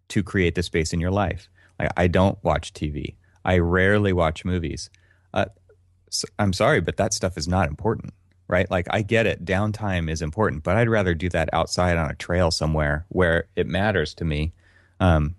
to 0.09 0.23
create 0.23 0.55
the 0.55 0.63
space 0.63 0.93
in 0.93 1.01
your 1.01 1.13
life. 1.13 1.49
Like, 1.79 1.91
I 1.97 2.09
don't 2.09 2.43
watch 2.43 2.73
TV. 2.73 3.17
I 3.45 3.59
rarely 3.59 4.13
watch 4.13 4.45
movies. 4.45 4.91
Uh, 5.33 5.47
so 6.11 6.27
I'm 6.39 6.53
sorry, 6.53 6.81
but 6.81 6.97
that 6.97 7.15
stuff 7.15 7.37
is 7.37 7.49
not 7.49 7.69
important 7.69 8.15
right? 8.49 8.71
Like 8.71 8.87
I 8.91 9.03
get 9.03 9.27
it, 9.27 9.45
downtime 9.45 10.11
is 10.11 10.23
important, 10.23 10.63
but 10.63 10.77
I'd 10.77 10.89
rather 10.89 11.15
do 11.15 11.29
that 11.31 11.49
outside 11.53 11.97
on 11.97 12.11
a 12.11 12.15
trail 12.15 12.51
somewhere 12.51 13.07
where 13.09 13.47
it 13.57 13.67
matters 13.67 14.15
to 14.15 14.25
me, 14.25 14.53
um, 15.01 15.35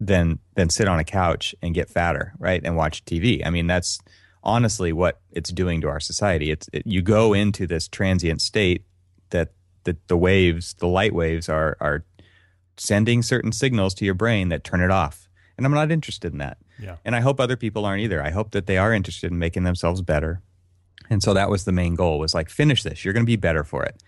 than 0.00 0.38
than 0.54 0.70
sit 0.70 0.88
on 0.88 0.98
a 0.98 1.04
couch 1.04 1.54
and 1.62 1.74
get 1.74 1.90
fatter, 1.90 2.34
right? 2.38 2.60
And 2.64 2.76
watch 2.76 3.04
TV. 3.04 3.44
I 3.44 3.50
mean, 3.50 3.66
that's 3.66 3.98
honestly 4.42 4.92
what 4.92 5.20
it's 5.32 5.50
doing 5.50 5.80
to 5.80 5.88
our 5.88 6.00
society. 6.00 6.50
It's 6.50 6.68
it, 6.72 6.86
you 6.86 7.02
go 7.02 7.32
into 7.32 7.66
this 7.66 7.88
transient 7.88 8.40
state 8.40 8.84
that 9.30 9.52
the, 9.84 9.96
the 10.08 10.16
waves, 10.16 10.74
the 10.74 10.88
light 10.88 11.14
waves, 11.14 11.48
are 11.48 11.76
are 11.80 12.04
sending 12.76 13.22
certain 13.22 13.52
signals 13.52 13.94
to 13.94 14.04
your 14.04 14.14
brain 14.14 14.48
that 14.48 14.64
turn 14.64 14.80
it 14.80 14.90
off. 14.90 15.28
And 15.56 15.64
I'm 15.64 15.72
not 15.72 15.92
interested 15.92 16.32
in 16.32 16.38
that. 16.38 16.58
Yeah. 16.80 16.96
And 17.04 17.14
I 17.14 17.20
hope 17.20 17.38
other 17.38 17.56
people 17.56 17.84
aren't 17.84 18.02
either. 18.02 18.20
I 18.20 18.30
hope 18.30 18.50
that 18.50 18.66
they 18.66 18.76
are 18.76 18.92
interested 18.92 19.30
in 19.30 19.38
making 19.38 19.62
themselves 19.62 20.02
better 20.02 20.42
and 21.10 21.22
so 21.22 21.34
that 21.34 21.50
was 21.50 21.64
the 21.64 21.72
main 21.72 21.94
goal 21.94 22.18
was 22.18 22.34
like 22.34 22.48
finish 22.48 22.82
this 22.82 23.04
you're 23.04 23.14
going 23.14 23.24
to 23.24 23.30
be 23.30 23.36
better 23.36 23.64
for 23.64 23.84
it. 23.84 24.02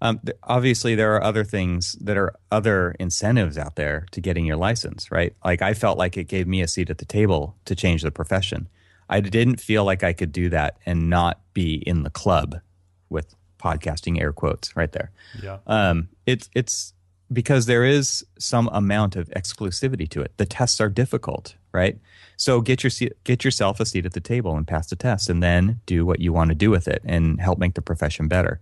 Um, 0.00 0.18
th- 0.24 0.36
obviously 0.42 0.96
there 0.96 1.14
are 1.14 1.22
other 1.22 1.44
things 1.44 1.92
that 2.00 2.16
are 2.16 2.34
other 2.50 2.96
incentives 2.98 3.56
out 3.56 3.76
there 3.76 4.06
to 4.10 4.20
getting 4.20 4.44
your 4.44 4.56
license 4.56 5.10
right? 5.10 5.34
Like 5.44 5.62
i 5.62 5.74
felt 5.74 5.98
like 5.98 6.16
it 6.16 6.24
gave 6.24 6.46
me 6.46 6.60
a 6.60 6.68
seat 6.68 6.90
at 6.90 6.98
the 6.98 7.04
table 7.04 7.56
to 7.64 7.74
change 7.74 8.02
the 8.02 8.10
profession. 8.10 8.68
I 9.08 9.20
didn't 9.20 9.60
feel 9.60 9.84
like 9.84 10.02
i 10.02 10.12
could 10.12 10.32
do 10.32 10.48
that 10.50 10.78
and 10.86 11.10
not 11.10 11.40
be 11.54 11.74
in 11.86 12.02
the 12.02 12.10
club 12.10 12.60
with 13.08 13.34
podcasting 13.62 14.20
air 14.20 14.32
quotes 14.32 14.74
right 14.76 14.92
there. 14.92 15.10
Yeah. 15.42 15.58
Um, 15.66 16.08
it's 16.26 16.50
it's 16.54 16.94
because 17.32 17.66
there 17.66 17.84
is 17.84 18.24
some 18.38 18.68
amount 18.72 19.16
of 19.16 19.28
exclusivity 19.30 20.08
to 20.10 20.20
it. 20.20 20.32
The 20.36 20.46
tests 20.46 20.80
are 20.80 20.88
difficult 20.88 21.56
right 21.72 21.98
so 22.42 22.60
get 22.60 22.82
your 22.82 22.90
get 23.22 23.44
yourself 23.44 23.78
a 23.78 23.86
seat 23.86 24.04
at 24.04 24.14
the 24.14 24.20
table 24.20 24.56
and 24.56 24.66
pass 24.66 24.88
the 24.88 24.96
test, 24.96 25.30
and 25.30 25.40
then 25.40 25.80
do 25.86 26.04
what 26.04 26.18
you 26.18 26.32
want 26.32 26.48
to 26.48 26.56
do 26.56 26.70
with 26.70 26.88
it 26.88 27.00
and 27.04 27.40
help 27.40 27.56
make 27.56 27.74
the 27.74 27.82
profession 27.82 28.26
better. 28.26 28.60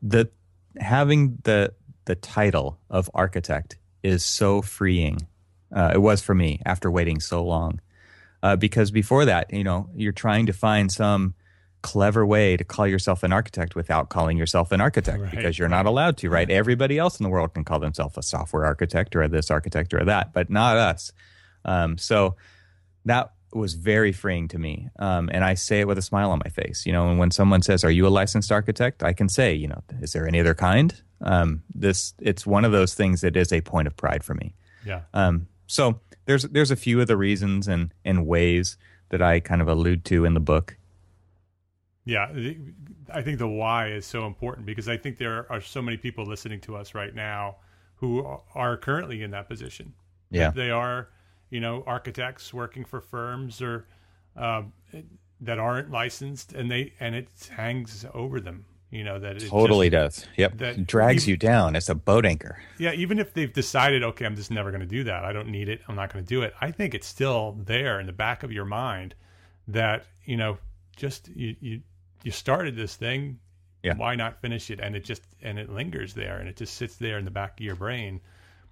The 0.00 0.30
having 0.78 1.38
the 1.42 1.72
the 2.04 2.14
title 2.14 2.78
of 2.88 3.10
architect 3.14 3.78
is 4.04 4.24
so 4.24 4.62
freeing. 4.62 5.26
Uh, 5.74 5.90
it 5.94 5.98
was 5.98 6.22
for 6.22 6.36
me 6.36 6.62
after 6.64 6.88
waiting 6.88 7.18
so 7.18 7.44
long, 7.44 7.80
uh, 8.44 8.54
because 8.54 8.92
before 8.92 9.24
that, 9.24 9.52
you 9.52 9.64
know, 9.64 9.90
you're 9.96 10.12
trying 10.12 10.46
to 10.46 10.52
find 10.52 10.92
some 10.92 11.34
clever 11.82 12.24
way 12.24 12.56
to 12.56 12.62
call 12.62 12.86
yourself 12.86 13.24
an 13.24 13.32
architect 13.32 13.74
without 13.74 14.08
calling 14.08 14.36
yourself 14.36 14.70
an 14.70 14.80
architect 14.80 15.20
right. 15.20 15.30
because 15.32 15.58
you're 15.58 15.68
not 15.68 15.86
allowed 15.86 16.16
to, 16.16 16.30
right? 16.30 16.48
Everybody 16.48 16.96
else 16.96 17.18
in 17.18 17.24
the 17.24 17.30
world 17.30 17.54
can 17.54 17.64
call 17.64 17.80
themselves 17.80 18.16
a 18.16 18.22
software 18.22 18.64
architect 18.64 19.16
or 19.16 19.26
this 19.26 19.50
architect 19.50 19.92
or 19.94 20.04
that, 20.04 20.32
but 20.32 20.48
not 20.48 20.76
us. 20.76 21.12
Um, 21.66 21.98
so 21.98 22.36
that 23.04 23.32
was 23.52 23.74
very 23.74 24.12
freeing 24.12 24.48
to 24.48 24.58
me. 24.58 24.88
Um, 24.98 25.28
and 25.32 25.44
I 25.44 25.54
say 25.54 25.80
it 25.80 25.86
with 25.86 25.98
a 25.98 26.02
smile 26.02 26.30
on 26.30 26.40
my 26.44 26.50
face. 26.50 26.86
You 26.86 26.92
know, 26.92 27.08
and 27.08 27.18
when 27.18 27.30
someone 27.30 27.62
says, 27.62 27.84
"Are 27.84 27.90
you 27.90 28.06
a 28.06 28.08
licensed 28.08 28.50
architect?" 28.50 29.02
I 29.02 29.12
can 29.12 29.28
say, 29.28 29.54
you 29.54 29.68
know, 29.68 29.82
is 30.00 30.12
there 30.12 30.26
any 30.26 30.40
other 30.40 30.54
kind? 30.54 30.94
Um, 31.20 31.62
this 31.74 32.14
it's 32.20 32.46
one 32.46 32.64
of 32.64 32.72
those 32.72 32.94
things 32.94 33.20
that 33.20 33.36
is 33.36 33.52
a 33.52 33.60
point 33.60 33.86
of 33.86 33.96
pride 33.96 34.24
for 34.24 34.34
me. 34.34 34.54
Yeah. 34.84 35.02
Um, 35.14 35.48
so 35.66 36.00
there's 36.26 36.44
there's 36.44 36.70
a 36.70 36.76
few 36.76 37.00
of 37.00 37.06
the 37.06 37.16
reasons 37.16 37.68
and 37.68 37.92
and 38.04 38.26
ways 38.26 38.76
that 39.08 39.22
I 39.22 39.40
kind 39.40 39.62
of 39.62 39.68
allude 39.68 40.04
to 40.06 40.24
in 40.24 40.34
the 40.34 40.40
book. 40.40 40.76
Yeah, 42.04 42.28
I 43.12 43.22
think 43.22 43.38
the 43.38 43.48
why 43.48 43.88
is 43.88 44.06
so 44.06 44.26
important 44.26 44.64
because 44.64 44.88
I 44.88 44.96
think 44.96 45.18
there 45.18 45.50
are 45.50 45.60
so 45.60 45.82
many 45.82 45.96
people 45.96 46.24
listening 46.24 46.60
to 46.62 46.76
us 46.76 46.94
right 46.94 47.12
now 47.12 47.56
who 47.96 48.24
are 48.54 48.76
currently 48.76 49.22
in 49.22 49.32
that 49.32 49.48
position. 49.48 49.92
Yeah, 50.30 50.50
they 50.50 50.70
are 50.70 51.08
you 51.50 51.60
know 51.60 51.82
architects 51.86 52.52
working 52.52 52.84
for 52.84 53.00
firms 53.00 53.62
or 53.62 53.86
uh, 54.36 54.62
that 55.40 55.58
aren't 55.58 55.90
licensed, 55.90 56.52
and 56.52 56.70
they 56.70 56.92
and 57.00 57.14
it 57.14 57.28
hangs 57.54 58.04
over 58.14 58.40
them. 58.40 58.64
You 58.90 59.04
know 59.04 59.18
that 59.18 59.42
it 59.42 59.48
totally 59.48 59.90
just, 59.90 60.20
does. 60.20 60.28
Yep, 60.36 60.58
that 60.58 60.86
drags 60.86 61.24
even, 61.24 61.30
you 61.30 61.36
down. 61.36 61.76
It's 61.76 61.88
a 61.88 61.94
boat 61.94 62.24
anchor. 62.24 62.62
Yeah, 62.78 62.92
even 62.92 63.18
if 63.18 63.34
they've 63.34 63.52
decided, 63.52 64.02
okay, 64.02 64.24
I'm 64.24 64.36
just 64.36 64.50
never 64.50 64.70
going 64.70 64.80
to 64.80 64.86
do 64.86 65.04
that. 65.04 65.24
I 65.24 65.32
don't 65.32 65.48
need 65.48 65.68
it. 65.68 65.80
I'm 65.88 65.96
not 65.96 66.12
going 66.12 66.24
to 66.24 66.28
do 66.28 66.42
it. 66.42 66.54
I 66.60 66.70
think 66.70 66.94
it's 66.94 67.06
still 67.06 67.58
there 67.64 67.98
in 68.00 68.06
the 68.06 68.12
back 68.12 68.42
of 68.42 68.52
your 68.52 68.64
mind 68.64 69.14
that 69.68 70.06
you 70.24 70.36
know 70.36 70.58
just 70.96 71.28
you 71.34 71.56
you 71.60 71.80
you 72.22 72.30
started 72.30 72.76
this 72.76 72.96
thing. 72.96 73.38
Yeah. 73.82 73.94
Why 73.96 74.14
not 74.14 74.40
finish 74.40 74.70
it? 74.70 74.80
And 74.80 74.96
it 74.96 75.04
just 75.04 75.22
and 75.42 75.58
it 75.58 75.70
lingers 75.70 76.14
there, 76.14 76.38
and 76.38 76.48
it 76.48 76.56
just 76.56 76.74
sits 76.74 76.96
there 76.96 77.18
in 77.18 77.24
the 77.24 77.30
back 77.30 77.58
of 77.58 77.64
your 77.64 77.76
brain 77.76 78.20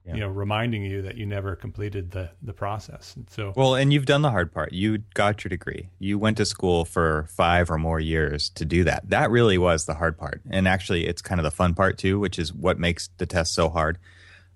yeah. 0.04 0.14
you 0.14 0.20
know 0.20 0.28
reminding 0.28 0.84
you 0.84 1.02
that 1.02 1.16
you 1.16 1.26
never 1.26 1.56
completed 1.56 2.10
the 2.10 2.30
the 2.42 2.52
process. 2.52 3.14
And 3.16 3.28
so 3.30 3.52
well 3.56 3.74
and 3.74 3.92
you've 3.92 4.06
done 4.06 4.22
the 4.22 4.30
hard 4.30 4.52
part. 4.52 4.72
You 4.72 4.98
got 5.14 5.44
your 5.44 5.48
degree. 5.48 5.88
You 5.98 6.18
went 6.18 6.36
to 6.36 6.44
school 6.44 6.84
for 6.84 7.26
five 7.30 7.70
or 7.70 7.78
more 7.78 8.00
years 8.00 8.50
to 8.50 8.64
do 8.64 8.84
that. 8.84 9.08
That 9.08 9.30
really 9.30 9.58
was 9.58 9.86
the 9.86 9.94
hard 9.94 10.18
part. 10.18 10.42
And 10.50 10.68
actually 10.68 11.06
it's 11.06 11.22
kind 11.22 11.40
of 11.40 11.44
the 11.44 11.50
fun 11.50 11.74
part 11.74 11.98
too 11.98 12.18
which 12.18 12.38
is 12.38 12.52
what 12.52 12.78
makes 12.78 13.08
the 13.16 13.26
test 13.26 13.54
so 13.54 13.68
hard 13.68 13.98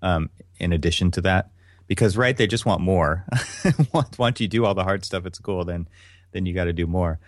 um, 0.02 0.30
in 0.58 0.72
addition 0.72 1.10
to 1.12 1.20
that. 1.22 1.50
Because 1.86 2.16
right 2.16 2.36
they 2.36 2.46
just 2.46 2.66
want 2.66 2.82
more. 2.82 3.24
Once, 4.18 4.40
you 4.40 4.48
do 4.48 4.66
all 4.66 4.74
the 4.74 4.84
hard 4.84 5.04
stuff 5.04 5.24
at 5.24 5.34
school 5.34 5.64
then 5.64 5.88
then 6.32 6.44
you 6.44 6.52
got 6.54 6.64
to 6.64 6.74
do 6.74 6.86
more. 6.86 7.18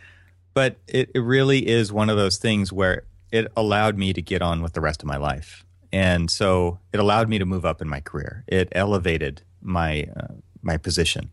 But 0.53 0.77
it, 0.87 1.11
it 1.14 1.21
really 1.21 1.66
is 1.66 1.91
one 1.91 2.11
of 2.11 2.18
those 2.18 2.37
things 2.37 2.71
where 2.71 3.05
it 3.33 3.51
allowed 3.57 3.97
me 3.97 4.12
to 4.12 4.21
get 4.21 4.43
on 4.43 4.61
with 4.61 4.75
the 4.75 4.81
rest 4.81 5.03
of 5.03 5.07
my 5.07 5.16
life 5.16 5.64
and 5.93 6.30
so 6.30 6.78
it 6.93 7.01
allowed 7.01 7.28
me 7.28 7.38
to 7.38 7.45
move 7.45 7.64
up 7.64 7.82
in 7.82 7.88
my 7.88 8.01
career. 8.01 8.45
It 8.47 8.68
elevated 8.72 9.43
my 9.61 10.07
uh, 10.16 10.34
my 10.62 10.76
position, 10.76 11.30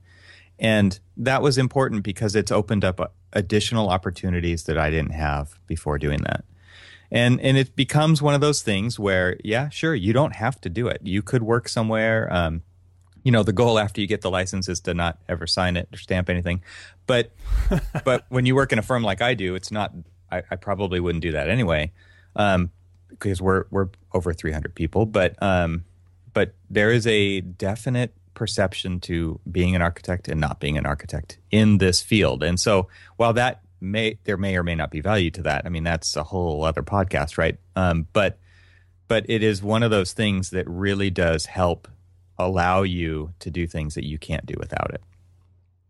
and 0.60 0.99
that 1.16 1.41
was 1.41 1.58
important 1.58 2.03
because 2.03 2.36
it's 2.36 2.51
opened 2.51 2.84
up 2.84 2.99
uh, 2.99 3.08
additional 3.34 3.89
opportunities 3.89 4.64
that 4.64 4.78
I 4.78 4.89
didn't 4.89 5.12
have 5.12 5.60
before 5.68 5.97
doing 5.97 6.22
that. 6.24 6.45
And 7.12 7.39
and 7.41 7.58
it 7.58 7.76
becomes 7.76 8.22
one 8.22 8.34
of 8.34 8.41
those 8.41 8.62
things 8.62 8.99
where, 8.99 9.38
yeah, 9.43 9.70
sure, 9.70 9.95
you 9.95 10.14
don't 10.14 10.36
have 10.36 10.60
to 10.62 10.70
do 10.70 10.88
it. 10.88 11.01
You 11.03 11.22
could 11.22 11.43
work 11.43 11.70
somewhere. 11.70 12.32
Um, 12.32 12.64
you 13.24 13.32
know 13.32 13.43
the 13.43 13.51
goal 13.51 13.78
after 13.78 13.99
you 13.99 14.08
get 14.08 14.22
the 14.22 14.32
license 14.32 14.70
is 14.70 14.80
to 14.80 14.93
not 14.93 15.20
ever 15.28 15.45
sign 15.45 15.76
it 15.76 15.89
or 15.91 15.97
stamp 15.97 16.30
anything 16.30 16.62
but 17.08 17.34
but 18.05 18.26
when 18.30 18.45
you 18.45 18.55
work 18.55 18.72
in 18.72 18.80
a 18.80 18.82
firm 18.82 19.03
like 19.03 19.22
i 19.22 19.34
do 19.34 19.53
it's 19.53 19.70
not 19.70 19.91
i, 20.32 20.41
I 20.49 20.55
probably 20.55 21.01
wouldn't 21.01 21.24
do 21.24 21.34
that 21.34 21.49
anyway 21.49 21.91
um, 22.38 22.72
because 23.10 23.41
we're 23.41 23.66
we're 23.72 23.89
over 24.14 24.34
300 24.34 24.74
people 24.76 25.05
but 25.05 25.36
um, 25.41 25.86
but 26.34 26.53
there 26.70 26.91
is 26.91 27.08
a 27.08 27.41
definite 27.41 28.14
perception 28.34 28.99
to 28.99 29.39
being 29.51 29.76
an 29.76 29.82
architect 29.82 30.28
and 30.28 30.39
not 30.39 30.60
being 30.60 30.78
an 30.78 30.86
architect 30.86 31.39
in 31.49 31.80
this 31.80 32.01
field. 32.01 32.43
And 32.43 32.60
so 32.60 32.88
while 33.16 33.34
that 33.34 33.62
may 33.82 34.20
there 34.24 34.38
may 34.38 34.55
or 34.55 34.62
may 34.64 34.76
not 34.76 34.89
be 34.89 35.01
value 35.01 35.30
to 35.30 35.43
that 35.43 35.64
i 35.64 35.70
mean 35.70 35.84
that's 35.84 36.16
a 36.16 36.24
whole 36.24 36.64
other 36.64 36.82
podcast 36.82 37.38
right? 37.38 37.58
Um, 37.76 38.08
but 38.14 38.39
but 39.08 39.26
it 39.30 39.43
is 39.43 39.64
one 39.64 39.84
of 39.84 39.91
those 39.91 40.14
things 40.14 40.49
that 40.49 40.68
really 40.68 41.10
does 41.10 41.45
help 41.45 41.88
allow 42.38 42.84
you 42.84 43.34
to 43.39 43.49
do 43.49 43.68
things 43.68 43.95
that 43.95 44.05
you 44.05 44.18
can't 44.18 44.45
do 44.45 44.55
without 44.60 44.91
it. 44.93 45.01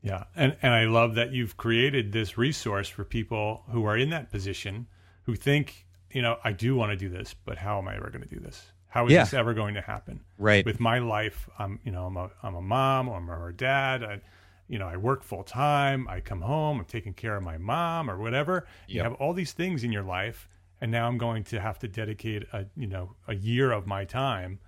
Yeah, 0.02 0.26
and 0.36 0.56
and 0.62 0.74
I 0.74 0.86
love 0.86 1.16
that 1.16 1.34
you've 1.34 1.58
created 1.58 2.12
this 2.12 2.38
resource 2.38 2.88
for 2.88 3.04
people 3.04 3.64
who 3.72 3.86
are 3.86 3.98
in 3.98 4.12
that 4.12 4.32
position 4.32 4.88
who 5.24 5.36
think, 5.36 5.87
you 6.12 6.22
know, 6.22 6.38
I 6.44 6.52
do 6.52 6.76
want 6.76 6.92
to 6.92 6.98
do 6.98 7.10
this, 7.10 7.36
but 7.46 7.58
how 7.58 7.78
am 7.80 7.88
I 7.88 7.96
ever 7.96 8.10
going 8.10 8.24
to 8.24 8.30
do 8.30 8.40
this? 8.40 8.64
How 8.90 9.06
is 9.06 9.12
yeah. 9.12 9.24
this 9.24 9.34
ever 9.34 9.54
going 9.54 9.76
to 9.76 9.82
happen? 9.82 10.22
Right. 10.38 10.66
With 10.66 10.80
my 10.80 11.00
life, 11.00 11.50
I'm, 11.60 11.80
you 11.84 11.92
know, 11.92 12.06
I'm 12.06 12.18
a 12.18 12.30
I'm 12.42 12.56
a 12.56 12.62
mom, 12.62 13.10
or 13.10 13.18
I'm 13.18 13.30
a 13.30 13.54
dad. 13.54 14.04
I, 14.04 14.22
you 14.68 14.80
know, 14.80 14.88
I 14.88 14.98
work 14.98 15.24
full 15.24 15.44
time. 15.44 16.08
I 16.10 16.20
come 16.20 16.42
home. 16.42 16.80
I'm 16.80 16.86
taking 16.86 17.14
care 17.14 17.36
of 17.36 17.44
my 17.44 17.58
mom 17.58 18.10
or 18.10 18.18
whatever. 18.18 18.66
Yep. 18.88 18.96
You 18.96 19.04
have 19.04 19.14
all 19.14 19.34
these 19.34 19.54
things 19.54 19.84
in 19.84 19.92
your 19.92 20.04
life, 20.04 20.50
and 20.82 20.92
now 20.92 21.08
I'm 21.08 21.18
going 21.18 21.44
to 21.46 21.60
have 21.60 21.80
to 21.80 21.88
dedicate 21.88 22.44
a 22.54 22.66
you 22.76 22.88
know 22.88 23.16
a 23.28 23.36
year 23.36 23.72
of 23.72 23.88
my 23.88 24.06
time 24.06 24.60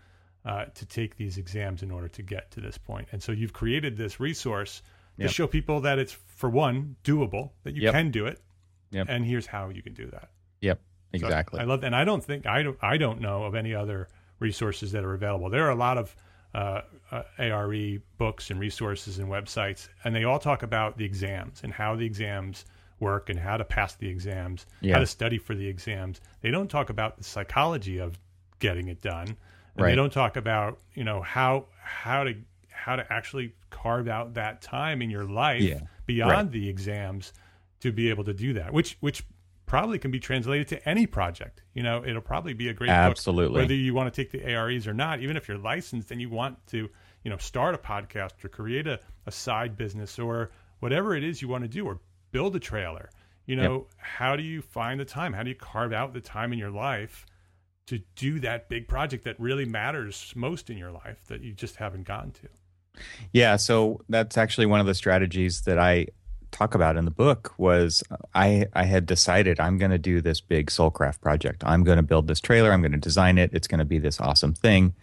uh, 0.46 0.66
to 0.66 0.86
take 0.86 1.16
these 1.16 1.38
exams 1.38 1.82
in 1.82 1.92
order 1.92 2.10
to 2.10 2.22
get 2.22 2.52
to 2.52 2.62
this 2.62 2.78
point. 2.78 3.08
And 3.12 3.24
so 3.24 3.32
you've 3.32 3.54
created 3.54 3.98
this 3.98 4.20
resource 4.20 4.82
to 5.18 5.24
yep. 5.24 5.32
show 5.32 5.48
people 5.48 5.82
that 5.82 6.00
it's 6.00 6.14
for 6.36 6.50
one 6.50 6.96
doable, 7.04 7.52
that 7.64 7.76
you 7.76 7.84
yep. 7.84 7.94
can 7.94 8.12
do 8.12 8.26
it, 8.26 8.40
and 9.10 9.26
here's 9.26 9.46
how 9.46 9.70
you 9.70 9.82
can 9.82 9.94
do 9.94 10.08
that. 10.08 10.30
Exactly. 11.14 11.58
So 11.58 11.64
I 11.64 11.66
love, 11.66 11.84
and 11.84 11.96
I 11.96 12.04
don't 12.04 12.24
think 12.24 12.46
I 12.46 12.64
don't 12.64 12.78
I 12.82 12.98
don't 12.98 13.22
know 13.22 13.44
of 13.44 13.56
any 13.56 13.74
other 13.74 14.08
resources 14.40 14.92
that 14.92 15.04
are 15.04 15.14
available. 15.14 15.50
There 15.50 15.66
are 15.66 15.72
a 15.72 15.76
lot 15.76 15.98
of 15.98 16.16
uh, 16.54 16.82
uh, 17.12 17.24
ARE 17.38 18.00
books 18.18 18.50
and 18.50 18.60
resources 18.60 19.20
and 19.20 19.28
websites, 19.28 19.90
and 20.04 20.16
they 20.16 20.24
all 20.24 20.40
talk 20.40 20.64
about 20.64 20.98
the 20.98 21.06
exams 21.06 21.62
and 21.64 21.74
how 21.74 21.96
the 21.96 22.06
exams 22.06 22.66
work 23.00 23.30
and 23.30 23.40
how 23.40 23.58
to 23.58 23.64
pass 23.64 23.96
the 23.96 24.08
exams, 24.08 24.66
yeah. 24.82 24.94
how 24.94 25.00
to 25.00 25.06
study 25.06 25.38
for 25.38 25.56
the 25.56 25.68
exams. 25.68 26.20
They 26.42 26.52
don't 26.52 26.70
talk 26.70 26.90
about 26.90 27.18
the 27.18 27.24
psychology 27.24 27.98
of 27.98 28.20
getting 28.60 28.90
it 28.90 29.02
done 29.02 29.38
and 29.80 29.86
right. 29.86 29.92
they 29.92 29.96
don't 29.96 30.12
talk 30.12 30.36
about 30.36 30.80
you 30.94 31.04
know 31.04 31.22
how 31.22 31.66
how 31.82 32.24
to 32.24 32.36
how 32.70 32.96
to 32.96 33.12
actually 33.12 33.54
carve 33.70 34.08
out 34.08 34.34
that 34.34 34.62
time 34.62 35.02
in 35.02 35.10
your 35.10 35.26
life 35.26 35.62
yeah. 35.62 35.80
beyond 36.06 36.32
right. 36.32 36.52
the 36.52 36.70
exams 36.70 37.34
to 37.80 37.92
be 37.92 38.10
able 38.10 38.24
to 38.24 38.34
do 38.34 38.54
that 38.54 38.74
which 38.74 38.98
which 39.00 39.24
probably 39.70 40.00
can 40.00 40.12
be 40.12 40.20
translated 40.20 40.68
to 40.68 40.90
any 40.90 41.06
project 41.06 41.62
you 41.74 41.84
know 41.84 42.04
it'll 42.06 42.22
probably 42.22 42.54
be 42.54 42.70
a 42.70 42.74
great 42.74 42.90
absolutely 42.90 43.54
book, 43.54 43.62
whether 43.64 43.74
you 43.74 43.94
want 43.94 44.12
to 44.12 44.24
take 44.24 44.32
the 44.32 44.44
AREs 44.52 44.88
or 44.88 44.94
not 44.94 45.22
even 45.22 45.38
if 45.38 45.48
you're 45.48 45.58
licensed 45.58 46.12
and 46.12 46.20
you 46.20 46.30
want 46.30 46.58
to 46.68 46.90
you 47.24 47.30
know 47.30 47.38
start 47.38 47.76
a 47.76 47.78
podcast 47.78 48.44
or 48.44 48.50
create 48.50 48.88
a, 48.88 49.00
a 49.26 49.32
side 49.32 49.78
business 49.78 50.20
or 50.20 50.52
whatever 50.80 51.16
it 51.16 51.24
is 51.24 51.42
you 51.42 51.48
want 51.48 51.64
to 51.64 51.68
do 51.68 51.86
or 51.86 52.00
build 52.32 52.56
a 52.56 52.60
trailer 52.60 53.10
you 53.46 53.56
know 53.56 53.74
yep. 53.74 53.86
how 53.98 54.36
do 54.36 54.44
you 54.44 54.62
find 54.62 55.00
the 55.00 55.06
time 55.06 55.34
how 55.34 55.44
do 55.44 55.50
you 55.50 55.56
carve 55.56 55.94
out 55.94 56.14
the 56.14 56.22
time 56.22 56.52
in 56.52 56.60
your 56.60 56.72
life 56.72 57.26
to 57.90 58.00
do 58.16 58.40
that 58.40 58.70
big 58.70 58.88
project 58.88 59.24
that 59.24 59.40
really 59.40 59.66
matters 59.66 60.32
most 60.36 60.70
in 60.70 60.78
your 60.78 60.92
life 60.92 61.24
that 61.28 61.42
you 61.42 61.52
just 61.54 61.78
haven't 61.78 62.04
gotten 62.04 62.30
to. 62.30 62.48
Yeah, 63.34 63.56
so 63.56 64.02
that's 64.08 64.38
actually 64.38 64.68
one 64.68 64.80
of 64.80 64.86
the 64.86 64.94
strategies 64.94 65.62
that 65.62 65.80
I 65.80 66.06
talk 66.52 66.76
about 66.76 66.98
in 66.98 67.06
the 67.06 67.12
book 67.12 67.54
was 67.58 68.04
I 68.34 68.68
I 68.74 68.84
had 68.84 69.06
decided 69.06 69.60
I'm 69.60 69.78
going 69.78 69.92
to 69.92 69.98
do 69.98 70.22
this 70.22 70.42
big 70.42 70.68
Soulcraft 70.68 71.22
project. 71.22 71.64
I'm 71.66 71.84
going 71.84 71.98
to 71.98 72.04
build 72.04 72.28
this 72.28 72.40
trailer, 72.40 72.72
I'm 72.72 72.82
going 72.82 72.92
to 72.92 72.98
design 72.98 73.38
it, 73.38 73.52
it's 73.54 73.68
going 73.68 73.80
to 73.80 73.86
be 73.86 74.00
this 74.00 74.20
awesome 74.20 74.54
thing. 74.54 74.94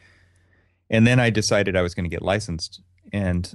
And 0.88 1.06
then 1.06 1.18
I 1.18 1.30
decided 1.30 1.76
I 1.76 1.82
was 1.82 1.94
going 1.94 2.04
to 2.04 2.10
get 2.10 2.22
licensed 2.22 2.80
and 3.12 3.54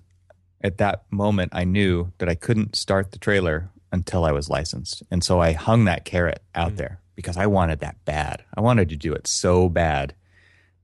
at 0.63 0.77
that 0.77 1.03
moment 1.11 1.51
I 1.53 1.63
knew 1.63 2.11
that 2.17 2.29
I 2.29 2.35
couldn't 2.35 2.75
start 2.75 3.11
the 3.11 3.19
trailer 3.19 3.69
until 3.91 4.25
I 4.25 4.31
was 4.31 4.49
licensed. 4.49 5.03
And 5.11 5.23
so 5.23 5.39
I 5.39 5.53
hung 5.53 5.85
that 5.85 6.05
carrot 6.05 6.41
out 6.55 6.73
mm. 6.73 6.77
there 6.77 7.01
because 7.15 7.37
I 7.37 7.47
wanted 7.47 7.79
that 7.79 8.03
bad. 8.05 8.43
I 8.55 8.61
wanted 8.61 8.89
to 8.89 8.95
do 8.95 9.13
it 9.13 9.27
so 9.27 9.69
bad 9.69 10.13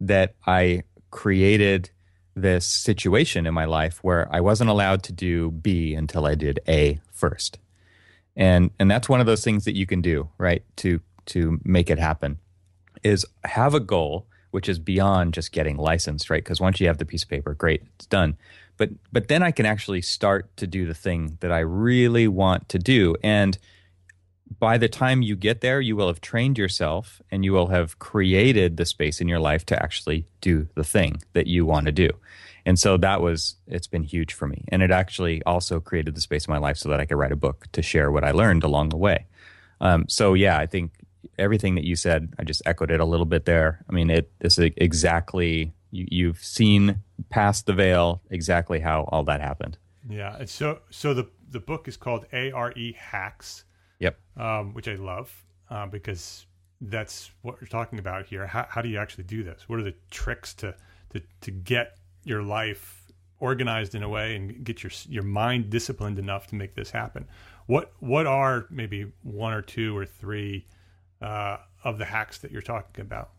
that 0.01 0.36
I 0.45 0.84
created 1.10 1.89
this 2.42 2.66
situation 2.66 3.46
in 3.46 3.54
my 3.54 3.66
life 3.66 4.00
where 4.04 4.28
I 4.32 4.40
wasn't 4.42 4.70
allowed 4.70 5.04
to 5.04 5.14
do 5.14 5.52
B 5.52 5.94
until 5.94 6.26
I 6.26 6.36
did 6.36 6.60
A 6.68 7.00
first. 7.12 7.60
And 8.36 8.72
and 8.80 8.90
that's 8.90 9.10
one 9.10 9.20
of 9.20 9.26
those 9.26 9.44
things 9.44 9.66
that 9.66 9.76
you 9.76 9.86
can 9.86 10.02
do, 10.02 10.30
right? 10.38 10.64
To 10.78 11.02
to 11.28 11.60
make 11.64 11.90
it 11.90 12.00
happen 12.00 12.38
is 13.04 13.26
have 13.44 13.74
a 13.74 13.80
goal 13.80 14.28
which 14.52 14.70
is 14.70 14.80
beyond 14.80 15.34
just 15.34 15.52
getting 15.52 15.78
licensed, 15.78 16.30
right? 16.30 16.44
Because 16.44 16.62
once 16.62 16.80
you 16.80 16.88
have 16.88 17.00
the 17.00 17.06
piece 17.06 17.24
of 17.24 17.30
paper, 17.30 17.54
great, 17.54 17.84
it's 17.96 18.06
done. 18.06 18.38
But 18.78 18.92
but 19.12 19.28
then 19.28 19.42
I 19.42 19.52
can 19.52 19.66
actually 19.66 20.02
start 20.02 20.56
to 20.58 20.68
do 20.68 20.86
the 20.86 20.94
thing 20.94 21.38
that 21.42 21.52
I 21.52 21.60
really 21.60 22.28
want 22.28 22.70
to 22.70 22.80
do 22.80 23.16
and 23.24 23.58
by 24.60 24.78
the 24.78 24.89
time 24.89 25.22
you 25.22 25.36
get 25.36 25.62
there, 25.62 25.82
you 25.82 25.95
will 25.95 26.08
have 26.08 26.22
trained 26.22 26.58
yourself 26.58 27.22
and 27.32 27.43
you 27.43 27.54
will 27.54 27.68
have 27.68 28.00
created 28.00 28.78
the 28.78 28.86
space 28.86 29.22
in 29.22 29.28
your 29.28 29.39
life 29.39 29.66
to 29.68 29.82
actually 29.82 30.26
do 30.41 30.68
the 30.76 30.84
thing 30.84 31.22
that 31.34 31.48
you 31.48 31.66
want 31.66 31.86
to 31.86 31.91
do. 31.91 32.10
And 32.66 32.78
so 32.78 32.98
that 32.98 33.22
was, 33.22 33.56
it's 33.68 33.88
been 33.88 34.04
huge 34.04 34.34
for 34.34 34.48
me. 34.48 34.66
And 34.70 34.82
it 34.82 34.91
actually 34.91 35.41
also 35.43 35.80
created 35.80 36.16
the 36.16 36.22
space 36.22 36.48
in 36.48 36.52
my 36.52 36.58
life 36.58 36.78
so 36.78 36.89
that 36.89 37.00
I 37.00 37.06
could 37.06 37.18
write 37.18 37.32
a 37.32 37.38
book 37.38 37.68
to 37.72 37.82
share 37.82 38.12
what 38.12 38.24
I 38.24 38.32
learned 38.32 38.64
along 38.64 38.89
the 38.89 38.98
way. 38.98 39.26
Um, 39.80 40.06
so, 40.10 40.34
yeah, 40.34 40.58
I 40.58 40.66
think 40.66 40.91
everything 41.39 41.76
that 41.76 41.86
you 41.86 41.95
said, 41.95 42.34
I 42.38 42.43
just 42.43 42.62
echoed 42.66 42.91
it 42.91 43.00
a 43.00 43.06
little 43.06 43.26
bit 43.26 43.45
there. 43.45 43.86
I 43.89 43.93
mean, 43.93 44.10
it 44.10 44.32
it 44.41 44.48
is 44.48 44.60
exactly, 44.60 45.74
you, 45.91 46.08
you've 46.10 46.43
seen 46.43 47.04
past 47.30 47.68
the 47.68 47.74
veil 47.74 48.22
exactly 48.30 48.80
how 48.80 49.04
all 49.14 49.24
that 49.24 49.39
happened. 49.39 49.78
Yeah. 50.10 50.43
So, 50.45 50.80
so 50.89 51.14
the, 51.14 51.30
the 51.50 51.60
book 51.60 51.88
is 51.88 51.95
called 51.95 52.26
ARE 52.34 52.74
Hacks 52.98 53.64
Yep. 54.00 54.20
Um, 54.38 54.74
which 54.74 54.88
I 54.88 54.95
love 54.95 55.32
uh, 55.70 55.88
because 55.88 56.45
that's 56.82 57.32
what 57.41 57.60
we're 57.60 57.68
talking 57.68 58.00
about 58.00 58.28
here. 58.28 58.45
How, 58.45 58.68
how 58.70 58.82
do 58.82 58.89
you 58.89 59.00
actually 59.00 59.24
do 59.24 59.43
this? 59.43 59.68
What 59.68 59.80
are 59.80 59.84
the 59.84 59.95
tricks 60.12 60.54
to, 60.56 60.76
to, 61.14 61.22
to 61.41 61.52
get 61.52 61.98
your 62.24 62.43
life 62.43 63.04
organized 63.39 63.95
in 63.95 64.04
a 64.04 64.10
way 64.10 64.36
and 64.36 64.64
get 64.64 64.82
your 64.82 64.91
your 65.08 65.24
mind 65.24 65.70
disciplined 65.70 66.20
enough 66.20 66.48
to 66.48 66.56
make 66.56 66.76
this 66.76 66.91
happen? 66.91 67.28
What 67.66 67.91
what 68.00 68.28
are 68.28 68.68
maybe 68.70 69.12
one 69.24 69.54
or 69.54 69.62
two 69.62 69.98
or 69.98 70.06
three 70.06 70.66
uh, 71.22 71.58
of 71.84 71.98
the 71.98 72.06
hacks 72.06 72.38
that 72.39 72.52
you're 72.52 72.62
talking 72.62 73.02
about? 73.02 73.32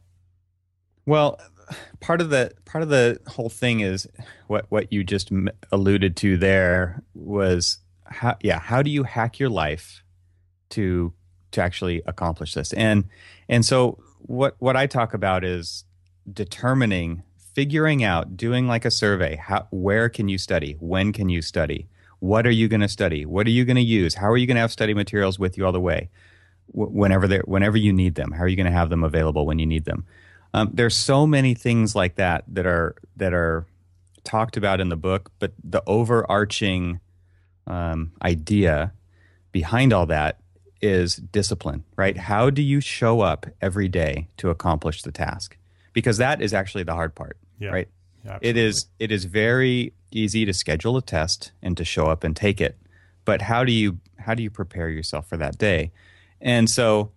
Well, 1.06 1.40
part 2.00 2.20
of 2.20 2.30
the 2.30 2.52
part 2.64 2.82
of 2.82 2.88
the 2.88 3.20
whole 3.28 3.48
thing 3.48 3.80
is 3.80 4.06
what 4.46 4.66
what 4.68 4.92
you 4.92 5.04
just 5.04 5.30
alluded 5.72 6.16
to 6.16 6.36
there 6.36 7.02
was 7.14 7.78
how 8.04 8.36
yeah 8.42 8.58
how 8.58 8.82
do 8.82 8.90
you 8.90 9.04
hack 9.04 9.38
your 9.38 9.50
life 9.50 10.02
to 10.70 11.12
to 11.52 11.62
actually 11.62 12.02
accomplish 12.06 12.54
this. 12.54 12.72
And 12.72 13.04
and 13.48 13.64
so 13.64 13.98
what 14.18 14.56
what 14.58 14.76
I 14.76 14.86
talk 14.86 15.14
about 15.14 15.44
is 15.44 15.84
determining 16.30 17.22
figuring 17.54 18.04
out 18.04 18.36
doing 18.36 18.68
like 18.68 18.84
a 18.84 18.90
survey 18.90 19.36
how 19.36 19.66
where 19.70 20.08
can 20.08 20.28
you 20.28 20.38
study? 20.38 20.76
When 20.80 21.12
can 21.12 21.28
you 21.28 21.42
study? 21.42 21.88
What 22.20 22.46
are 22.46 22.52
you 22.52 22.68
going 22.68 22.80
to 22.80 22.88
study? 22.88 23.24
What 23.24 23.46
are 23.46 23.50
you 23.50 23.64
going 23.64 23.76
to 23.76 23.82
use? 23.82 24.14
How 24.14 24.28
are 24.28 24.36
you 24.36 24.46
going 24.46 24.56
to 24.56 24.60
have 24.60 24.72
study 24.72 24.92
materials 24.92 25.38
with 25.38 25.56
you 25.56 25.64
all 25.64 25.72
the 25.72 25.80
way? 25.80 26.10
Whenever 26.72 27.26
they 27.26 27.38
whenever 27.38 27.78
you 27.78 27.92
need 27.92 28.14
them 28.14 28.32
how 28.32 28.42
are 28.42 28.48
you 28.48 28.56
going 28.56 28.66
to 28.66 28.72
have 28.72 28.90
them 28.90 29.04
available 29.04 29.46
when 29.46 29.58
you 29.58 29.66
need 29.66 29.84
them? 29.84 30.04
Um, 30.54 30.70
there's 30.72 30.96
so 30.96 31.26
many 31.26 31.54
things 31.54 31.94
like 31.94 32.16
that 32.16 32.44
that 32.48 32.66
are 32.66 32.96
that 33.16 33.32
are 33.32 33.66
talked 34.24 34.58
about 34.58 34.80
in 34.80 34.90
the 34.90 34.96
book 34.96 35.30
but 35.38 35.52
the 35.64 35.82
overarching 35.86 37.00
um, 37.66 38.12
idea 38.22 38.92
behind 39.52 39.92
all 39.92 40.06
that 40.06 40.38
is 40.80 41.16
discipline, 41.16 41.84
right? 41.96 42.16
How 42.16 42.50
do 42.50 42.62
you 42.62 42.80
show 42.80 43.20
up 43.20 43.46
every 43.60 43.88
day 43.88 44.28
to 44.38 44.50
accomplish 44.50 45.02
the 45.02 45.12
task? 45.12 45.56
Because 45.92 46.18
that 46.18 46.40
is 46.40 46.54
actually 46.54 46.84
the 46.84 46.94
hard 46.94 47.14
part, 47.14 47.36
yeah. 47.58 47.70
right? 47.70 47.88
Yeah, 48.24 48.38
it 48.40 48.56
is 48.56 48.86
it 48.98 49.12
is 49.12 49.24
very 49.24 49.92
easy 50.10 50.44
to 50.44 50.52
schedule 50.52 50.96
a 50.96 51.02
test 51.02 51.52
and 51.62 51.76
to 51.76 51.84
show 51.84 52.06
up 52.06 52.24
and 52.24 52.34
take 52.34 52.60
it. 52.60 52.76
But 53.24 53.42
how 53.42 53.64
do 53.64 53.72
you 53.72 53.98
how 54.18 54.34
do 54.34 54.42
you 54.42 54.50
prepare 54.50 54.88
yourself 54.88 55.28
for 55.28 55.36
that 55.36 55.58
day? 55.58 55.92
And 56.40 56.68
so 56.68 57.12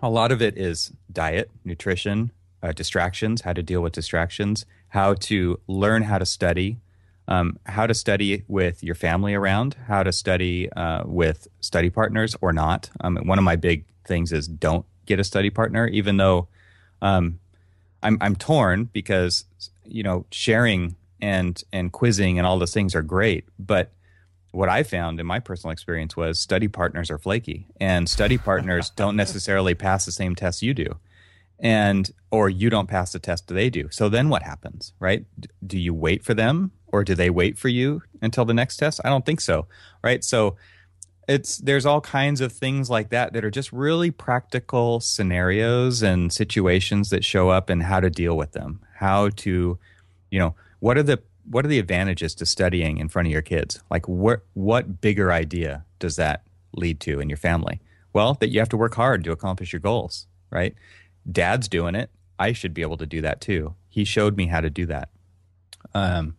a 0.00 0.10
lot 0.10 0.32
of 0.32 0.40
it 0.40 0.56
is 0.56 0.92
diet, 1.12 1.50
nutrition, 1.64 2.32
uh, 2.62 2.72
distractions, 2.72 3.42
how 3.42 3.52
to 3.52 3.62
deal 3.62 3.80
with 3.80 3.92
distractions, 3.92 4.66
how 4.88 5.14
to 5.14 5.60
learn 5.66 6.02
how 6.02 6.18
to 6.18 6.26
study, 6.26 6.78
um, 7.30 7.58
how 7.64 7.86
to 7.86 7.94
study 7.94 8.44
with 8.48 8.82
your 8.82 8.96
family 8.96 9.34
around, 9.34 9.76
how 9.86 10.02
to 10.02 10.12
study 10.12 10.70
uh, 10.72 11.04
with 11.06 11.46
study 11.60 11.88
partners 11.88 12.36
or 12.40 12.52
not. 12.52 12.90
Um, 13.02 13.16
one 13.22 13.38
of 13.38 13.44
my 13.44 13.56
big 13.56 13.84
things 14.04 14.32
is 14.32 14.48
don't 14.48 14.84
get 15.06 15.20
a 15.20 15.24
study 15.24 15.48
partner, 15.48 15.86
even 15.86 16.16
though 16.16 16.48
um, 17.00 17.38
I'm 18.02 18.18
I'm 18.20 18.34
torn 18.34 18.84
because 18.92 19.44
you 19.84 20.02
know 20.02 20.26
sharing 20.32 20.96
and 21.22 21.62
and 21.72 21.92
quizzing 21.92 22.38
and 22.38 22.46
all 22.46 22.58
those 22.58 22.74
things 22.74 22.94
are 22.94 23.02
great, 23.02 23.44
but 23.58 23.92
what 24.52 24.68
I 24.68 24.82
found 24.82 25.20
in 25.20 25.26
my 25.26 25.38
personal 25.38 25.70
experience 25.70 26.16
was 26.16 26.40
study 26.40 26.66
partners 26.66 27.10
are 27.12 27.18
flaky, 27.18 27.68
and 27.80 28.08
study 28.08 28.38
partners 28.38 28.90
don't 28.96 29.14
necessarily 29.14 29.74
pass 29.74 30.04
the 30.04 30.12
same 30.12 30.34
tests 30.34 30.62
you 30.62 30.74
do, 30.74 30.98
and 31.60 32.10
or 32.32 32.50
you 32.50 32.70
don't 32.70 32.88
pass 32.88 33.12
the 33.12 33.20
test 33.20 33.46
they 33.46 33.70
do. 33.70 33.88
So 33.90 34.08
then 34.08 34.28
what 34.28 34.42
happens, 34.42 34.94
right? 34.98 35.24
Do 35.64 35.78
you 35.78 35.94
wait 35.94 36.24
for 36.24 36.34
them, 36.34 36.72
or 36.92 37.04
do 37.04 37.14
they 37.14 37.30
wait 37.30 37.58
for 37.58 37.68
you 37.68 38.02
until 38.22 38.44
the 38.44 38.54
next 38.54 38.76
test? 38.76 39.00
I 39.04 39.08
don't 39.08 39.24
think 39.24 39.40
so, 39.40 39.66
right? 40.02 40.22
So 40.24 40.56
it's 41.28 41.58
there's 41.58 41.86
all 41.86 42.00
kinds 42.00 42.40
of 42.40 42.52
things 42.52 42.90
like 42.90 43.10
that 43.10 43.32
that 43.32 43.44
are 43.44 43.50
just 43.50 43.72
really 43.72 44.10
practical 44.10 45.00
scenarios 45.00 46.02
and 46.02 46.32
situations 46.32 47.10
that 47.10 47.24
show 47.24 47.50
up 47.50 47.70
and 47.70 47.82
how 47.82 48.00
to 48.00 48.10
deal 48.10 48.36
with 48.36 48.52
them, 48.52 48.80
how 48.96 49.28
to, 49.30 49.78
you 50.30 50.38
know, 50.38 50.54
what 50.80 50.98
are 50.98 51.02
the 51.02 51.22
what 51.48 51.64
are 51.64 51.68
the 51.68 51.78
advantages 51.78 52.34
to 52.36 52.46
studying 52.46 52.98
in 52.98 53.08
front 53.08 53.28
of 53.28 53.32
your 53.32 53.42
kids? 53.42 53.80
Like 53.90 54.08
what 54.08 54.40
what 54.54 55.00
bigger 55.00 55.30
idea 55.30 55.84
does 55.98 56.16
that 56.16 56.42
lead 56.74 57.00
to 57.00 57.20
in 57.20 57.28
your 57.28 57.36
family? 57.36 57.80
Well, 58.12 58.34
that 58.40 58.48
you 58.48 58.58
have 58.58 58.68
to 58.70 58.76
work 58.76 58.94
hard 58.94 59.22
to 59.24 59.32
accomplish 59.32 59.72
your 59.72 59.80
goals, 59.80 60.26
right? 60.50 60.74
Dad's 61.30 61.68
doing 61.68 61.94
it. 61.94 62.10
I 62.40 62.52
should 62.52 62.74
be 62.74 62.82
able 62.82 62.96
to 62.96 63.06
do 63.06 63.20
that 63.20 63.40
too. 63.40 63.74
He 63.88 64.04
showed 64.04 64.36
me 64.36 64.46
how 64.46 64.60
to 64.60 64.70
do 64.70 64.86
that. 64.86 65.10
Um, 65.94 66.36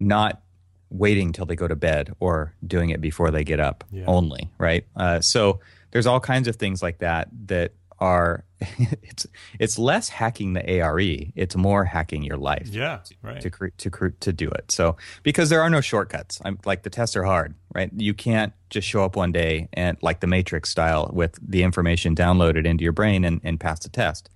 not 0.00 0.42
waiting 0.90 1.32
till 1.32 1.46
they 1.46 1.56
go 1.56 1.66
to 1.66 1.76
bed 1.76 2.14
or 2.20 2.54
doing 2.66 2.90
it 2.90 3.00
before 3.00 3.30
they 3.30 3.44
get 3.44 3.60
up 3.60 3.84
yeah. 3.90 4.04
only, 4.06 4.50
right? 4.58 4.86
Uh, 4.94 5.20
so 5.20 5.60
there's 5.90 6.06
all 6.06 6.20
kinds 6.20 6.48
of 6.48 6.56
things 6.56 6.82
like 6.82 6.98
that 6.98 7.28
that 7.46 7.72
are 7.98 8.44
it's 8.78 9.26
it's 9.58 9.78
less 9.78 10.08
hacking 10.08 10.52
the 10.52 10.80
ARE, 10.80 11.00
it's 11.34 11.56
more 11.56 11.84
hacking 11.84 12.22
your 12.22 12.36
life. 12.36 12.68
Yeah, 12.68 13.00
right. 13.22 13.40
To 13.40 13.50
to 13.50 13.90
to 13.90 14.10
to 14.10 14.32
do 14.32 14.48
it. 14.48 14.70
So 14.70 14.96
because 15.22 15.50
there 15.50 15.62
are 15.62 15.70
no 15.70 15.80
shortcuts. 15.80 16.40
I'm 16.44 16.58
like 16.64 16.82
the 16.82 16.90
tests 16.90 17.16
are 17.16 17.24
hard, 17.24 17.54
right? 17.74 17.90
You 17.94 18.14
can't 18.14 18.52
just 18.70 18.88
show 18.88 19.04
up 19.04 19.16
one 19.16 19.32
day 19.32 19.68
and 19.72 19.96
like 20.02 20.20
the 20.20 20.26
Matrix 20.26 20.70
style 20.70 21.10
with 21.12 21.38
the 21.46 21.62
information 21.62 22.14
downloaded 22.14 22.66
into 22.66 22.82
your 22.82 22.92
brain 22.92 23.24
and, 23.24 23.40
and 23.44 23.60
pass 23.60 23.80
the 23.80 23.88
test. 23.88 24.30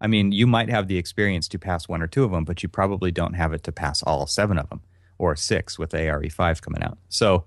I 0.00 0.06
mean, 0.06 0.32
you 0.32 0.46
might 0.46 0.68
have 0.68 0.88
the 0.88 0.98
experience 0.98 1.48
to 1.48 1.58
pass 1.58 1.88
one 1.88 2.02
or 2.02 2.06
two 2.06 2.24
of 2.24 2.30
them, 2.30 2.44
but 2.44 2.62
you 2.62 2.68
probably 2.68 3.10
don't 3.10 3.34
have 3.34 3.52
it 3.52 3.62
to 3.64 3.72
pass 3.72 4.02
all 4.02 4.26
seven 4.26 4.58
of 4.58 4.68
them 4.68 4.82
or 5.18 5.36
six 5.36 5.78
with 5.78 5.92
ARE5 5.92 6.60
coming 6.60 6.82
out. 6.82 6.98
So 7.08 7.44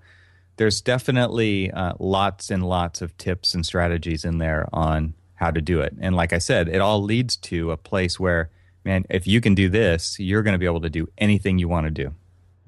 there's 0.56 0.80
definitely 0.80 1.70
uh, 1.70 1.94
lots 1.98 2.50
and 2.50 2.66
lots 2.66 3.00
of 3.00 3.16
tips 3.16 3.54
and 3.54 3.64
strategies 3.64 4.24
in 4.24 4.38
there 4.38 4.68
on 4.72 5.14
how 5.34 5.50
to 5.50 5.60
do 5.60 5.80
it. 5.80 5.94
And 6.00 6.14
like 6.14 6.32
I 6.32 6.38
said, 6.38 6.68
it 6.68 6.80
all 6.80 7.02
leads 7.02 7.36
to 7.36 7.70
a 7.70 7.76
place 7.76 8.20
where, 8.20 8.50
man, 8.84 9.06
if 9.08 9.26
you 9.26 9.40
can 9.40 9.54
do 9.54 9.68
this, 9.68 10.18
you're 10.18 10.42
going 10.42 10.52
to 10.52 10.58
be 10.58 10.66
able 10.66 10.82
to 10.82 10.90
do 10.90 11.08
anything 11.16 11.58
you 11.58 11.68
want 11.68 11.86
to 11.86 11.90
do. 11.90 12.14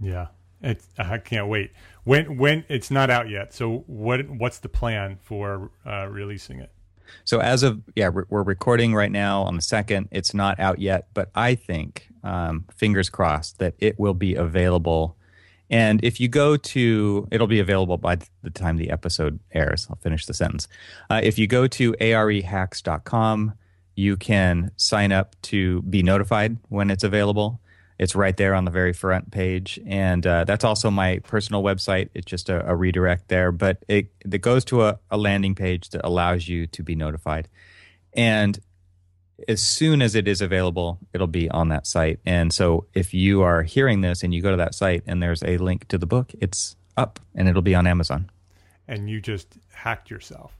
Yeah, 0.00 0.28
it's, 0.62 0.88
I 0.96 1.18
can't 1.18 1.48
wait. 1.48 1.72
When 2.04 2.38
when 2.38 2.64
it's 2.68 2.90
not 2.90 3.10
out 3.10 3.28
yet, 3.28 3.52
so 3.52 3.84
what 3.86 4.28
what's 4.28 4.58
the 4.58 4.68
plan 4.68 5.18
for 5.22 5.70
uh, 5.86 6.08
releasing 6.08 6.60
it? 6.60 6.72
So 7.24 7.40
as 7.40 7.62
of 7.62 7.80
yeah, 7.96 8.08
we're 8.08 8.42
recording 8.42 8.94
right 8.94 9.12
now 9.12 9.42
on 9.42 9.56
the 9.56 9.62
second. 9.62 10.08
It's 10.10 10.34
not 10.34 10.58
out 10.60 10.78
yet, 10.78 11.08
but 11.14 11.30
I 11.34 11.54
think 11.54 12.08
um, 12.24 12.64
fingers 12.74 13.08
crossed 13.10 13.58
that 13.58 13.74
it 13.78 13.98
will 13.98 14.14
be 14.14 14.34
available 14.34 15.16
and 15.72 16.04
if 16.04 16.20
you 16.20 16.28
go 16.28 16.58
to, 16.58 17.26
it'll 17.30 17.46
be 17.46 17.58
available 17.58 17.96
by 17.96 18.18
the 18.42 18.50
time 18.50 18.76
the 18.76 18.90
episode 18.90 19.40
airs. 19.52 19.86
I'll 19.88 19.96
finish 19.96 20.26
the 20.26 20.34
sentence. 20.34 20.68
Uh, 21.08 21.22
if 21.24 21.38
you 21.38 21.46
go 21.46 21.66
to 21.66 21.92
arehacks.com, 21.94 23.54
you 23.96 24.18
can 24.18 24.70
sign 24.76 25.12
up 25.12 25.34
to 25.42 25.80
be 25.82 26.02
notified 26.02 26.58
when 26.68 26.90
it's 26.90 27.04
available. 27.04 27.61
It's 28.02 28.16
right 28.16 28.36
there 28.36 28.52
on 28.52 28.64
the 28.64 28.72
very 28.72 28.92
front 28.92 29.30
page. 29.30 29.78
And 29.86 30.26
uh, 30.26 30.42
that's 30.42 30.64
also 30.64 30.90
my 30.90 31.20
personal 31.20 31.62
website. 31.62 32.08
It's 32.14 32.26
just 32.26 32.48
a, 32.48 32.68
a 32.68 32.74
redirect 32.74 33.28
there, 33.28 33.52
but 33.52 33.84
it, 33.86 34.08
it 34.20 34.40
goes 34.40 34.64
to 34.66 34.82
a, 34.82 34.98
a 35.08 35.16
landing 35.16 35.54
page 35.54 35.90
that 35.90 36.00
allows 36.04 36.48
you 36.48 36.66
to 36.66 36.82
be 36.82 36.96
notified. 36.96 37.48
And 38.12 38.58
as 39.46 39.62
soon 39.62 40.02
as 40.02 40.16
it 40.16 40.26
is 40.26 40.40
available, 40.40 40.98
it'll 41.12 41.28
be 41.28 41.48
on 41.48 41.68
that 41.68 41.86
site. 41.86 42.18
And 42.26 42.52
so 42.52 42.86
if 42.92 43.14
you 43.14 43.42
are 43.42 43.62
hearing 43.62 44.00
this 44.00 44.24
and 44.24 44.34
you 44.34 44.42
go 44.42 44.50
to 44.50 44.56
that 44.56 44.74
site 44.74 45.04
and 45.06 45.22
there's 45.22 45.44
a 45.44 45.58
link 45.58 45.86
to 45.86 45.96
the 45.96 46.06
book, 46.06 46.32
it's 46.40 46.74
up 46.96 47.20
and 47.36 47.48
it'll 47.48 47.62
be 47.62 47.76
on 47.76 47.86
Amazon. 47.86 48.32
And 48.88 49.08
you 49.08 49.20
just 49.20 49.58
hacked 49.70 50.10
yourself. 50.10 50.58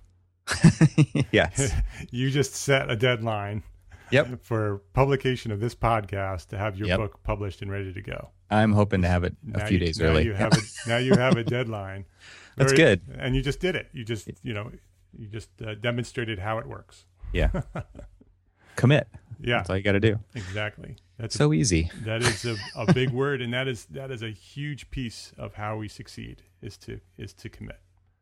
yes. 1.33 1.75
you 2.13 2.31
just 2.31 2.55
set 2.55 2.89
a 2.89 2.95
deadline 2.95 3.65
yep. 4.13 4.43
for 4.43 4.83
publication 4.93 5.51
of 5.51 5.61
this 5.61 5.75
podcast 5.75 6.49
to 6.49 6.59
have 6.59 6.77
your 6.77 6.89
yep. 6.89 6.99
book 6.99 7.23
published 7.23 7.63
and 7.63 7.71
ready 7.71 7.93
to 7.93 8.03
go. 8.03 8.31
I'm 8.51 8.73
hoping 8.73 9.03
to 9.03 9.09
have 9.09 9.25
it 9.25 9.35
a 9.55 9.59
now 9.59 9.67
few 9.67 9.79
you, 9.79 9.87
days 9.87 9.99
now 9.99 10.07
early. 10.07 10.25
You 10.25 10.35
have 10.35 10.53
a, 10.53 10.61
now 10.89 10.99
you 10.99 11.15
have 11.15 11.37
a 11.37 11.45
deadline. 11.45 12.05
That's 12.57 12.73
Very, 12.73 12.97
good. 12.97 13.01
And 13.19 13.35
you 13.35 13.43
just 13.43 13.61
did 13.61 13.77
it. 13.77 13.89
You 13.93 14.05
just, 14.05 14.29
you 14.43 14.53
know, 14.53 14.71
you 15.17 15.27
just 15.27 15.49
uh, 15.67 15.75
demonstrated 15.75 16.39
how 16.39 16.59
it 16.59 16.67
works. 16.67 17.07
Yeah. 17.33 17.51
commit. 18.77 19.09
Yeah, 19.41 19.59
that's 19.59 19.71
all 19.71 19.77
you 19.77 19.83
got 19.83 19.93
to 19.93 20.01
do. 20.01 20.21
Exactly. 20.37 20.97
That's 21.19 21.35
so 21.35 21.51
a, 21.51 21.55
easy. 21.55 21.91
That 22.05 22.23
is 22.23 22.45
a, 22.45 22.57
a 22.77 22.93
big 22.93 23.11
word, 23.11 23.43
and 23.43 23.53
that 23.53 23.67
is 23.67 23.87
that 23.87 24.13
is 24.13 24.23
a 24.23 24.31
huge 24.31 24.89
piece 24.91 25.33
of 25.37 25.55
how 25.55 25.77
we 25.77 25.89
succeed 25.89 26.43
is 26.63 26.77
to 26.79 27.01
is 27.19 27.33
to 27.35 27.49
commit. 27.49 27.81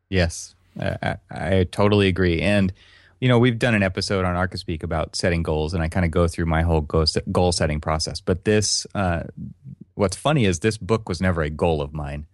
Yes, 0.09 0.55
I, 0.79 1.17
I 1.29 1.67
totally 1.71 2.07
agree. 2.07 2.41
And 2.41 2.73
you 3.21 3.29
know, 3.29 3.39
we've 3.39 3.57
done 3.57 3.73
an 3.73 3.83
episode 3.83 4.25
on 4.25 4.35
Archispeak 4.35 4.83
about 4.83 5.15
setting 5.15 5.43
goals, 5.43 5.73
and 5.73 5.81
I 5.81 5.87
kind 5.87 6.05
of 6.05 6.11
go 6.11 6.27
through 6.27 6.47
my 6.47 6.63
whole 6.63 6.81
goal 6.81 7.51
setting 7.53 7.79
process. 7.79 8.19
But 8.19 8.43
this, 8.43 8.85
uh, 8.93 9.23
what's 9.93 10.17
funny 10.17 10.45
is 10.45 10.59
this 10.59 10.77
book 10.77 11.07
was 11.07 11.21
never 11.21 11.41
a 11.41 11.49
goal 11.49 11.81
of 11.81 11.93
mine. 11.93 12.25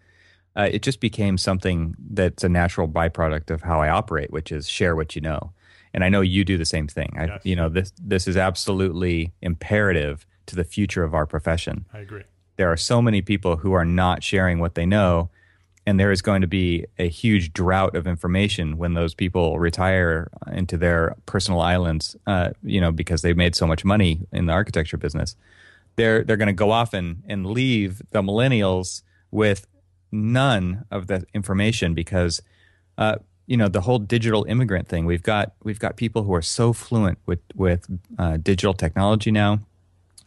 Uh, 0.56 0.70
it 0.72 0.82
just 0.82 1.00
became 1.00 1.38
something 1.38 1.96
that's 2.10 2.44
a 2.44 2.50
natural 2.50 2.88
byproduct 2.88 3.52
of 3.52 3.62
how 3.62 3.80
I 3.80 3.90
operate, 3.90 4.32
which 4.32 4.52
is 4.52 4.68
share 4.68 4.96
what 4.96 5.16
you 5.16 5.22
know 5.22 5.54
and 5.98 6.04
I 6.04 6.10
know 6.10 6.22
you 6.22 6.44
do 6.44 6.60
the 6.60 6.66
same 6.66 6.88
thing. 6.88 7.16
I, 7.18 7.26
yes. 7.26 7.42
You 7.44 7.56
know, 7.56 7.70
this 7.70 7.92
this 8.00 8.28
is 8.28 8.38
absolutely 8.38 9.34
imperative 9.42 10.28
to 10.46 10.56
the 10.56 10.64
future 10.64 11.04
of 11.04 11.16
our 11.16 11.26
profession. 11.26 11.86
I 11.92 12.00
agree. 12.00 12.24
There 12.58 12.72
are 12.72 12.78
so 12.78 13.02
many 13.02 13.24
people 13.24 13.58
who 13.58 13.74
are 13.74 13.84
not 13.84 14.24
sharing 14.24 14.60
what 14.60 14.76
they 14.76 14.86
know, 14.86 15.32
and 15.88 15.98
there 15.98 16.12
is 16.12 16.22
going 16.22 16.42
to 16.42 16.48
be 16.48 16.86
a 17.00 17.08
huge 17.08 17.54
drought 17.54 17.96
of 17.96 18.06
information 18.08 18.78
when 18.78 18.94
those 18.94 19.14
people 19.14 19.58
retire 19.58 20.30
into 20.52 20.76
their 20.76 21.16
personal 21.26 21.62
islands. 21.62 22.14
Uh, 22.28 22.50
you 22.62 22.82
know, 22.82 22.92
because 22.92 23.22
they've 23.22 23.38
made 23.38 23.56
so 23.56 23.66
much 23.66 23.86
money 23.86 24.28
in 24.34 24.48
the 24.48 24.54
architecture 24.54 24.98
business. 24.98 25.38
They're 25.96 26.26
they're 26.26 26.38
going 26.38 26.48
to 26.48 26.54
go 26.54 26.72
off 26.72 26.94
and 26.94 27.24
and 27.30 27.46
leave 27.46 28.02
the 28.12 28.22
millennials 28.22 29.02
with 29.32 29.66
none 30.12 30.86
of 30.92 31.08
the 31.08 31.26
information 31.34 31.96
because. 31.96 32.42
Uh, 32.98 33.16
you 33.50 33.56
know 33.56 33.70
the 33.70 33.80
whole 33.80 33.98
digital 33.98 34.44
immigrant 34.44 34.90
thing. 34.90 35.06
We've 35.06 35.24
got 35.24 35.54
we've 35.64 35.80
got 35.80 35.96
people 35.96 36.24
who 36.24 36.34
are 36.34 36.42
so 36.42 36.74
fluent 36.74 37.18
with 37.26 37.40
with 37.56 37.88
uh, 38.20 38.36
digital 38.36 38.74
technology 38.74 39.32
now. 39.32 39.62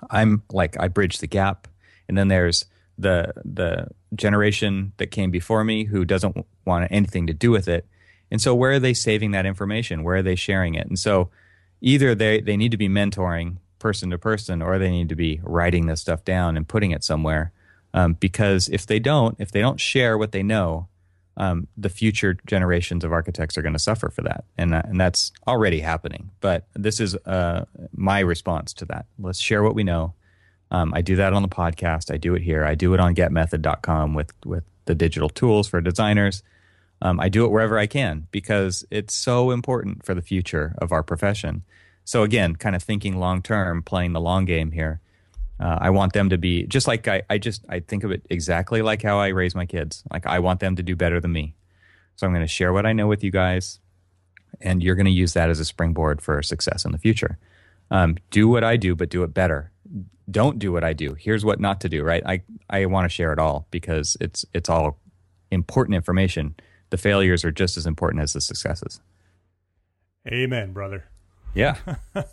I'm 0.08 0.42
like 0.50 0.80
I 0.80 0.88
bridge 0.88 1.18
the 1.18 1.26
gap, 1.26 1.68
and 2.08 2.16
then 2.16 2.28
there's 2.28 2.64
the 3.00 3.32
the 3.44 3.88
generation 4.14 4.92
that 4.98 5.10
came 5.10 5.30
before 5.30 5.64
me 5.64 5.84
who 5.84 6.04
doesn't 6.04 6.46
want 6.64 6.90
anything 6.90 7.26
to 7.26 7.32
do 7.32 7.50
with 7.50 7.68
it. 7.68 7.86
And 8.30 8.40
so 8.40 8.54
where 8.54 8.72
are 8.72 8.78
they 8.78 8.94
saving 8.94 9.32
that 9.32 9.46
information? 9.46 10.04
Where 10.04 10.16
are 10.16 10.22
they 10.22 10.36
sharing 10.36 10.74
it? 10.74 10.86
And 10.86 10.98
so 10.98 11.30
either 11.80 12.14
they 12.14 12.40
they 12.40 12.56
need 12.56 12.70
to 12.70 12.76
be 12.76 12.88
mentoring 12.88 13.56
person 13.80 14.10
to 14.10 14.18
person, 14.18 14.62
or 14.62 14.78
they 14.78 14.90
need 14.90 15.08
to 15.08 15.16
be 15.16 15.40
writing 15.42 15.86
this 15.86 16.00
stuff 16.00 16.24
down 16.24 16.56
and 16.56 16.68
putting 16.68 16.92
it 16.92 17.02
somewhere. 17.02 17.52
Um, 17.92 18.12
because 18.12 18.68
if 18.68 18.86
they 18.86 19.00
don't, 19.00 19.34
if 19.40 19.50
they 19.50 19.60
don't 19.60 19.80
share 19.80 20.16
what 20.16 20.30
they 20.30 20.44
know, 20.44 20.86
um, 21.36 21.66
the 21.76 21.88
future 21.88 22.36
generations 22.46 23.02
of 23.02 23.12
architects 23.12 23.58
are 23.58 23.62
going 23.62 23.72
to 23.72 23.80
suffer 23.80 24.10
for 24.10 24.22
that, 24.22 24.44
and 24.56 24.74
uh, 24.74 24.82
and 24.84 25.00
that's 25.00 25.32
already 25.48 25.80
happening. 25.80 26.30
But 26.40 26.66
this 26.74 27.00
is 27.00 27.16
uh, 27.16 27.64
my 27.92 28.20
response 28.20 28.72
to 28.74 28.84
that. 28.86 29.06
Let's 29.18 29.40
share 29.40 29.64
what 29.64 29.74
we 29.74 29.82
know. 29.82 30.14
Um, 30.70 30.92
I 30.94 31.02
do 31.02 31.16
that 31.16 31.32
on 31.32 31.42
the 31.42 31.48
podcast. 31.48 32.12
I 32.12 32.16
do 32.16 32.34
it 32.34 32.42
here. 32.42 32.64
I 32.64 32.74
do 32.74 32.94
it 32.94 33.00
on 33.00 33.14
GetMethod.com 33.14 34.14
with 34.14 34.32
with 34.44 34.64
the 34.86 34.94
digital 34.94 35.28
tools 35.28 35.68
for 35.68 35.80
designers. 35.80 36.42
Um, 37.02 37.18
I 37.18 37.28
do 37.28 37.44
it 37.44 37.50
wherever 37.50 37.78
I 37.78 37.86
can 37.86 38.26
because 38.30 38.84
it's 38.90 39.14
so 39.14 39.50
important 39.50 40.04
for 40.04 40.14
the 40.14 40.22
future 40.22 40.74
of 40.78 40.92
our 40.92 41.02
profession. 41.02 41.64
So 42.04 42.22
again, 42.22 42.56
kind 42.56 42.76
of 42.76 42.82
thinking 42.82 43.18
long 43.18 43.42
term, 43.42 43.82
playing 43.82 44.12
the 44.12 44.20
long 44.20 44.44
game 44.44 44.72
here. 44.72 45.00
Uh, 45.58 45.78
I 45.80 45.90
want 45.90 46.12
them 46.12 46.30
to 46.30 46.38
be 46.38 46.64
just 46.64 46.86
like 46.86 47.06
I, 47.06 47.22
I 47.28 47.38
just 47.38 47.64
I 47.68 47.80
think 47.80 48.02
of 48.02 48.10
it 48.10 48.26
exactly 48.30 48.80
like 48.82 49.02
how 49.02 49.18
I 49.18 49.28
raise 49.28 49.54
my 49.54 49.66
kids. 49.66 50.02
Like 50.10 50.26
I 50.26 50.38
want 50.38 50.60
them 50.60 50.76
to 50.76 50.82
do 50.82 50.96
better 50.96 51.20
than 51.20 51.32
me. 51.32 51.54
So 52.16 52.26
I'm 52.26 52.32
going 52.32 52.44
to 52.44 52.48
share 52.48 52.72
what 52.72 52.86
I 52.86 52.92
know 52.92 53.06
with 53.06 53.22
you 53.24 53.30
guys, 53.30 53.78
and 54.60 54.82
you're 54.82 54.94
going 54.94 55.06
to 55.06 55.12
use 55.12 55.32
that 55.34 55.50
as 55.50 55.60
a 55.60 55.64
springboard 55.64 56.20
for 56.20 56.42
success 56.42 56.84
in 56.84 56.92
the 56.92 56.98
future. 56.98 57.38
Um, 57.90 58.16
do 58.30 58.48
what 58.48 58.64
I 58.64 58.76
do, 58.76 58.94
but 58.94 59.08
do 59.08 59.22
it 59.22 59.34
better. 59.34 59.70
Don't 60.30 60.58
do 60.58 60.72
what 60.72 60.84
I 60.84 60.92
do. 60.92 61.14
Here's 61.14 61.44
what 61.44 61.60
not 61.60 61.80
to 61.82 61.88
do. 61.88 62.02
Right? 62.02 62.22
I 62.26 62.42
I 62.68 62.86
want 62.86 63.04
to 63.04 63.08
share 63.08 63.32
it 63.32 63.38
all 63.38 63.66
because 63.70 64.16
it's 64.20 64.44
it's 64.52 64.68
all 64.68 64.98
important 65.50 65.94
information. 65.94 66.56
The 66.90 66.98
failures 66.98 67.44
are 67.44 67.52
just 67.52 67.76
as 67.76 67.86
important 67.86 68.22
as 68.22 68.32
the 68.32 68.40
successes. 68.40 69.00
Amen, 70.26 70.72
brother. 70.72 71.04
Yeah, 71.54 71.76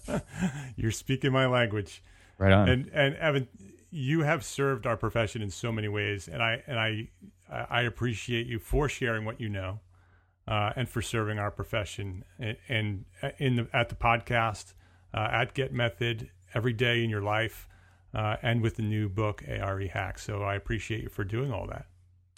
you're 0.76 0.92
speaking 0.92 1.32
my 1.32 1.48
language. 1.48 2.04
Right 2.38 2.52
on. 2.52 2.70
And 2.70 2.92
and 2.94 3.16
Evan, 3.16 3.48
you 3.90 4.22
have 4.22 4.44
served 4.44 4.86
our 4.86 4.98
profession 4.98 5.42
in 5.42 5.50
so 5.50 5.72
many 5.72 5.88
ways, 5.88 6.28
and 6.28 6.44
I 6.44 6.64
and 6.68 6.80
I 6.80 7.10
I 7.50 7.82
appreciate 7.82 8.48
you 8.48 8.60
for 8.60 8.90
sharing 8.90 9.26
what 9.26 9.40
you 9.40 9.50
know, 9.50 9.80
uh, 10.48 10.74
and 10.76 10.88
for 10.88 11.02
serving 11.02 11.40
our 11.40 11.52
profession 11.52 12.24
and, 12.40 12.58
and 12.68 13.06
in 13.38 13.56
the 13.56 13.68
at 13.74 13.90
the 13.90 13.96
podcast, 13.96 14.74
uh, 15.14 15.30
at 15.32 15.54
Get 15.54 15.74
Method 15.74 16.30
every 16.54 16.74
day 16.74 17.04
in 17.04 17.10
your 17.10 17.22
life, 17.22 17.68
uh, 18.18 18.36
and 18.42 18.62
with 18.62 18.76
the 18.76 18.82
new 18.82 19.08
book 19.08 19.42
ARE 19.48 19.88
Hacks. 19.88 20.24
So 20.24 20.42
I 20.42 20.56
appreciate 20.56 21.04
you 21.04 21.10
for 21.10 21.24
doing 21.24 21.54
all 21.54 21.68
that. 21.68 21.86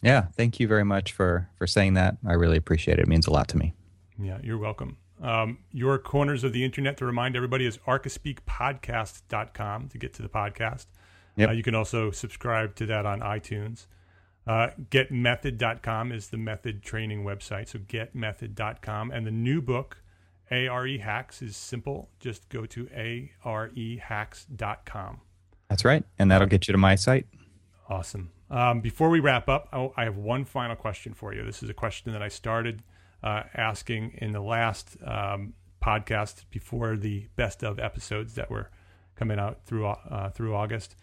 Yeah, 0.03 0.27
thank 0.35 0.59
you 0.59 0.67
very 0.67 0.83
much 0.83 1.13
for 1.13 1.49
for 1.57 1.65
saying 1.65 1.95
that. 1.95 2.17
I 2.27 2.33
really 2.33 2.57
appreciate 2.57 2.99
it. 2.99 3.03
It 3.03 3.07
means 3.07 3.27
a 3.27 3.31
lot 3.31 3.47
to 3.49 3.57
me. 3.57 3.73
Yeah, 4.21 4.39
you're 4.43 4.57
welcome. 4.57 4.97
Um, 5.21 5.59
your 5.71 5.97
corners 5.97 6.43
of 6.43 6.51
the 6.53 6.63
internet 6.63 6.97
to 6.97 7.05
remind 7.05 7.35
everybody 7.35 7.65
is 7.65 7.79
archispeakpodcast.com 7.79 9.89
to 9.89 9.97
get 9.97 10.13
to 10.13 10.21
the 10.21 10.29
podcast. 10.29 10.85
Yep. 11.35 11.49
Uh, 11.49 11.53
you 11.53 11.63
can 11.63 11.73
also 11.75 12.11
subscribe 12.11 12.75
to 12.75 12.85
that 12.85 13.05
on 13.05 13.19
iTunes. 13.21 13.87
Uh, 14.47 14.69
getmethod.com 14.89 16.13
is 16.13 16.29
the 16.29 16.37
method 16.37 16.81
training 16.81 17.23
website. 17.23 17.67
So 17.67 17.79
getmethod.com. 17.79 19.11
And 19.11 19.27
the 19.27 19.31
new 19.31 19.61
book, 19.61 20.01
ARE 20.49 20.97
Hacks, 20.99 21.41
is 21.41 21.57
simple. 21.57 22.09
Just 22.19 22.47
go 22.49 22.65
to 22.65 22.85
arehacks.com. 22.85 25.21
That's 25.69 25.85
right. 25.85 26.03
And 26.17 26.31
that'll 26.31 26.47
get 26.47 26.67
you 26.67 26.71
to 26.71 26.77
my 26.77 26.95
site. 26.95 27.27
Awesome. 27.87 28.31
Um, 28.49 28.81
before 28.81 29.09
we 29.09 29.19
wrap 29.19 29.47
up, 29.47 29.69
oh, 29.71 29.93
I 29.95 30.03
have 30.03 30.17
one 30.17 30.43
final 30.43 30.75
question 30.75 31.13
for 31.13 31.33
you. 31.33 31.43
This 31.43 31.61
is 31.61 31.69
a 31.69 31.73
question 31.73 32.11
that 32.13 32.23
I 32.23 32.27
started 32.27 32.81
uh, 33.23 33.43
asking 33.53 34.17
in 34.17 34.31
the 34.31 34.41
last 34.41 34.97
um, 35.05 35.53
podcast 35.81 36.45
before 36.49 36.97
the 36.97 37.27
best 37.35 37.63
of 37.63 37.79
episodes 37.79 38.35
that 38.35 38.49
were 38.49 38.71
coming 39.15 39.39
out 39.39 39.59
through 39.65 39.85
uh, 39.87 40.29
through 40.31 40.55
August. 40.55 40.95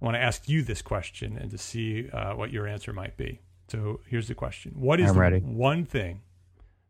I 0.00 0.04
want 0.04 0.14
to 0.16 0.20
ask 0.20 0.48
you 0.48 0.62
this 0.62 0.82
question 0.82 1.36
and 1.38 1.50
to 1.50 1.58
see 1.58 2.08
uh, 2.10 2.34
what 2.34 2.50
your 2.50 2.66
answer 2.66 2.92
might 2.92 3.16
be. 3.16 3.40
So 3.68 4.00
here's 4.06 4.28
the 4.28 4.34
question: 4.34 4.72
What 4.74 5.00
is 5.00 5.12
the 5.12 5.40
one 5.42 5.84
thing 5.84 6.22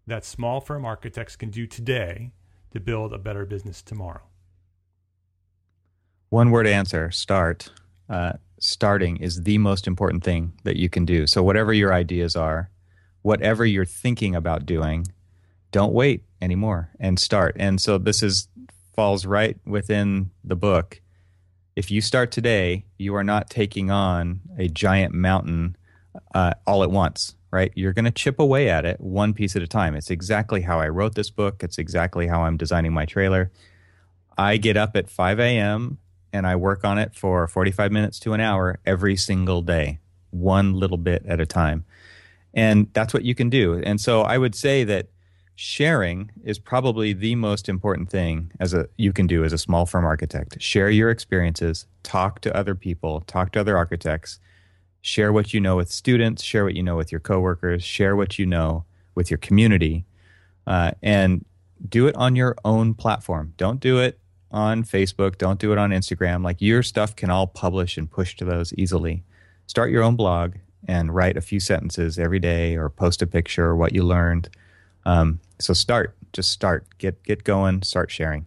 that 0.07 0.24
small 0.24 0.61
firm 0.61 0.85
architects 0.85 1.37
can 1.37 1.51
do 1.51 1.66
today 1.66 2.33
to 2.72 2.81
build 2.81 3.12
a 3.12 3.18
better 3.18 3.45
business 3.45 3.83
tomorrow? 3.83 4.22
One 6.31 6.53
word 6.53 6.68
answer: 6.68 7.11
start. 7.11 7.70
Uh, 8.09 8.35
starting 8.61 9.16
is 9.16 9.43
the 9.43 9.59
most 9.59 9.89
important 9.89 10.22
thing 10.22 10.53
that 10.62 10.76
you 10.76 10.89
can 10.89 11.05
do. 11.05 11.26
So, 11.26 11.43
whatever 11.43 11.72
your 11.72 11.93
ideas 11.93 12.37
are, 12.37 12.70
whatever 13.22 13.66
you're 13.66 13.85
thinking 13.85 14.37
about 14.37 14.64
doing, 14.64 15.09
don't 15.72 15.93
wait 15.93 16.22
anymore 16.41 16.91
and 17.01 17.18
start. 17.18 17.57
And 17.59 17.81
so, 17.81 17.99
this 17.99 18.22
is 18.22 18.47
falls 18.95 19.26
right 19.26 19.59
within 19.66 20.31
the 20.45 20.55
book. 20.55 21.01
If 21.74 21.91
you 21.91 22.01
start 22.01 22.31
today, 22.31 22.85
you 22.97 23.16
are 23.16 23.24
not 23.24 23.51
taking 23.51 23.91
on 23.91 24.41
a 24.57 24.68
giant 24.68 25.12
mountain 25.12 25.76
uh, 26.33 26.53
all 26.64 26.85
at 26.85 26.93
once, 26.93 27.35
right? 27.51 27.72
You're 27.74 27.93
going 27.93 28.05
to 28.05 28.11
chip 28.12 28.39
away 28.39 28.68
at 28.68 28.85
it 28.85 29.01
one 29.01 29.33
piece 29.35 29.57
at 29.57 29.62
a 29.62 29.66
time. 29.66 29.97
It's 29.97 30.11
exactly 30.11 30.61
how 30.61 30.78
I 30.78 30.89
wrote 30.89 31.16
this 31.16 31.31
book. 31.31 31.64
It's 31.64 31.78
exactly 31.78 32.28
how 32.28 32.43
I'm 32.43 32.57
designing 32.57 32.93
my 32.93 33.05
trailer. 33.05 33.51
I 34.39 34.59
get 34.59 34.76
up 34.76 34.97
at 34.97 35.11
5 35.11 35.41
a.m 35.41 35.99
and 36.33 36.47
I 36.47 36.57
work 36.57 36.85
on 36.85 36.99
it 36.99 37.14
for 37.14 37.47
45 37.47 37.93
minutes 37.93 38.18
to 38.20 38.33
an 38.33 38.41
hour 38.41 38.78
every 38.87 39.16
single 39.16 39.62
day, 39.62 39.99
one 40.31 40.74
little 40.74 40.97
bit 40.97 41.24
at 41.26 41.41
a 41.41 41.47
time. 41.47 41.85
And 42.55 42.89
that's 42.93 43.14
what 43.14 43.24
you 43.24 43.35
can 43.35 43.49
do. 43.49 43.81
And 43.85 44.01
so 44.01 44.22
I 44.22 44.39
would 44.39 44.55
say 44.55 44.85
that 44.85 45.09
sharing 45.55 46.31
is 46.43 46.59
probably 46.59 47.12
the 47.12 47.35
most 47.35 47.68
important 47.68 48.11
thing 48.11 48.51
as 48.59 48.72
a 48.72 48.89
you 48.97 49.12
can 49.12 49.26
do 49.26 49.45
as 49.45 49.53
a 49.53 49.59
small 49.59 49.87
firm 49.87 50.05
architect. 50.05 50.61
Share 50.61 50.91
your 50.91 51.11
experiences, 51.11 51.87
talk 52.03 52.41
to 52.41 52.57
other 52.57 52.74
people, 52.74 53.20
talk 53.26 53.53
to 53.53 53.61
other 53.61 53.76
architects, 53.76 54.41
share 55.03 55.33
what 55.33 55.53
you 55.53 55.61
know 55.61 55.76
with 55.76 55.91
students, 55.91 56.43
share 56.43 56.64
what 56.64 56.74
you 56.74 56.83
know 56.83 56.97
with 56.97 57.12
your 57.12 57.20
coworkers, 57.20 57.83
share 57.85 58.16
what 58.16 58.39
you 58.39 58.47
know 58.47 58.85
with 59.14 59.31
your 59.31 59.39
community, 59.39 60.07
uh, 60.66 60.93
and 61.03 61.45
do 61.89 62.07
it 62.07 62.14
on 62.16 62.37
your 62.37 62.57
own 62.64 62.95
platform. 62.95 63.53
Don't 63.57 63.81
do 63.81 63.99
it 63.99 64.18
on 64.51 64.85
Facebook. 64.85 65.39
Don't 65.39 65.59
do 65.59 65.73
it 65.73 65.79
on 65.79 65.91
Instagram. 65.91 66.45
Like 66.45 66.61
your 66.61 66.83
stuff 66.83 67.17
can 67.17 67.31
all 67.31 67.47
publish 67.47 67.97
and 67.97 68.11
push 68.11 68.37
to 68.37 68.45
those 68.45 68.73
easily. 68.75 69.25
Start 69.67 69.91
your 69.91 70.03
own 70.03 70.17
blog 70.17 70.55
and 70.89 71.15
write 71.15 71.37
a 71.37 71.41
few 71.41 71.61
sentences 71.61 72.19
every 72.19 72.39
day 72.39 72.77
or 72.77 72.89
post 72.89 73.23
a 73.23 73.27
picture 73.27 73.67
or 73.67 73.77
what 73.77 73.95
you 73.95 74.03
learned. 74.03 74.49
Um, 75.05 75.41
so 75.59 75.73
start, 75.73 76.17
just 76.33 76.51
start, 76.51 76.87
get 76.99 77.23
get 77.23 77.45
going, 77.45 77.83
start 77.83 78.11
sharing. 78.11 78.47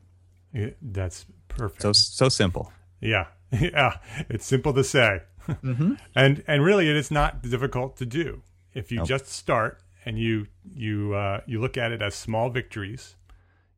Yeah, 0.53 0.71
that's 0.81 1.25
perfect. 1.47 1.81
So 1.81 1.93
so 1.93 2.29
simple. 2.29 2.71
Yeah, 3.01 3.27
yeah. 3.51 3.97
It's 4.29 4.45
simple 4.45 4.73
to 4.73 4.83
say, 4.83 5.21
mm-hmm. 5.47 5.93
and 6.15 6.43
and 6.47 6.63
really 6.63 6.89
it 6.89 6.95
is 6.95 7.11
not 7.11 7.41
difficult 7.41 7.97
to 7.97 8.05
do 8.05 8.41
if 8.73 8.91
you 8.91 8.99
nope. 8.99 9.07
just 9.07 9.27
start 9.27 9.79
and 10.05 10.19
you 10.19 10.47
you 10.75 11.13
uh, 11.13 11.41
you 11.45 11.59
look 11.59 11.77
at 11.77 11.91
it 11.91 12.01
as 12.01 12.15
small 12.15 12.49
victories 12.49 13.15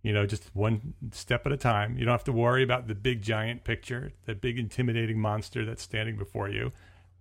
you 0.05 0.13
know, 0.13 0.27
just 0.27 0.51
one 0.53 0.93
step 1.11 1.47
at 1.47 1.51
a 1.51 1.57
time. 1.57 1.97
You 1.97 2.05
don't 2.05 2.11
have 2.11 2.23
to 2.25 2.31
worry 2.31 2.61
about 2.61 2.87
the 2.87 2.93
big 2.93 3.23
giant 3.23 3.63
picture, 3.63 4.13
the 4.25 4.35
big 4.35 4.59
intimidating 4.59 5.19
monster 5.19 5.65
that's 5.65 5.81
standing 5.81 6.15
before 6.15 6.47
you. 6.47 6.71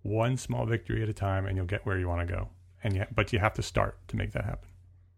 One 0.03 0.37
small 0.37 0.67
victory 0.67 1.03
at 1.03 1.09
a 1.09 1.15
time, 1.15 1.47
and 1.47 1.57
you'll 1.57 1.65
get 1.65 1.87
where 1.87 1.99
you 1.99 2.07
want 2.07 2.29
to 2.29 2.35
go. 2.35 2.49
And 2.83 2.95
yet, 2.97 3.15
but 3.15 3.33
you 3.33 3.39
have 3.39 3.55
to 3.55 3.63
start 3.63 3.97
to 4.09 4.17
make 4.17 4.33
that 4.33 4.45
happen. 4.45 4.69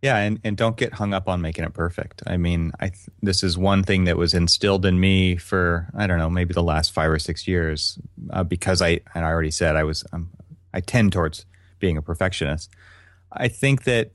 Yeah, 0.01 0.19
and, 0.19 0.39
and 0.45 0.57
don't 0.57 0.77
get 0.77 0.93
hung 0.93 1.13
up 1.13 1.29
on 1.29 1.41
making 1.41 1.65
it 1.65 1.75
perfect. 1.75 2.23
I 2.25 2.37
mean, 2.37 2.71
I 2.79 2.91
th- 2.91 3.09
this 3.21 3.43
is 3.43 3.59
one 3.59 3.83
thing 3.83 4.05
that 4.05 4.17
was 4.17 4.33
instilled 4.33 4.87
in 4.87 5.01
me 5.01 5.35
for 5.35 5.89
I 5.97 6.07
don't 6.07 6.19
know 6.19 6.31
maybe 6.31 6.55
the 6.55 6.63
last 6.63 6.93
five 6.93 7.11
or 7.11 7.19
six 7.19 7.49
years 7.49 7.99
uh, 8.31 8.45
because 8.45 8.81
I 8.81 9.01
and 9.13 9.25
I 9.25 9.29
already 9.29 9.51
said 9.51 9.75
I 9.75 9.83
was 9.83 10.05
um, 10.13 10.31
I 10.73 10.79
tend 10.79 11.13
towards 11.13 11.47
being 11.81 11.97
a 11.97 12.03
perfectionist. 12.03 12.71
I 13.33 13.49
think 13.49 13.83
that 13.85 14.13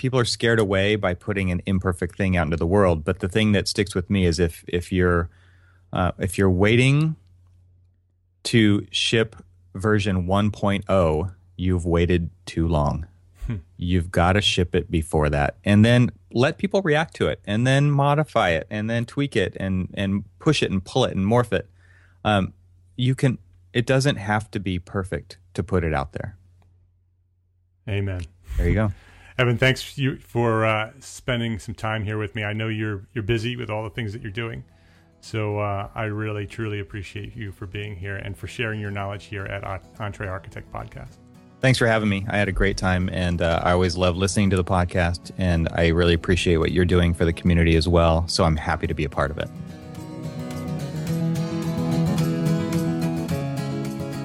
people 0.00 0.18
are 0.18 0.24
scared 0.24 0.58
away 0.58 0.96
by 0.96 1.12
putting 1.12 1.50
an 1.50 1.60
imperfect 1.66 2.16
thing 2.16 2.34
out 2.34 2.46
into 2.46 2.56
the 2.56 2.66
world. 2.66 3.04
But 3.04 3.18
the 3.18 3.28
thing 3.28 3.52
that 3.52 3.68
sticks 3.68 3.94
with 3.94 4.08
me 4.08 4.24
is 4.24 4.38
if 4.38 4.64
if 4.66 4.90
you're 4.90 5.28
uh, 5.92 6.12
if 6.18 6.38
you're 6.38 6.50
waiting 6.50 7.16
to 8.44 8.86
ship 8.90 9.36
version 9.74 10.26
1.0, 10.26 11.34
you've 11.56 11.84
waited 11.84 12.30
too 12.46 12.66
long. 12.66 13.06
Hmm. 13.46 13.56
You've 13.76 14.10
got 14.10 14.32
to 14.32 14.40
ship 14.40 14.74
it 14.74 14.90
before 14.90 15.28
that, 15.28 15.56
and 15.66 15.84
then 15.84 16.10
let 16.32 16.56
people 16.56 16.80
react 16.80 17.14
to 17.16 17.28
it, 17.28 17.40
and 17.44 17.66
then 17.66 17.90
modify 17.90 18.50
it, 18.50 18.66
and 18.70 18.88
then 18.88 19.04
tweak 19.04 19.36
it, 19.36 19.54
and 19.60 19.90
and 19.92 20.24
push 20.38 20.62
it, 20.62 20.70
and 20.70 20.82
pull 20.82 21.04
it, 21.04 21.14
and 21.14 21.26
morph 21.26 21.52
it. 21.52 21.68
Um, 22.24 22.54
you 22.96 23.14
can. 23.14 23.36
It 23.74 23.84
doesn't 23.84 24.16
have 24.16 24.50
to 24.52 24.60
be 24.60 24.78
perfect 24.78 25.36
to 25.52 25.62
put 25.62 25.84
it 25.84 25.92
out 25.92 26.12
there. 26.14 26.38
Amen. 27.86 28.22
There 28.56 28.66
you 28.66 28.74
go. 28.74 28.92
Evan, 29.40 29.56
thanks 29.56 29.96
you 29.96 30.18
for 30.18 30.66
uh, 30.66 30.90
spending 30.98 31.58
some 31.58 31.74
time 31.74 32.04
here 32.04 32.18
with 32.18 32.34
me. 32.34 32.44
I 32.44 32.52
know 32.52 32.68
you're 32.68 33.06
you're 33.14 33.24
busy 33.24 33.56
with 33.56 33.70
all 33.70 33.82
the 33.82 33.88
things 33.88 34.12
that 34.12 34.20
you're 34.20 34.30
doing, 34.30 34.62
so 35.22 35.58
uh, 35.58 35.88
I 35.94 36.04
really 36.04 36.46
truly 36.46 36.80
appreciate 36.80 37.34
you 37.34 37.50
for 37.50 37.64
being 37.64 37.96
here 37.96 38.16
and 38.16 38.36
for 38.36 38.46
sharing 38.46 38.80
your 38.80 38.90
knowledge 38.90 39.24
here 39.24 39.46
at 39.46 39.62
EntreArchitect 39.94 40.64
Podcast. 40.70 41.16
Thanks 41.62 41.78
for 41.78 41.86
having 41.86 42.10
me. 42.10 42.26
I 42.28 42.36
had 42.36 42.48
a 42.48 42.52
great 42.52 42.76
time, 42.76 43.08
and 43.10 43.40
uh, 43.40 43.62
I 43.64 43.72
always 43.72 43.96
love 43.96 44.14
listening 44.14 44.50
to 44.50 44.56
the 44.56 44.64
podcast, 44.64 45.32
and 45.38 45.70
I 45.72 45.88
really 45.88 46.12
appreciate 46.12 46.58
what 46.58 46.72
you're 46.72 46.84
doing 46.84 47.14
for 47.14 47.24
the 47.24 47.32
community 47.32 47.76
as 47.76 47.88
well. 47.88 48.28
So 48.28 48.44
I'm 48.44 48.56
happy 48.56 48.88
to 48.88 48.94
be 48.94 49.04
a 49.04 49.08
part 49.08 49.30
of 49.30 49.38
it. 49.38 49.48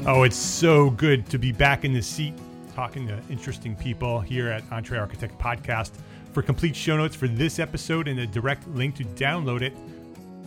Oh, 0.05 0.24
it's 0.24 0.36
so 0.36 0.89
good 0.89 1.30
to 1.30 1.39
be 1.39 1.53
back 1.53 1.86
in 1.86 1.93
the 1.93 2.01
seat 2.01 2.34
talking 2.76 3.07
to 3.07 3.17
interesting 3.30 3.73
people 3.73 4.19
here 4.19 4.49
at 4.49 4.61
EntreArchitect 4.69 5.38
Podcast. 5.39 5.91
For 6.34 6.41
complete 6.41 6.76
show 6.76 6.97
notes 6.97 7.15
for 7.15 7.30
this 7.30 7.57
episode 7.57 8.09
and 8.09 8.19
a 8.19 8.28
direct 8.28 8.67
link 8.67 8.95
to 8.97 9.05
download 9.05 9.61
it, 9.61 9.73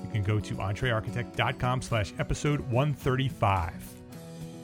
you 0.05 0.11
can 0.13 0.23
go 0.23 0.39
to 0.39 0.55
entrearchitect.com 0.57 1.81
slash 1.81 2.13
episode 2.19 2.61
135. 2.71 3.73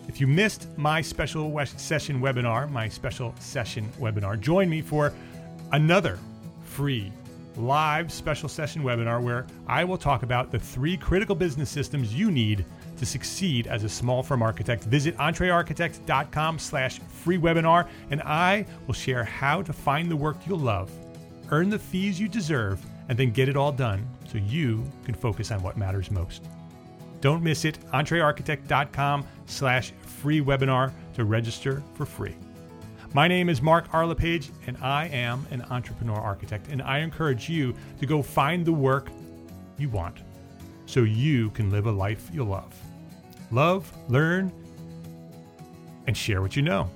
If 0.09 0.21
you 0.21 0.27
missed 0.27 0.69
my 0.77 1.01
special 1.01 1.59
session 1.65 2.21
webinar, 2.21 2.71
my 2.71 2.87
special 2.87 3.35
session 3.41 3.91
webinar, 3.99 4.39
join 4.39 4.69
me 4.69 4.83
for 4.83 5.15
another 5.73 6.19
free 6.65 7.11
live 7.57 8.13
special 8.13 8.49
session 8.49 8.83
webinar 8.83 9.23
where 9.23 9.47
I 9.67 9.85
will 9.85 9.97
talk 9.97 10.23
about 10.23 10.51
the 10.51 10.59
three 10.59 10.99
critical 10.99 11.35
business 11.35 11.71
systems 11.71 12.15
you 12.15 12.31
need 12.31 12.67
to 13.05 13.11
succeed 13.11 13.67
as 13.67 13.85
a 13.85 13.89
small 13.89 14.23
firm 14.23 14.43
architect. 14.43 14.85
Visit 14.85 15.17
entrearchitect.com 15.19 16.59
slash 16.59 16.99
free 17.01 17.39
webinar, 17.39 17.89
and 18.11 18.23
I 18.23 18.67
will 18.87 18.95
share 18.95 19.25
how 19.25 19.63
to 19.63 19.73
find 19.73 20.11
the 20.11 20.17
work 20.17 20.37
you'll 20.47 20.59
love, 20.59 20.91
earn 21.51 21.69
the 21.69 21.79
fees 21.79 22.19
you 22.19 22.29
deserve, 22.29 22.85
and 23.09 23.19
then 23.19 23.31
get 23.31 23.49
it 23.49 23.57
all 23.57 23.73
done 23.73 24.07
so 24.27 24.39
you 24.39 24.83
can 25.05 25.15
focus 25.15 25.51
on 25.51 25.63
what 25.63 25.77
matters 25.77 26.11
most. 26.11 26.45
Don't 27.21 27.43
miss 27.43 27.65
it, 27.65 27.79
entrearchitect.com 27.93 29.27
slash 29.47 29.93
free 30.03 30.41
webinar 30.41 30.93
to 31.15 31.25
register 31.25 31.83
for 31.95 32.07
free. 32.07 32.35
My 33.13 33.29
name 33.29 33.49
is 33.49 33.63
Mark 33.63 33.87
R. 33.93 34.07
LePage, 34.07 34.51
and 34.67 34.77
I 34.79 35.07
am 35.09 35.47
an 35.51 35.63
entrepreneur 35.71 36.17
architect, 36.17 36.69
and 36.69 36.83
I 36.83 36.99
encourage 36.99 37.49
you 37.49 37.75
to 38.01 38.07
go 38.07 38.23
find 38.23 38.65
the 38.65 38.73
work 38.73 39.11
you 39.79 39.89
want 39.89 40.19
so 40.87 41.03
you 41.03 41.51
can 41.51 41.71
live 41.71 41.87
a 41.87 41.93
life 41.93 42.29
you 42.33 42.45
love. 42.45 42.75
Love, 43.55 43.91
learn, 44.09 44.53
and 46.07 46.17
share 46.17 46.43
what 46.43 46.57
you 46.57 46.63
know. 46.63 46.91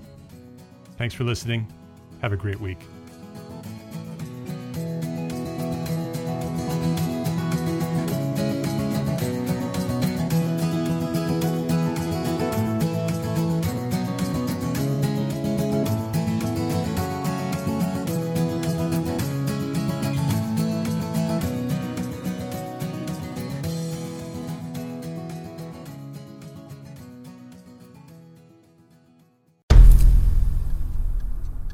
Thanks 0.96 1.14
for 1.14 1.24
listening. 1.24 1.66
Have 2.20 2.32
a 2.32 2.36
great 2.36 2.60
week. 2.60 2.78